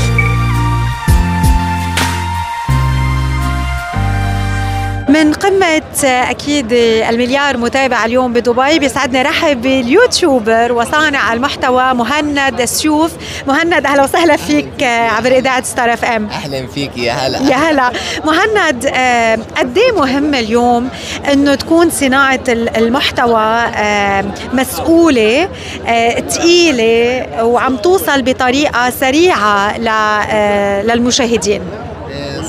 [5.13, 6.73] من قمة أكيد
[7.09, 13.13] المليار متابع اليوم بدبي بيسعدني رحب باليوتيوبر وصانع المحتوى مهند السيوف
[13.49, 16.27] مهند أهلا وسهلا فيك عبر إذاعة ستار إف إم.
[16.27, 17.39] أهلا فيك يا هلا.
[17.39, 17.93] يا هلا.
[18.25, 20.89] مهند آه، قد إيه مهم اليوم
[21.33, 23.43] إنه تكون صناعة ال- المحتوى
[23.77, 25.49] آه، مسؤولة
[25.89, 31.61] آه، ثقيله وعم توصل بطريقة سريعة ل- آه، للمشاهدين؟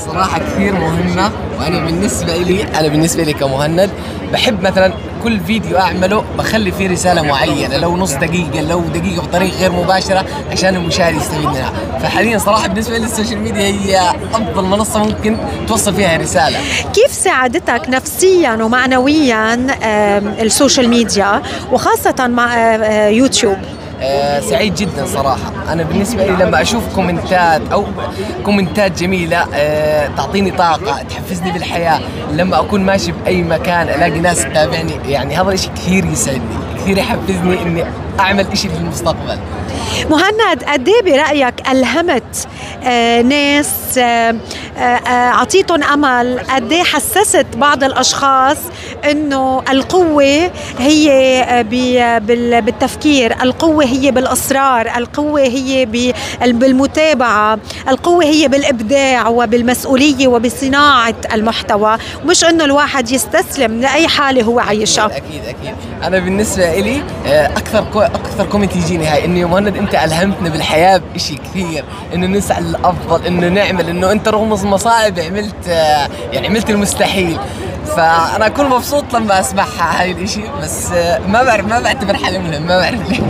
[0.06, 3.90] صراحة كثير مهمة وأنا بالنسبة لي أنا بالنسبة لي كمهند
[4.32, 4.92] بحب مثلا
[5.24, 10.24] كل فيديو أعمله بخلي فيه رسالة معينة لو نص دقيقة لو دقيقة بطريقة غير مباشرة
[10.52, 11.72] عشان المشاهد يستفيد منها.
[12.02, 15.36] فحاليا صراحة بالنسبة لي ال social media هي أفضل منصة ممكن
[15.68, 16.58] توصل فيها رسالة.
[16.94, 19.54] كيف ساعدتك نفسيا ومعنويا
[20.42, 21.42] ال social media
[21.72, 23.56] وخاصة مع آه، آه، يوتيوب؟
[24.00, 25.52] آه، سعيد جدا صراحة.
[25.72, 27.84] أنا بالنسبة لي لما أشوف كومنتات أو
[28.44, 32.00] كومنتات جميلة آه، تعطيني طاقة تحفزني بالحياة.
[32.32, 37.62] لما أكون ماشي بأي مكان ألاقي ناس تتابعني يعني هذا الشيء كثير يسعدني كثير يحفزني
[37.62, 37.84] إني
[38.20, 39.38] أعمل إشي في المستقبل.
[40.10, 42.48] مهند قد إيه برأيك ألهمت
[42.84, 44.34] آه ناس آه
[44.78, 48.56] آه آه، أعطيتهم أمل؟ قد إيه حسست بعض الأشخاص
[49.10, 51.64] إنه القوة هي
[52.60, 56.12] بالتفكير القوة هي بالاصرار القوة هي بال-
[56.52, 57.58] بالمتابعة
[57.88, 61.96] القوة هي بالإبداع وبالمسؤولية وبصناعة المحتوى
[62.26, 65.06] مش إنه الواحد يستسلم لأي حالة هو عايشها.
[65.06, 65.74] أكيد أكيد.
[66.02, 67.46] أنا بالنسبة لي آه،
[68.06, 71.84] أكثر كومنت يجيني هاي إنه يا مهند أنت ألهمتنا بالحياة بشيء كثير.
[72.14, 75.66] إنه نسعى للأفضل إنه نعمل إنه أنت رغم المصاعب عملت
[76.32, 77.38] يعني عملت المستحيل.
[77.96, 82.62] فأنا أكون مبسوط لما أسمعها هاي الإشي بس آه، ما بعرف ما بعتبر حالي ملهم
[82.66, 83.20] ما بعرف ليه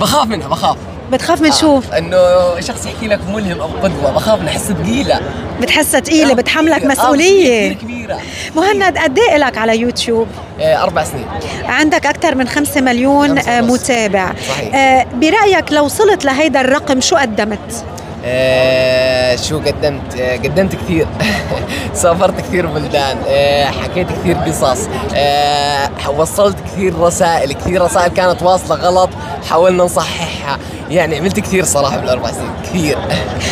[0.00, 0.76] بخاف منها بخاف.
[1.12, 2.16] بتخاف من شو؟ إنه
[2.60, 5.20] شخص يحكي لك ملهم أو قدوة بخاف نحس ثقيله
[5.60, 7.72] بتحسها ثقيله بتحملك آه، مسؤولية.
[7.72, 8.18] كثير كبيرة
[8.56, 10.26] مهند قد إيه لك على يوتيوب؟
[10.60, 11.26] آه، أربع سنين.
[11.64, 14.32] عندك أكثر من خمسة مليون آه، متابع.
[14.48, 14.74] صحيح.
[14.74, 17.84] آه، برأيك لو وصلت لهيدا الرقم شو قدمت؟
[18.24, 21.06] آه شو قدمت؟ آه قدمت كثير.
[21.94, 23.16] سافرت كثير بلدان.
[23.28, 24.88] آه حكيت كثير قصص.
[25.14, 27.52] آه وصلت كثير رسائل.
[27.52, 29.10] كثير رسائل كانت واصلة غلط
[29.50, 30.58] حاولنا نصححها.
[30.92, 32.98] يعني عملت كثير صراحة بالأربع سنين كثير.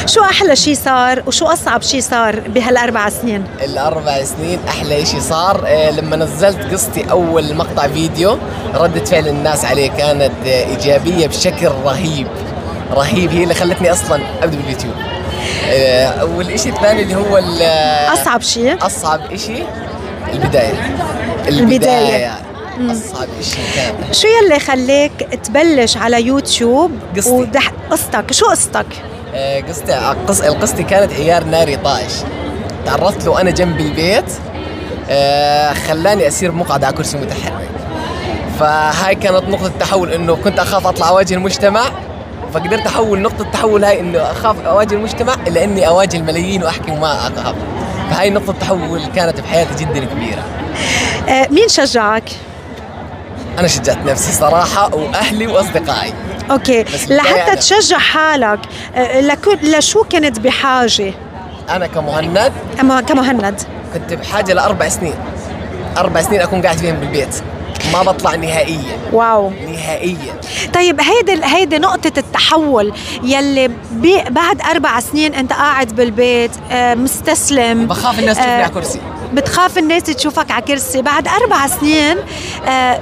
[0.06, 5.64] شو أحلى شيء صار وشو أصعب شيء صار بهالأربع سنين؟ الأربع سنين أحلى شيء صار
[5.66, 8.38] آه لما نزلت قصتي أول مقطع فيديو
[8.74, 12.26] ردة فعل الناس عليه كانت آه إيجابية بشكل رهيب
[12.92, 14.94] رهيب هي اللي خلتني أصلا أبدأ باليوتيوب.
[15.70, 17.40] آه والشيء الثاني اللي هو
[18.12, 19.66] أصعب شيء أصعب شيء
[20.32, 20.96] البداية.
[21.48, 22.32] البداية,
[22.80, 25.12] اصعب شيء كان شو يلي خليك
[25.44, 27.30] تبلش على يوتيوب؟ قصتي.
[27.30, 27.72] ودح...
[27.90, 28.32] قصتك.
[28.32, 28.86] شو قصتك؟
[29.34, 29.92] آه قصتي
[30.28, 30.40] قص...
[30.40, 32.12] القصتي كانت عيار ناري طايش.
[32.86, 34.32] تعرضت له أنا جنب البيت.
[35.10, 37.68] آه خلاني أسير مقعد على كرسي متحرك.
[38.60, 41.84] فهاي كانت نقطة تحول إنه كنت أخاف أطلع أواجه المجتمع.
[42.54, 47.12] فقدرت أحول نقطة التحول هاي إنه أخاف أواجه المجتمع إلا إني أواجه الملايين وأحكي وما
[47.12, 47.54] أخاف.
[48.10, 50.44] فهاي نقطة تحول كانت بحياتي جدا كبيرة.
[51.28, 52.24] آه مين شجعك؟
[53.60, 56.14] أنا شجعت نفسي صراحة وأهلي وأصدقائي.
[56.50, 56.84] Okay.
[57.08, 58.60] لحتى تشجع حالك
[59.14, 61.14] لكل لشو كنت بحاجة؟
[61.70, 62.52] أنا كمهند.
[63.08, 63.62] كمهند.
[63.94, 65.14] كنت بحاجة لأربع سنين.
[65.96, 67.42] أربع سنين أكون قاعد فيهم بالبيت.
[67.92, 68.98] ما بطلع نهائيا.
[69.12, 69.50] wow.
[69.50, 70.40] نهائيا.
[70.74, 72.92] طيب هيدي هيدي نقطة التحول
[73.22, 73.70] يلي
[74.30, 77.86] بعد أربع سنين أنت قاعد بالبيت مستسلم.
[77.86, 79.00] بخاف الناس تشوفني على كرسي
[79.32, 81.02] بتخاف الناس تشوفك على كرسي.
[81.02, 82.16] بعد أربع سنين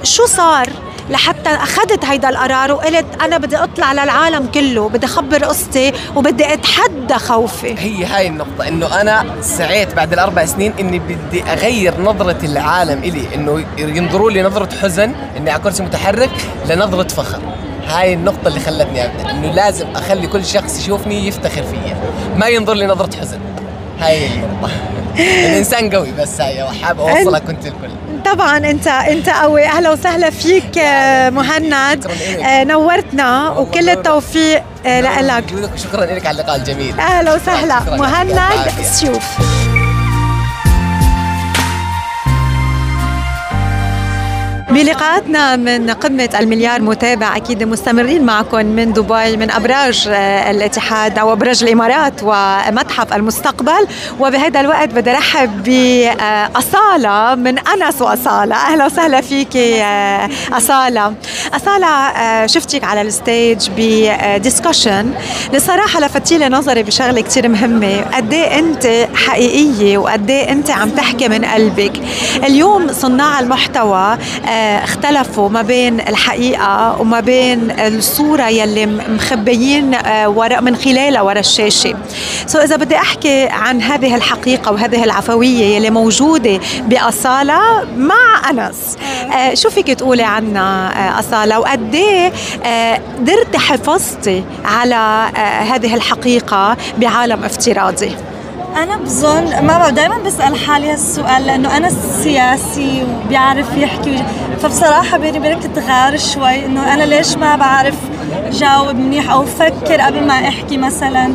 [0.03, 0.69] شو صار
[1.11, 7.15] لحتى أخذت هيدا القرار وقلت أنا بدي أطلع للعالم كله بدي أخبر قصتي وبدي أتحدى
[7.15, 12.99] خوفي؟ هي هاي النقطة إنه أنا سعيت بعد الأربع سنين إني بدي أغير نظرة العالم
[12.99, 16.31] إلي إنه ينظروا لي نظرة حزن إني على كرسي متحرك
[16.69, 17.41] لنظرة فخر.
[17.87, 21.97] هاي النقطة اللي خلتني ابدا إنه لازم أخلي كل شخص يشوفني يفتخر فيا
[22.37, 23.41] ما ينظر لي نظرة حزن.
[24.01, 24.71] هاي النقطة.
[25.19, 27.91] الإنسان قوي بس وحاب اوصلها كنت الكل.
[28.25, 29.67] طبعا أنت أنت قوي.
[29.67, 30.79] أهلا وسهلا فيك
[31.35, 32.07] مهند.
[32.45, 35.45] نورتنا وكل التوفيق لك.
[35.77, 37.01] شكرا لك على اللقاء الجميل.
[37.01, 37.81] أهلا وسهلا.
[37.81, 38.41] مهند
[38.83, 39.25] سيوف
[44.71, 50.09] بلقاءاتنا من قمة المليار متابع أكيد مستمرين معكم من دبي من أبراج
[50.51, 53.87] الاتحاد أو أبراج الإمارات ومتحف المستقبل.
[54.21, 58.57] وبهذا الوقت بدي أرحب بأصالة من أنس وأصالة.
[58.57, 59.57] أهلا وسهلا فيك
[60.53, 61.15] أصالة.
[61.55, 65.11] أصالة شفتك على ال stage ب discussion.
[65.53, 68.01] لصراحة لفتي لي نظري بشغلة كتير مهمة.
[68.15, 71.93] قد أنت حقيقية وقد أنت عم تحكي من قلبك؟
[72.45, 74.19] اليوم صناع المحتوى
[74.59, 81.95] اختلفوا ما بين الحقيقة وما بين الصورة يلي مخبيين وراء من خلالها وراء الشاشة.
[82.47, 87.61] سو إذا بدي أحكي عن هذه الحقيقة وهذه العفوية يلي موجودة بأصالة
[87.97, 88.97] مع أنس.
[89.55, 91.97] شو فيك تقولي عنها أصالة؟ وقد
[93.19, 95.29] قدرتي حفظتي على
[95.73, 98.17] هذه الحقيقة بعالم افتراضي؟
[98.77, 101.91] أنا بظن ما دائما بسأل حالي هالسؤال لأنه أنا
[102.23, 104.25] سياسي وبيعرف يحكي
[104.63, 107.95] فبصراحة بيني وبينك تغار شوي إنه أنا ليش ما بعرف
[108.53, 111.35] جاوب منيح أو فكر قبل ما أحكي مثلا.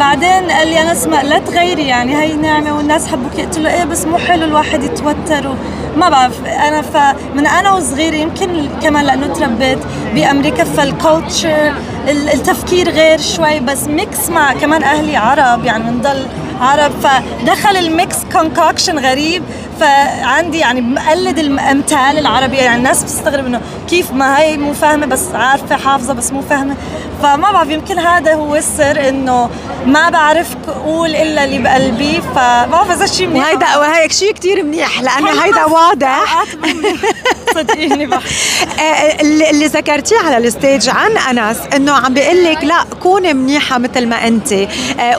[0.00, 3.84] بعدين قال لي أنا اسمع لا تغيري يعني هي نعمة والناس حبوك قلت له إيه
[3.84, 5.54] بس مو حلو الواحد يتوتر
[5.96, 6.44] ما بعرف.
[6.44, 9.78] أنا فمن أنا وصغيرة يمكن كمان لأنه تربيت
[10.14, 11.74] بأمريكا فال culture
[12.08, 16.26] التفكير غير شوي بس mix مع كمان أهلي عرب يعني بنضل
[16.60, 19.42] عرب فدخل ال mix concoction غريب.
[19.80, 25.28] فعندي يعني بقلد الامثال العربيه يعني الناس بتستغرب إنه كيف ما هي مو فاهمة بس
[25.34, 26.76] عارفة حافظة بس مو فاهمة.
[27.22, 29.50] فما بعرف يمكن هذا هو السر إنه
[29.86, 32.20] ما بعرف أقول إلا اللي بقلبي.
[32.34, 33.44] فما بعرف إذا شيء منيح.
[33.44, 36.44] وهيدا وهيك شيء كثير منيح لأنه هيدا واضح.
[37.54, 38.04] صدقيني
[39.50, 44.26] اللي ذكرتيه على الستيج عن أنس إنه عم بيقول لك لا كوني منيحة مثل ما
[44.26, 44.54] انت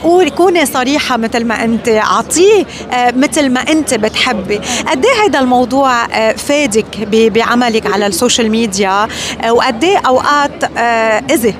[0.03, 4.61] قولي كوني صريحة مثل ما أنت اعطيه مثل ما أنت بتحبي.
[4.87, 9.07] قد إيه هذا الموضوع فادك بعملك على السوشيال ميديا؟
[9.49, 10.63] وقد إيه أوقات
[11.31, 11.55] اذى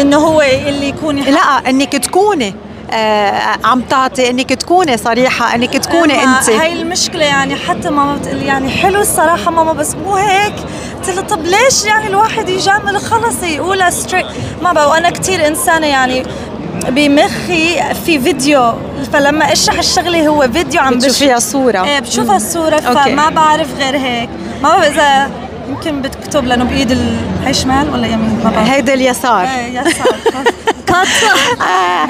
[0.00, 1.40] إنه هو اللي يكون لا
[1.70, 2.54] إنك تكوني
[2.90, 6.50] آه عم تعطي إنك تكوني صريحة إنك تكوني أنت.
[6.50, 10.54] هاي المشكلة يعني حتى ماما بتقول يعني حلو الصراحة ماما بس مو هيك.
[10.98, 14.26] قلت لها طب ليش يعني الواحد يجامل خلص يقولها straight
[14.62, 16.22] ما بقى وأنا كثير إنسانة يعني
[16.88, 18.72] بمخي في فيديو
[19.12, 21.84] فلما أشرح الشغلة هو فيديو عم بتشوفيها صورة.
[21.84, 24.28] إيه بشوفها الصورة فما بعرف غير هيك.
[24.62, 25.30] ما بعرف إذا
[25.68, 27.16] يمكن بتكتب لأنه بإيد ال...
[27.44, 28.68] هي شمال ولا يمين؟ ما بعرف.
[28.68, 29.44] هيدا اليسار.
[29.44, 30.16] إيه يسار.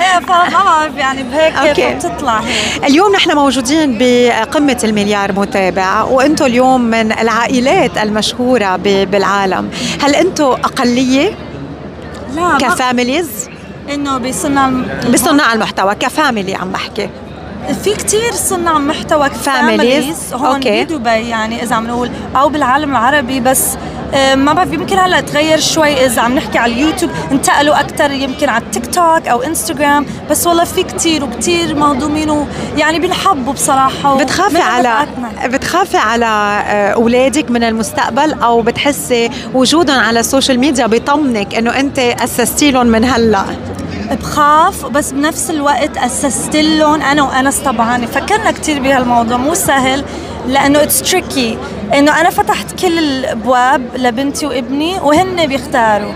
[0.02, 1.96] إيه فما بعرف يعني بهيك.
[1.96, 2.84] بتطلع هيك.
[2.84, 9.70] اليوم نحن موجودين بقمة المليار متابع وأنتم اليوم من العائلات المشهورة ب- بالعالم.
[10.02, 11.30] هل أنتم أقلية
[12.34, 13.28] لا ك families؟
[13.90, 14.70] إنه بصنع
[15.12, 17.10] بصناع المحتوى ك family عم بحكي.
[17.84, 19.30] في كتير صناع محتوى.
[19.30, 20.84] families هون okay.
[20.84, 23.76] بدبي يعني إذا عم نقول أو بالعالم العربي بس
[24.14, 28.48] آه، ما بعرف يمكن هلا تغير شوي إذا عم نحكي على اليوتيوب انتقلوا أكثر يمكن
[28.48, 34.58] على التيك توك أو انستغرام بس والله في كتير وكتير مهضومين ويعني بنحبوا بصراحة بتخافي
[34.58, 35.06] على.
[35.44, 41.98] بتخافي على آه، أولادك من المستقبل أو بتحسي وجودهم على السوشيال ميديا بيطمنك إنه أنت
[41.98, 43.44] اسستي لهم من هلأ
[44.10, 47.02] بخاف بس بنفس الوقت اسست لهم.
[47.02, 50.04] أنا وأنس طبعا فكرنا كثير بهالموضوع مو سهل
[50.48, 51.58] لأنه it's tricky
[51.94, 56.12] إنه أنا فتحت كل الأبواب لبنتي وابني وهن بيختاروا.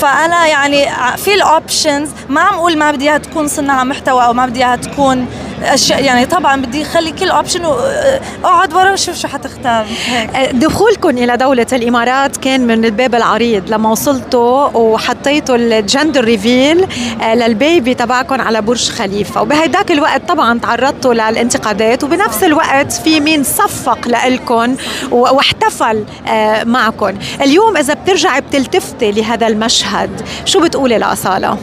[0.00, 0.86] فأنا يعني
[1.16, 4.58] في ال options ما عم أقول ما بدي إياها تكون صناعة محتوى أو ما بدي
[4.64, 5.26] إياها تكون
[5.62, 9.86] أشياء يعني طبعا بدي أخلي كل option واقعد ورا وشوف شو حتختار.
[10.06, 10.54] هيك.
[10.54, 16.86] دخولكم إلى دولة الإمارات كان من الباب العريض لما وصلتوا وحطيتوا الجندر ريفيل
[17.22, 19.42] آه، للبيبي تبعكم على برج خليفة.
[19.42, 24.76] وبهيداك الوقت طبعا تعرضتوا للانتقادات وبنفس الوقت في مين صفق لكم
[25.10, 27.12] واحتفل آه، معكم.
[27.42, 30.10] اليوم إذا بترجعي بتلتفتي لهذا المشهد.
[30.44, 31.58] شو بتقولي لأصالة؟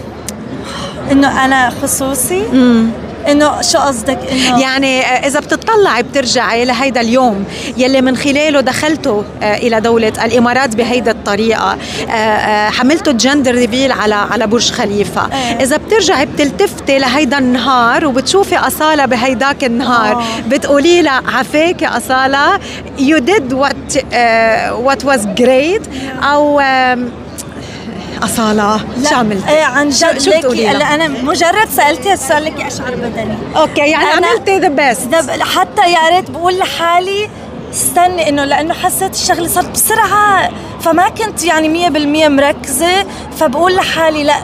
[1.12, 2.44] إنه أنا خصوصي؟
[3.28, 7.46] إنه شو قصدك؟ إنه يعني آه، إذا بتطلعي بترجعي لهيدا اليوم
[7.78, 11.78] يلي من خلاله دخلتوا آه، إلى دولة الإمارات بهيدا الطريقة.
[12.10, 15.30] آه، حملتوا ال gender reveal على على برج خليفة.
[15.62, 22.58] إذا بترجعي بتلتفتي لهيدا النهار وبتشوفي أصالة بهيداك النهار بتقولي لها عفاك يا أصالة
[22.98, 25.90] you did what uh, what was great
[26.24, 26.62] أو
[28.24, 28.78] أصالة
[29.10, 33.36] شو عملتي؟ إيه عن جد شو ليكي؟ هلا أنا مجرد سألتي السؤال لك أشعر بدني
[33.56, 37.30] okay يعني أنا- عملتي the best حتى يا ريت بقول لحالي
[37.74, 40.50] استني إنه لأنه حسيت الشغلة صارت بسرعة
[40.82, 43.06] فما كنت يعني 100% مركزة
[43.40, 44.36] فبقول لحالي لا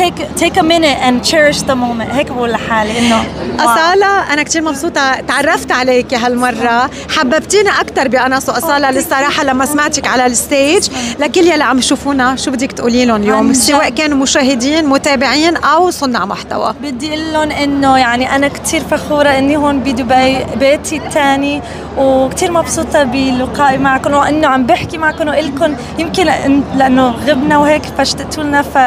[0.00, 2.10] take take a minute and cherish the moment.
[2.10, 3.24] هيك بقول لحالي إنه.
[3.58, 6.90] أصالة أنا كتير مبسوطة تعرفت عليك هالمرة.
[7.16, 10.88] حببتيني أكثر بأنس وأصالة للصراحة لما سمعتك على الستيج.
[11.18, 13.88] لكل يلي عم يشوفونا شو بدك تقولي لهم اليوم؟ سواء.
[13.88, 16.74] كانوا مشاهدين متابعين أو صناع محتوى.
[16.82, 21.62] بدي أقول لهم إنه يعني أنا كثير فخورة إني هون بدبي بيتي الثاني
[21.98, 28.42] وكثير مبسوطة بلقائي معكم وإنه عم بحكي معكم والكم يمكن لأن- لأنه غبنا وهيك فاشتقتوا
[28.44, 28.78] لنا ف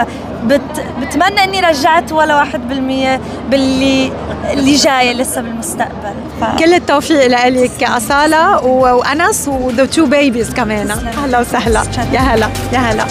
[0.43, 4.11] بت بتمنى إني رجعت ولا واحد بالمية باللي
[4.53, 6.13] اللي جاي لسه بالمستقبل.
[6.41, 6.43] ف...
[6.59, 10.91] كل التوفيق لك أصالة و- وأنس وذا تو بيبيز كمان.
[10.91, 11.83] أهلا وسهلا.
[12.13, 12.49] يا هلا.
[12.73, 13.05] يا هلا.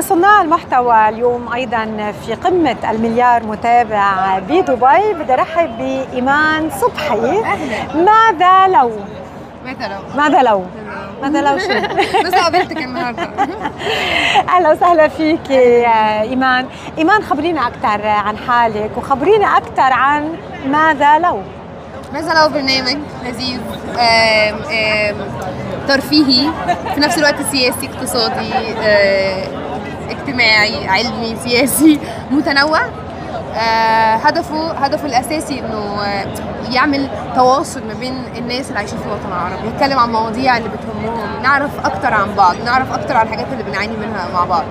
[0.00, 5.12] صناع المحتوى اليوم أيضا في قمة المليار متابع بدبي.
[5.14, 7.42] بدي أرحب بإيمان صبحي.
[7.94, 8.90] ماذا لو؟
[9.64, 10.64] ماذا لو؟ ماذا لو؟
[11.22, 11.68] ماذا لو شو؟
[12.24, 13.22] بس قابلتك النهارده.
[14.56, 16.66] أهلا وسهلا فيك يا إيمان.
[16.98, 20.34] إيمان خبرينا أكثر عن حالك وخبرينا أكثر عن
[20.66, 21.40] ماذا لو.
[22.12, 23.60] ماذا لو برنامج لذيذ
[23.98, 25.16] آم، آم،
[25.88, 26.50] ترفيهي
[26.94, 28.52] في نفس الوقت سياسي اقتصادي
[28.82, 29.44] آه،
[30.12, 32.80] اجتماعي علمي سياسي متنوع.
[33.54, 36.26] آه، هدفه هدفه الأساسي إنه آه،
[36.70, 39.68] يعمل تواصل ما بين الناس اللي عايشين في الوطن العربي.
[39.68, 41.42] يتكلم عن مواضيع اللي بتهمهم.
[41.42, 44.64] نعرف أكتر عن بعض نعرف أكتر عن الحاجات اللي بنعاني منها مع بعض.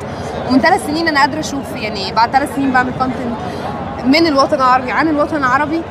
[0.49, 3.37] ومن ثلاث سنين أنا قادرة أشوف يعني بعد ثلاث سنين بعمل كونتنت
[4.05, 5.81] من الوطن العربي عن الوطن العربي.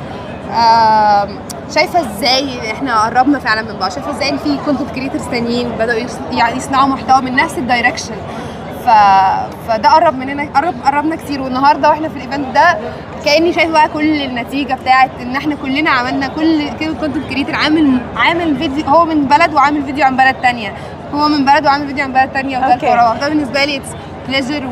[0.51, 1.39] آم،
[1.75, 6.01] شايفة إزاي إحنا قربنا فعلا من بعض؟ شايفة إزاي في content creators تانيين بدأوا
[6.33, 8.15] يعني يصنعوا محتوى من نفس ال direction
[8.85, 8.89] ف...
[9.69, 11.43] فده قرب مننا قرب قربنا كتير.
[11.43, 12.79] والنهارده وإحنا في ال event ده
[13.25, 18.01] كأني شايفة بقى كل النتيجة بتاعت إن إحنا كلنا عملنا كل كل content creator عامل
[18.17, 20.73] عامل فيديو هو من بلد وعامل فيديو عن بلد تانية.
[21.15, 22.91] هو من بلد وعامل فيديو عن بلد تانية وده.
[22.91, 23.83] ورا ده بالنسبة لي
[24.29, 24.69] بليجر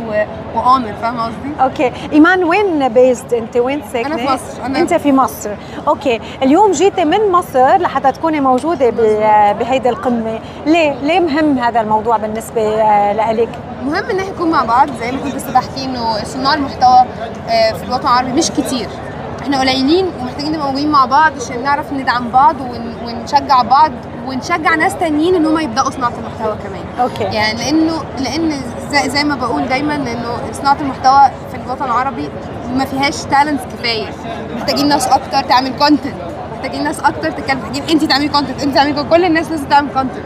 [0.54, 1.92] واونر فاهمة قصدي؟ Okay.
[2.12, 4.62] إيمان وين based أنت وين ساكنة؟ أنا في مصر.
[4.62, 5.50] أنا- أنت في مصر.
[5.88, 6.20] Okay.
[6.42, 10.38] اليوم جيتي من مصر لحتى تكوني موجودة ب- بهيدي القمة.
[10.66, 13.48] ليه؟ ليه مهم هذا الموضوع بالنسبة آه، لك
[13.88, 17.04] مهم إن إحنا نكون مع بعض زي ما كنت لسه بحكي إنه صناع المحتوى
[17.48, 18.88] آه، في الوطن العربي مش كتير.
[19.42, 23.92] إحنا قليلين ومحتاجين نبقى موجودين مع بعض عشان نعرف ندعم بعض ون- ونشجع بعض
[24.26, 26.84] ونشجع ناس تانيين إن هم يبدأوا صناعة المحتوى كمان.
[27.00, 27.24] Okay.
[27.36, 28.60] يعني لأنه لأن
[28.90, 32.28] زي, زي ما بقول دايما إنه صناعة المحتوى في الوطن العربي
[32.74, 34.06] ما فيهاش talents كفاية.
[34.56, 36.14] محتاجين ناس أكتر تعمل content
[36.52, 39.04] محتاجين ناس أكتر تتكلم محتاجين انت تعملي content انت تعملي.
[39.10, 40.24] كل الناس لازم تعمل content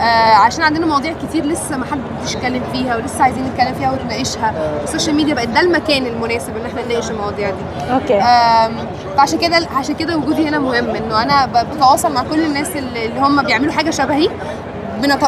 [0.00, 4.54] آه عشان عندنا مواضيع كتير لسه ما حدش اتكلم فيها ولسه عايزين نتكلم فيها ونناقشها.
[4.84, 7.92] ال social media بقت ده المكان المناسب إن إحنا نناقش المواضيع دي.
[7.92, 8.14] Okay.
[8.14, 8.76] آم،
[9.16, 13.42] فعشان كده عشان كده وجودي هنا مهم إنه أنا بتواصل مع كل الناس اللي هم
[13.42, 14.28] بيعملوا حاجة شبهي.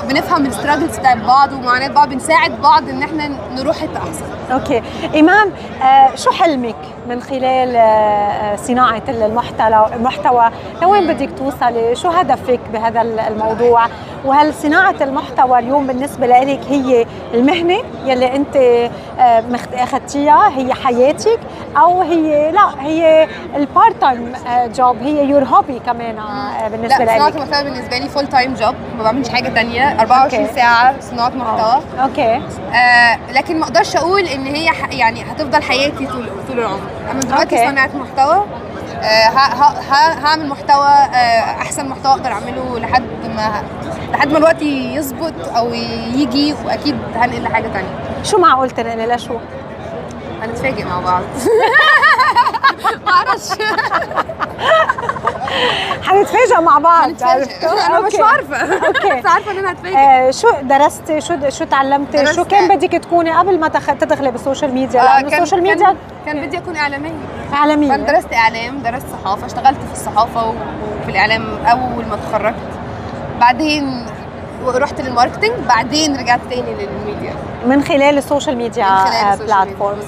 [0.09, 4.82] بنفهم ال struggles بتاعت بعض ومعاناة بعض بنساعد بعض إن إحنا نروح حتة احسن okay.
[5.14, 5.51] ايمان
[5.82, 6.76] آه شو حلمك؟
[7.11, 10.51] من خلال آه آه، صناعة المحتوى المحتوى.
[10.82, 13.87] لوين بدك توصلي؟ شو هدفك بهذا الموضوع؟
[14.24, 18.57] وهل صناعة المحتوى اليوم بالنسبة لك هي المهنة يلي أنت
[19.19, 21.39] آه أخذتيها هي حياتك؟
[21.77, 24.32] أو هي لا هي ال part time
[24.74, 26.16] job هي your hobby كمان
[26.70, 30.01] بالنسبة لا صناعة لك المحتوى بالنسبة لي full time job ما بعملش حاجة تانية.
[30.01, 30.55] 24 okay.
[30.55, 31.82] ساعة صناعة محتوى.
[32.03, 32.43] أوكي.
[32.74, 34.70] آه لكن ما أقدرش أقول إن هي.
[34.91, 36.81] يعني هتفضل حياتي طول طول العمر.
[37.10, 37.56] أنا دلوقتي.
[37.68, 38.44] صناعه محتوى
[39.02, 39.28] آه.
[39.28, 39.94] ه...
[40.27, 43.02] هعمل محتوى آه أحسن محتوى أقدر أعمله لحد
[43.36, 43.62] ما
[44.12, 45.74] لحد ما الوقت يظبط أو
[46.14, 49.36] يجي وأكيد هنقل لحاجة تانية شو معقول تنقلي لشو؟
[50.43, 51.22] هنتفاجئ مع بعض
[53.07, 53.48] ما أعرفش.
[56.02, 57.09] حنتفاجئ مع بعض.
[57.09, 57.86] هنتفاجئ.
[57.86, 58.12] أنا مش.
[58.20, 58.57] عارفة.
[58.86, 59.12] okay.
[59.20, 59.97] بس عارفة إن أنا هتفاجئ.
[59.97, 63.86] آه شو درستي شو شو تعلمتي شو كان بدك تكوني قبل ما تخ...
[63.86, 65.97] تدخلي بال social media؟ آه، لأنه كان- السوشيال ميديا
[66.27, 67.11] كان بدي أكون إعلامية.
[67.55, 67.89] إعلامية.
[67.89, 72.55] فانا درست إعلام درست صحافة اشتغلت في الصحافة وفي الإعلام أول ما اتخرجت.
[73.40, 74.07] بعدين
[74.66, 77.35] رحت لل marketing بعدين رجعت تاني للميديا.
[77.66, 78.86] من خلال ال social media
[79.35, 80.05] platforms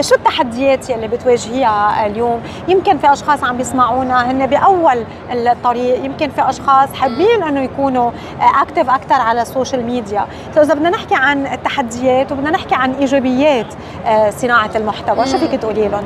[0.00, 6.50] شو التحديات يلي بتواجهيها اليوم؟ يمكن في أشخاص عم بيسمعونا هن بأول الطريق يمكن في
[6.50, 12.32] أشخاص حابين إنه يكونوا active أكثر على ال social media فاذا بدنا نحكي عن التحديات
[12.32, 13.74] وبدنا نحكي عن إيجابيات
[14.06, 15.38] آه، صناعة المحتوى شو.
[15.38, 16.04] فيك تقولي لهم؟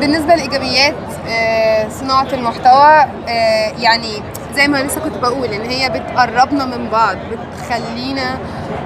[0.00, 0.94] بالنسبة لإيجابيات
[1.28, 4.22] آه، صناعة المحتوى آه، يعني
[4.54, 7.16] زي ما لسه كنت بقول إن هي بتقربنا من بعض
[7.56, 8.38] بتخلينا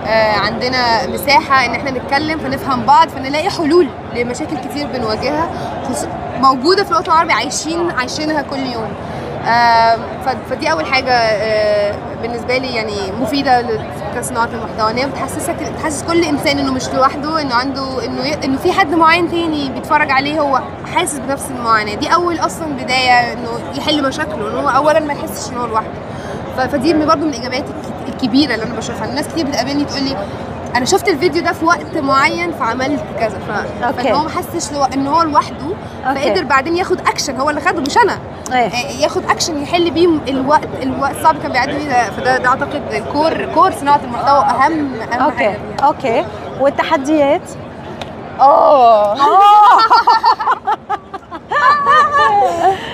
[0.06, 5.48] آه، عندنا مساحة إن إحنا نتكلم فنفهم بعض فنلاقي حلول لمشاكل كتير بنواجهها
[6.40, 8.92] موجودة في الوطن العربي عايشين عايشينها كل يوم.
[10.50, 13.64] فدي أول حاجة آه، بالنسبة لي يعني مفيدة
[14.16, 18.72] كصناعة المحتوى إن بتحسسك بتحسس كل إنسان إنه مش لوحده إنه عنده إنه إنه في
[18.72, 20.60] حد معين تاني بيتفرج عليه هو
[20.94, 21.94] حاسس بنفس المعاناة.
[21.94, 23.48] دي أول أصلا بداية إنه
[23.78, 25.88] يحل مشاكله إن هو اولا ما يحسش إن هو لوحده.
[26.56, 29.04] فدي برضه من الايجابيات الك- الكبيرة اللي أنا بشوفها.
[29.08, 30.16] الناس كتير بتقابلني تقول لي
[30.76, 33.50] أنا شفت الفيديو ده في وقت معين فعملت كذا ف...
[33.84, 34.02] okay.
[34.02, 34.84] فإن هو ما حسش لو...
[34.84, 35.66] إن هو لوحده.
[36.04, 38.18] فقدر بعدين ياخد اكشن هو اللي خده مش أنا
[38.52, 38.68] إيه.
[38.68, 42.82] آه، ياخد اكشن يحل بيه الوقت الوقت الصعب كان بيعدي بيه ده فده ده أعتقد
[42.92, 46.24] ال core core صناعة المحتوى اهم أهم okay حاجة okay
[46.60, 47.42] والتحديات
[48.40, 49.16] آه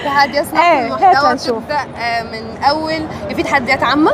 [0.05, 1.37] تحديات صناعة إيه، المحتوى.
[1.39, 3.07] تبدا آه، من أول
[3.37, 4.13] في تحديات عامة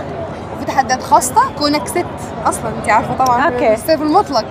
[0.65, 2.07] وفي تحديات خاصة؟ كونك ست
[2.47, 3.45] أصلا انت عارفة طبعا.
[3.49, 3.74] okay.
[3.74, 4.45] السيف المطلق.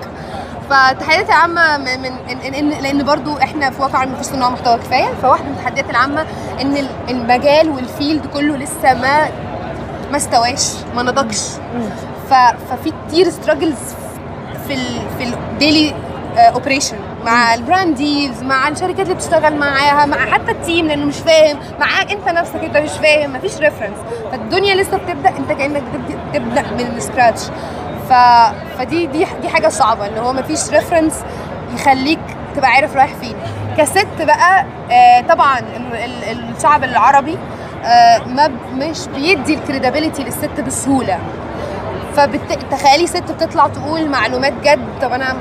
[0.69, 5.14] فالتحديات العامة من, إن إن لأن برضو إحنا في واقع ما فيش صناع محتوى كفاية.
[5.22, 6.26] فواحدة من التحديات العامة
[6.61, 9.27] إن ال- المجال وال field كله لسه ما
[10.11, 11.41] ما استواش ما نضجش.
[12.30, 13.77] ففي كتير struggles
[14.68, 15.95] في ال في ال daily
[16.38, 21.06] operation مع ال brand deals مع الشركات اللي بتشتغل معاها مع حتى ال team لأنه
[21.06, 23.98] مش فاهم معاك أنت نفسك أنت مش فاهم مفيش reference
[24.32, 27.41] فالدنيا لسه بتبدأ أنت كأنك بتبدأ تبدا من scratch
[28.10, 28.14] ف...
[28.80, 31.14] فدي دي دي حاجة صعبة إن هو مفيش reference
[31.76, 32.20] يخليك
[32.56, 33.36] تبقى عارف رايح فين.
[33.78, 35.95] كست بقى آه طبعا ال-
[36.32, 37.38] ال- الشعب العربي
[37.86, 41.20] آه ما مش بيدي ال credibility للست بسهولة.
[42.16, 45.36] فبتخيلي ست بتطلع تقول معلومات جد طب أنا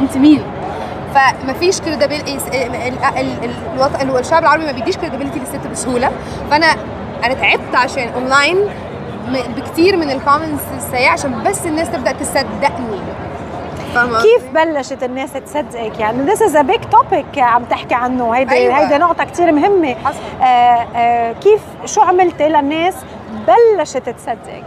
[0.00, 0.42] أنت مين؟
[1.16, 2.38] فمفيش credibility
[4.18, 6.10] الشعب العربي ما بيديش credibility للست بسهولة.
[6.50, 6.66] فأنا
[7.24, 8.56] أنا تعبت عشان اونلاين
[9.56, 13.00] بكتير من ال comments السيئة عشان بس الناس تبدأ تصدقني.
[13.94, 18.30] كيف بلشت الناس تصدقك؟ يعني this is a big topic عم تحكي عنه.
[18.30, 18.78] هيدي أيوة.
[18.78, 19.96] هيدي نقطة كتير مهمة.
[20.42, 22.94] آه آه كيف شو عملتي للناس
[23.46, 24.64] بلشت تصدقك؟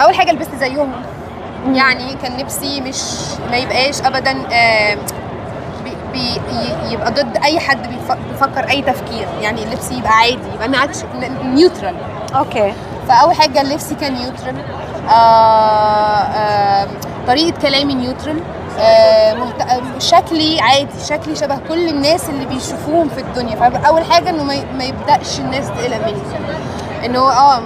[0.00, 0.92] أول حاجة لبست زيهم.
[1.72, 3.02] يعني كان نفسي مش
[3.50, 4.96] ما يبقاش ابدا آه،
[6.90, 9.28] يبقى ضد أي حد بيف- بيفكر أي تفكير.
[9.40, 10.96] يعني اللبس يبقى عادي يبقى ناتش
[11.44, 11.94] neutral
[12.36, 12.72] okay.
[13.08, 14.56] فأول حاجة لبسي كان neutral
[15.08, 16.88] آه آه
[17.26, 18.40] طريقة كلامي neutral
[18.78, 19.36] آه
[19.98, 23.56] شكلي عادي شكلي شبه كل الناس اللي بيشوفوهم في الدنيا.
[23.56, 26.22] فأول حاجة إنه ما, يبدأش الناس تقلق مني.
[27.06, 27.62] انه هو آه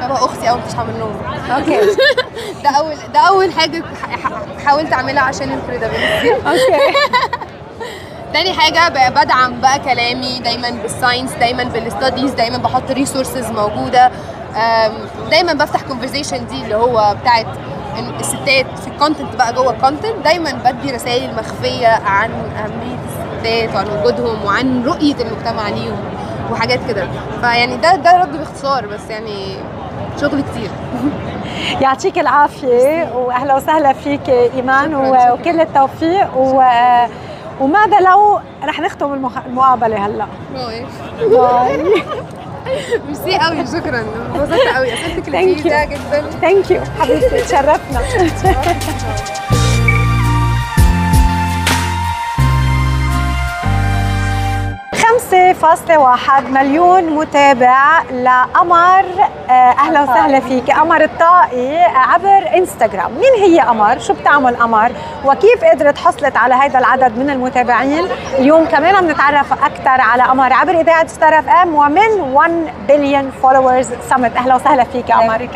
[0.00, 1.16] شبه أختي اول تصحى من النوم
[1.56, 1.80] okay.
[2.64, 3.82] ده أول ده أول حاجة
[4.66, 6.80] حاولت أعملها عشان ال credibility okay.
[8.32, 14.10] تاني حاجة بدعم بقى كلامي دايما بال science دايما بال studies دايما بحط resources موجودة.
[15.30, 17.46] دايما بفتح conversation دي اللي هو بتاعت
[18.20, 23.74] الستات في ال content بقى جوه ال content دايما بدي رسائل مخفية عن أهمية الستات
[23.74, 25.98] وعن وجودهم وعن رؤية المجتمع ليهم
[26.52, 27.08] وحاجات كده.
[27.40, 29.56] فيعني ده ده رد باختصار بس يعني
[30.20, 30.70] شغل كتير.
[31.82, 36.62] يعطيك العافية واهلا وسهلا فيك إيمان و- وكل التوفيق و
[37.60, 40.86] وماذا لو رح نختم المخ- المقابلة هلأ؟ bye.
[41.20, 41.82] bye.
[43.06, 44.04] merci قوي شكرا.
[44.34, 46.30] انبسطت قوي أسئلتك لذيذة جدا.
[46.40, 47.40] thank you حبيبتي.
[47.40, 48.00] تشرفنا.
[55.30, 59.04] خمسة فاصلة واحد مليون متابع لقمر.
[59.50, 60.70] آه، أهلا وسهلا فيك.
[60.70, 63.10] قمر الطائي عبر إنستغرام.
[63.12, 64.92] مين هي قمر؟ شو بتعمل قمر؟
[65.24, 68.04] وكيف قدرت حصلت على هذا العدد من المتابعين؟
[68.38, 73.88] اليوم كمان بنتعرف أكثر على قمر عبر إذاعة ستار إف إم ومن 1 Billion Followers
[74.10, 75.48] Summit أهلا وسهلا فيك قمر.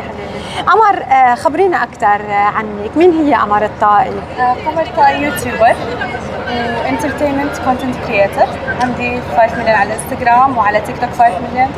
[0.66, 2.96] قمر آه، خبرينا أكثر عنك.
[2.96, 5.74] مين هي قمر الطائي؟ قمر طاي يوتيوبر
[6.84, 8.46] و entertainment content creator
[8.82, 11.68] عندي 5 مليون على الانستغرام وعلى تيك توك 5 مليون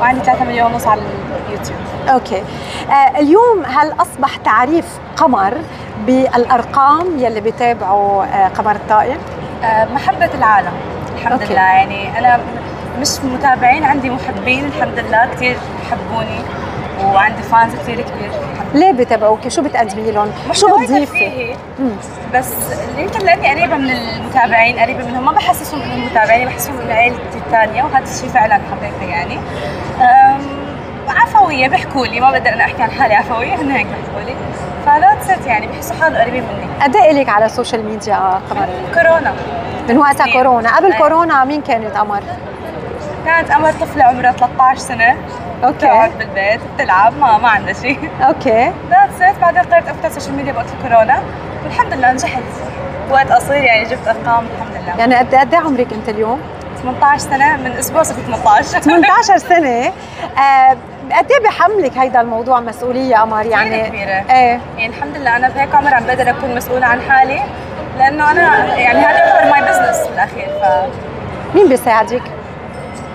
[0.00, 1.00] وعندي 3 مليون ونص على
[1.46, 1.78] اليوتيوب.
[2.08, 2.42] okay.
[2.90, 4.84] آه اليوم هل أصبح تعريف
[5.16, 5.54] قمر
[6.06, 9.16] بالأرقام يلي بيتابعوا آه قمر الطائي؟
[9.64, 10.72] آه، محبة العالم.
[11.16, 11.44] الحمد okay.
[11.52, 11.62] لله.
[11.62, 12.40] يعني أنا
[13.00, 16.40] مش متابعين عندي محبين الحمد لله كثير بحبوني
[17.04, 18.30] وعندي fans كثير كبير
[18.74, 21.56] ليه بيتابعوك؟ شو بتقدمي لهم؟ شو بتضيفي؟
[22.34, 22.52] بس
[22.90, 27.38] اللي يمكن لأني قريبة من المتابعين قريبة منهم ما بحسسهم إنهم متابعين بحسهم إنه عيلتي
[27.46, 29.38] الثانية وهذا الشيء فعلا حبيته يعني
[31.08, 34.34] عفوية بيحكوا لي ما بقدر أنا أحكي عن حالي عفوية هن هيك بيحكوا لي
[34.86, 38.68] فذات صرت يعني بحسوا حالهم قريبين مني قد إيه لك على ال social media قمر؟
[38.94, 39.34] كورونا
[39.88, 40.32] من وقتها.
[40.32, 40.98] كورونا، قبل أي.
[40.98, 42.22] كورونا مين كانت قمر؟
[43.26, 45.16] كانت امل طفلة عمرها 13 سنة
[45.64, 45.76] okay.
[45.76, 48.72] بتقعد بالبيت بتلعب ما ما عندها شيء أوكي.
[48.90, 51.22] ذات صرت بعدين قررت أفتح سوشيال ميديا وقت الكورونا.
[51.64, 52.42] والحمد لله نجحت.
[53.10, 54.96] وقت قصير يعني جبت أرقام الحمد لله.
[54.98, 56.40] يعني قد قد إيه عمرك أنت اليوم؟
[56.82, 57.56] 18 سنة.
[57.56, 59.92] من أسبوع صرت 18 18 سنة.
[60.38, 60.76] آه
[61.12, 64.10] قد إيه بحملك هيدا الموضوع مسؤولية قمر يعني؟ كبيرة.
[64.30, 64.60] إيه.
[64.78, 67.42] يعني الحمد لله أنا بهيك عمر عم بقدر أكون مسؤولة عن حالي.
[67.98, 70.64] لأنه أنا يعني هذا يعتبر my business بالأخير ف
[71.56, 72.22] مين بيساعدك؟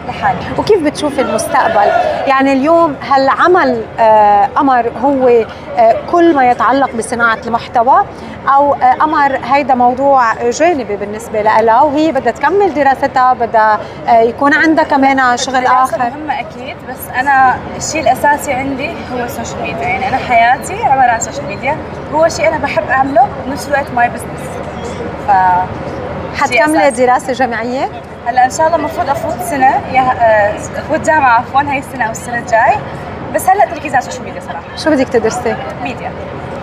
[0.08, 1.92] لحالي وكيف بتشوفي المستقبل؟
[2.28, 5.28] يعني اليوم هل عمل آه، قمر هو
[5.78, 8.06] آه، كل ما يتعلق بصناعة المحتوى
[8.56, 14.84] أو آه، قمر هيدا موضوع جانبي بالنسبة لها وهي بدها تكمل دراستها بدها يكون عندها
[14.84, 15.98] كمان شغل الدراسة آخر.
[16.00, 21.18] مهمة أكيد بس أنا الشيء الأساسي عندي هو السوشيال ميديا يعني أنا حياتي عبارة عن
[21.18, 21.78] السوشيال ميديا
[22.14, 24.42] هو شيء أنا بحب أعمله بنفس الوقت my business
[25.28, 25.32] ف
[26.38, 27.90] حتكملي دراسة جامعية؟
[28.28, 32.12] هلا إن شاء الله المفروض أفوت سنة يا آه، افوت جامعة عفوا هي السنة أو
[32.12, 32.78] السنة الجاي.
[33.36, 34.76] بس هلا تركيز على السوشيال ميديا صراحة.
[34.84, 36.12] شو بدك تدرسي؟ ميديا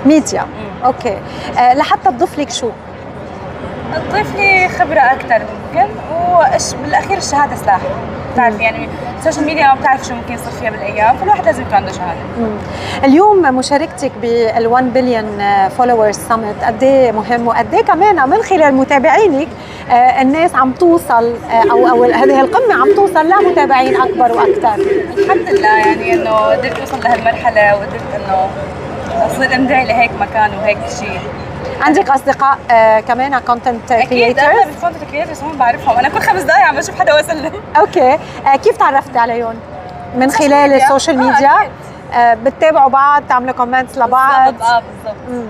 [0.07, 0.47] ميديا
[0.85, 1.19] أوكي.
[1.59, 2.71] آه، لحتى تضيف لك شو؟
[4.11, 5.43] تضيف لي خبرة أكثر
[5.75, 5.89] ممكن
[6.33, 7.81] وإيش بالأخير الشهادة سلاح.
[8.39, 8.89] بتعرف يعني
[9.19, 12.21] السوشيال ميديا ما بتعرف شو ممكن يصير فيها بالأيام فالواحد لازم يكون عنده شهاده.
[13.05, 15.39] اليوم مشاركتك بال 1 بليون
[15.79, 19.49] followers summit قد إيه مهم؟ وقد إيه كمان من خلال متابعينك
[19.91, 24.75] آه، الناس عم توصل آه، أو أو هذه القمة عم توصل لمتابعين أكبر وأكثر.
[25.19, 28.49] الحمد لله يعني إنه قدرت أوصل لهالمرحلة وقدرت إنه
[29.27, 31.21] أصير أمدعي لهيك مكان وهيك شيء
[31.81, 35.99] عندك أصدقاء آه، كمان content أكيد creators أنا بال content creators هون بعرفهم.
[35.99, 38.13] أنا كل خمس دقائق عم بشوف حدا وصل له أوكي.
[38.47, 39.55] آه، كيف تعرفتي عليهم؟
[40.17, 40.73] من خلال.
[40.73, 41.71] السوشيال آه، ميديا.
[42.15, 45.45] آه، بتتابعوا بعض تعملوا comments لبعض؟ بالضبط آه بالضبط.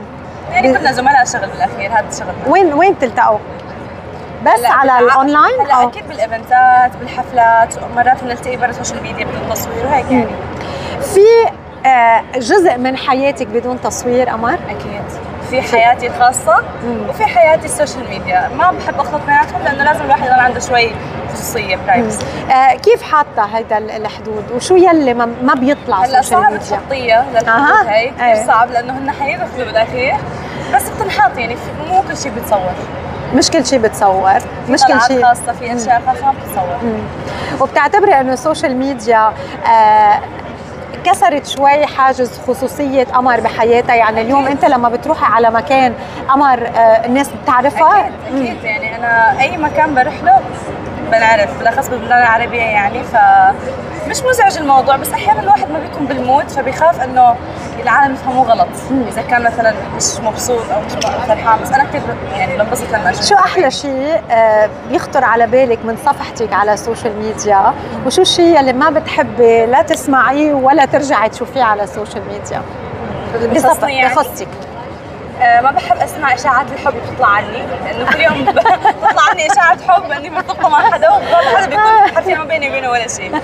[0.52, 3.38] يعني كنا زملاء شغل بالأخير هذا شغلنا وين وين بتلتقوا
[4.46, 9.50] بس على الاونلاين هلا؟ أكيد بال event ات بالحفلات مرات بنلتقي برا السوشيال ميديا بدون
[9.54, 10.26] تصوير وهيك يعني.
[11.00, 11.50] في
[11.88, 15.02] آه، جزء من حياتك بدون تصوير قمر أكيد.
[15.50, 16.62] في حياتي الخاصة
[17.08, 18.48] وفي حياتي السوشيال ميديا.
[18.58, 20.90] ما بحب أخلط بيناتهم لأنه لازم الواحد يضل عنده شوي
[21.34, 26.56] خصوصية privacy آه، كيف حاطة هيدا ال- الحدود؟ وشو يلي ما ما بيطلع هلأ صعب
[26.58, 28.46] تحطيها للحدود هي كثير إيه.
[28.46, 30.14] صعب لأنه هن حيدخلوا بالاخير
[30.74, 31.56] بس بتنحط يعني
[31.90, 32.72] مو كل شيء بيتصور
[33.34, 34.38] مش كل شيء بتصور
[34.68, 36.98] مش كل شيء خاصة في أشياء بتتصور مم.
[37.60, 39.32] وبتعتبري إنه السوشيال ميديا
[39.66, 40.20] آه،
[41.10, 43.94] كسرت شوي حاجز خصوصية قمر بحياتها.
[43.94, 45.94] يعني اليوم أنت لما بتروحي على مكان
[46.28, 48.64] قمر آه، الناس بتعرفها؟ أكيد أكيد.
[48.64, 50.40] يعني أنا أي مكان بروح له
[51.12, 53.02] بنعرف بالأخص بالبلدان العربية يعني.
[53.04, 53.16] ف
[54.08, 57.36] مش مزعج الموضوع بس أحيانا الواحد ما بيكون بال mood فبيخاف إنه
[57.82, 58.68] العالم يفهموه غلط.
[59.08, 60.92] إذا كان مثلا مش مبسوط أو مش
[61.26, 62.02] فرحان بس أنا كثير
[62.36, 63.24] يعني بنبسط لما أشوف.
[63.24, 67.74] شو أحلى شيء آه، بيخطر على بالك من صفحتك على السوشيال ميديا
[68.06, 72.62] وشو الشيء اللي ما بتحبي لا تسمعيه ولا ترجعي تشوفيه على السوشيال ميديا
[73.54, 74.14] بخصني يعني؟
[75.38, 80.10] ما بحب أسمع إشاعات الحب اللي بتطلع عني لأنه كل يوم بتطلع عني إشاعات حب
[80.12, 83.40] اني مرتبطة مع حدا وهذا حدا بيكون حتى ما بيني وبينه ولا شيء.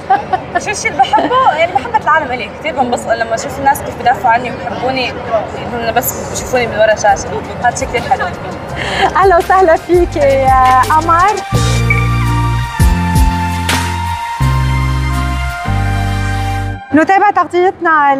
[0.58, 4.34] شو الشيء اللي بحبه؟ يعني بحب العالم الي كثير بنبسط لما أشوف الناس كيف بدافعوا
[4.34, 5.10] عني وبحبوني
[5.74, 7.42] انهم بس بيشوفوني من ورا شاشة.
[7.64, 8.26] هذا شيء كثير حلو.
[9.16, 11.63] أهلا وسهلا فيك يا قمر.
[16.94, 18.14] نتابع تغطيتنا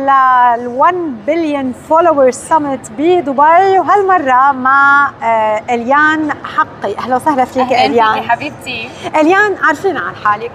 [0.59, 0.95] لل 1
[1.27, 6.99] billion follower summit بدبي وهالمرة مع آه، إليان حقي.
[6.99, 8.31] أهلا وسهلا فيك أهلاً إليان.
[8.31, 8.91] حبيبتي.
[9.21, 10.53] إليان عارفين عن حالك.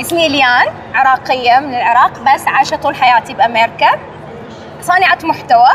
[0.00, 3.90] اسمي ليان عراقية من العراق بس عايشة طول حياتي بأمريكا.
[4.82, 5.70] صانعة محتوى.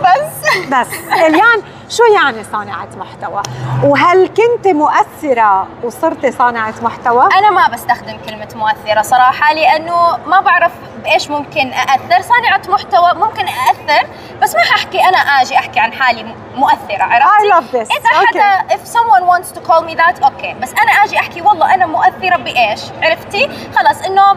[0.00, 3.42] بس بس إليان شو يعني صانعة محتوى؟
[3.84, 10.72] وهل كنت مؤثرة وصرتي صانعة محتوى؟ أنا ما بستخدم كلمة مؤثرة صراحة لأنه ما بعرف
[11.02, 14.08] بإيش ممكن أأثر صانعة محتوى ممكن أأثر
[14.42, 17.96] بس ما ححكي أنا أجي أحكي عن حالي مؤثرة عرفتي؟ I love this.
[17.96, 21.74] إذا حدا if someone wants to call me that أوكي بس أنا أجي أحكي والله
[21.74, 24.36] أنا مؤثرة بإيش عرفتي؟ خلاص إنه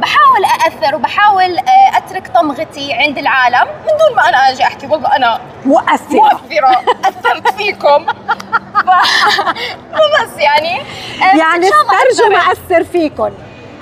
[0.00, 5.16] بحاول أأثر وبحاول آه، أترك طمغتي عند العالم من دون ما أنا أجي أحكي والله
[5.16, 6.00] أنا مؤثرة.
[6.12, 6.82] مؤثرة.
[7.04, 8.06] أثرت فيكم.
[9.92, 12.46] فبس يعني آه، بس يعني استرجوا أقدر.
[12.48, 13.30] مؤثر فيكم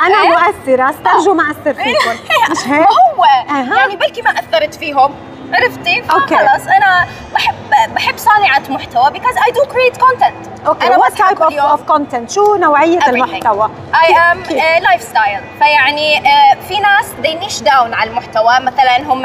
[0.00, 2.16] أنا إيه؟ مؤثرة استرجوا مؤثر فيكم
[2.50, 2.86] مش هيك؟
[3.50, 3.74] ما هو.
[3.74, 5.14] يعني بلكي ما أثرت فيهم.
[5.54, 6.34] عرفتي؟ أوكي.
[6.36, 7.54] فخلص أنا بحب
[7.94, 10.66] بحب صانعة محتوى because I do create content.
[10.66, 10.86] أوكي.
[10.86, 13.08] أنا of, يوم of content شو نوعية Everything.
[13.08, 14.52] المحتوى؟ I am
[14.82, 18.60] lifestyle فيعني آه، في ناس they niche down على المحتوى.
[18.60, 19.22] مثلا هم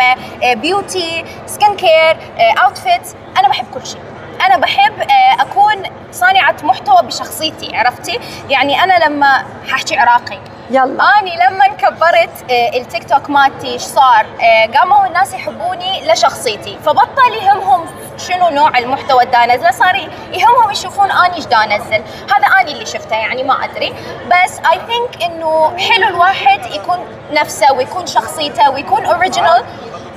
[0.54, 2.18] beauty skin care
[2.66, 4.00] outfits أنا بحب كل شيء.
[4.42, 8.20] أنا بحب آه، أكون صانعة محتوى بشخصيتي عرفتي؟
[8.50, 10.40] يعني أنا لما ححكي عراقي
[10.70, 11.04] يلا.
[11.20, 17.34] أني لما كبرت آه، التيك توك مالتي إيش صار؟ آه، قاموا الناس يحبوني لشخصيتي فبطل
[17.42, 17.86] يهمهم
[18.18, 19.96] شنو نوع المحتوى اللي أنزله صار
[20.34, 22.04] يهمهم يشوفون أني إيش أنزل.
[22.36, 23.94] هذا أني اللي شفته يعني ما أدري.
[24.28, 26.98] بس I think إنه حلو الواحد يكون
[27.32, 29.64] نفسه ويكون شخصيته ويكون original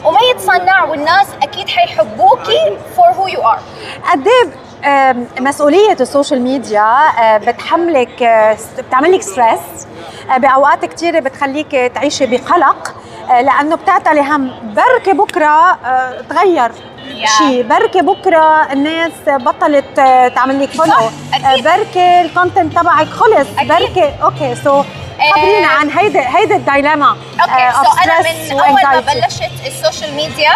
[0.05, 3.59] وما يتصنع والناس أكيد حيحبوكي for who you are
[4.13, 4.29] قد
[4.85, 6.83] آم، مسؤولية السوشيال ميديا
[7.21, 8.23] آه، بتحملك
[8.79, 9.87] بتعمل لك stress
[10.37, 12.95] بأوقات كثيرة بتخليك تعيشي بقلق
[13.31, 14.75] آه، لأنه بتعتلي هم.
[14.77, 15.47] بركي بكرة
[15.85, 16.71] آه، تغير.
[17.39, 21.11] شيء بركي بكرة الناس بطلت آه، تعمل لك follow
[21.65, 23.49] بركي ال content تبعك خلص.
[23.63, 24.83] بركي أوكي so
[25.37, 30.53] خبرينا عن هيدي هيدي ال dilemma أوكي so أنا من أول ما بلشت السوشيال ميديا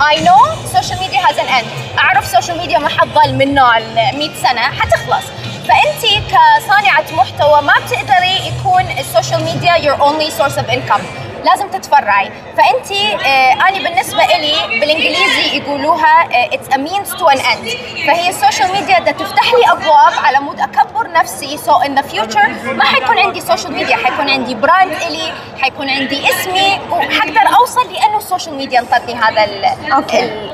[0.00, 0.42] I know
[0.76, 1.66] social media has an end.
[1.98, 5.24] أعرف social media ما حتضل منه ال 100 سنة حتخلص.
[5.68, 11.25] فأنت كصانعة محتوى ما بتقدري يكون السوشيال ميديا your only source of income.
[11.44, 12.30] لازم تتفرعي.
[12.56, 17.68] فانت آه أنا بالنسبة لي بالإنجليزي يقولوها it's a means to an end.
[18.06, 21.58] فهي السوشيال ميديا بدها تفتح لي أبواب على مود أكبر نفسي.
[21.58, 26.30] So in the future ما حيكون عندي social media حيكون عندي brand إلي حيكون عندي
[26.30, 30.50] اسمي وحقدر أوصل لأنه ال social media انطتني هذا ال أوكي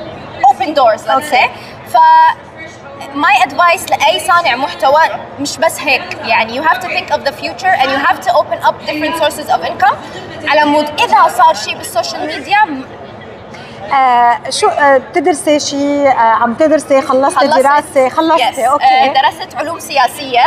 [0.62, 1.46] doors let's say.
[1.92, 1.96] ف
[3.14, 5.01] my advice لأي صانع محتوى
[5.40, 8.30] مش بس هيك يعني you have to think of the future and you have to
[8.34, 9.97] open up different sources of income
[10.48, 12.85] على مود إذا صار شيء بال social media
[13.94, 17.59] آه شو آه بتدرسي شيء آه عم تدرسي خلصتي خلصت.
[17.59, 18.68] دراسة خلصتي yes.
[18.70, 20.44] okay آه، درست علوم سياسية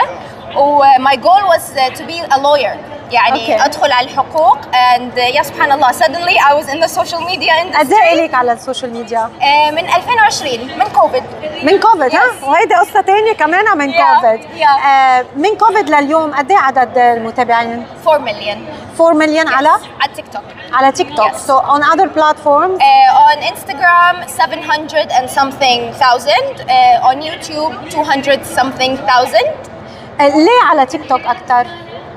[0.55, 2.77] و my goal was uh, to be a lawyer
[3.11, 3.65] يعني okay.
[3.65, 7.77] أدخل على الحقوق and uh, يا سبحان الله suddenly I was in the social media
[7.79, 11.23] قد industry إيه لك على ال social media؟ آه، من 2020 من كوفيد
[11.63, 14.85] من كوفيد ها؟ وهيدي قصة تانية كمان من Yeah, كوفيد yeah.
[14.85, 18.65] آه من كوفيد لليوم قد إيه عدد المتابعين؟ 4 مليون
[18.99, 19.69] 4 مليون على
[20.01, 25.29] على تيك توك على تيك توك so on other platforms Uh, on Instagram, 700 and
[25.29, 26.45] something thousand.
[26.69, 29.47] Uh, on YouTube, 200 something thousand.
[30.21, 31.67] آه ليه على تيك توك أكثر؟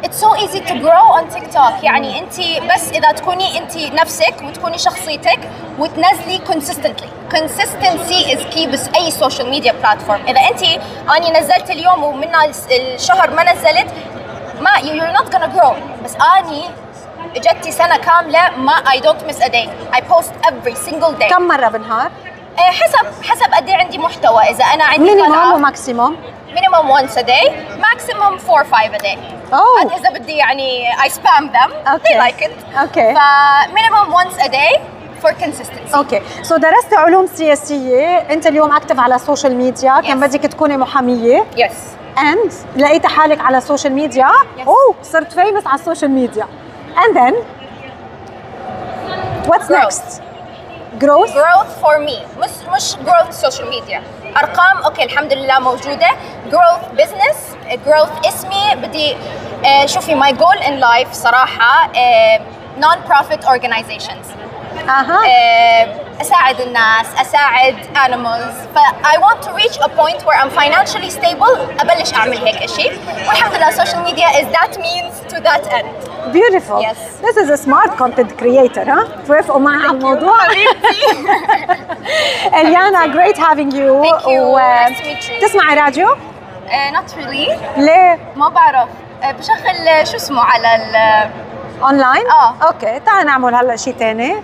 [0.04, 1.84] It's so easy to grow on TikTok.
[1.84, 2.40] يعني انت
[2.74, 5.38] بس إذا تكوني انت نفسك وتكوني شخصيتك
[5.78, 7.08] وتنزلي consistently.
[7.36, 10.62] Consistency is key بس أي social media platform إذا انت
[11.16, 12.28] أني نزلت اليوم ومن
[12.70, 13.88] الشهر ما نزلت
[14.60, 15.74] ما you're not gonna grow.
[16.04, 16.64] بس أني
[17.36, 19.68] اجتي سنة كاملة ما I don't miss a day.
[19.92, 21.30] I post every single day.
[21.30, 22.10] كم مرة بالنهار؟
[22.58, 24.42] آه، حسب حسب قد إيه عندي محتوى.
[24.42, 26.16] إذا أنا عندي minimum و maximum
[26.56, 27.46] minimum once a day
[27.88, 29.18] maximum four five a day.
[29.52, 29.82] Oh.
[29.82, 31.70] هذا اذا بدي يعني I spam them.
[31.94, 32.02] Okay.
[32.04, 32.78] they like it.
[32.80, 33.18] okay ف
[33.74, 34.80] minimum once a day
[35.22, 35.94] for consistency.
[35.94, 38.16] okay so درست علوم سياسية.
[38.18, 41.46] أنت اليوم active على ال social media كان بدك تكوني محامية.
[41.56, 41.72] yes
[42.18, 44.30] and لقيت حالك على ال social media
[44.66, 46.46] اوه صرت famous على ال social media
[47.06, 47.34] and then
[49.48, 50.22] what's next
[51.04, 54.00] growth growth for me مش مش growth social media
[54.36, 56.08] ارقام أوكي الحمد لله موجوده
[56.50, 57.36] growth business
[57.88, 59.16] growth اسمي بدي
[59.66, 62.40] آه، شوفي my goal in life صراحة آه،
[62.80, 64.26] non-profit organizations
[64.88, 65.88] أها آه،
[66.20, 71.80] اساعد الناس اساعد animals ف I want to reach a point where I'm financially stable
[71.80, 72.92] ابلش اعمل هيك شيء
[73.28, 76.98] والحمد لله social media is that means to that end beautiful yes.
[77.26, 80.36] this is a smart content creator ها توافقوا معي على الموضوع
[82.54, 84.40] اليانا great having you Thank you.
[84.40, 84.58] و...
[84.58, 85.42] Nice to meet you.
[85.42, 86.08] تسمعي راديو؟
[86.70, 88.88] آه، not really ليه؟ ما بعرف
[89.22, 90.96] آه، بشغل آه، شو اسمه على ال
[91.82, 94.36] اونلاين؟ آه okay تعال نعمل هلا شيء ثاني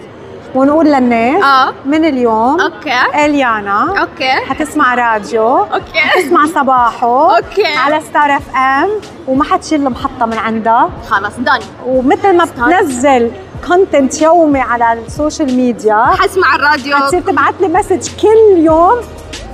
[0.54, 1.72] ونقول للناس آه.
[1.84, 3.24] من اليوم okay.
[3.24, 4.00] إليانا.
[4.00, 4.30] okay.
[4.48, 5.58] حتسمع راديو.
[5.58, 5.98] okay.
[5.98, 7.36] حتسمع صباحه.
[7.36, 7.66] okay.
[7.76, 8.88] على ستار اف ام
[9.28, 13.30] وما حتشيل المحطة من عندها خلص done ومثل ما بتنزل
[13.68, 16.96] content يومي على ال social media حسمع الراديو.
[16.96, 19.00] حتصير تبعت لي message كل يوم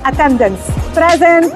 [0.05, 0.59] attendance
[0.95, 1.53] present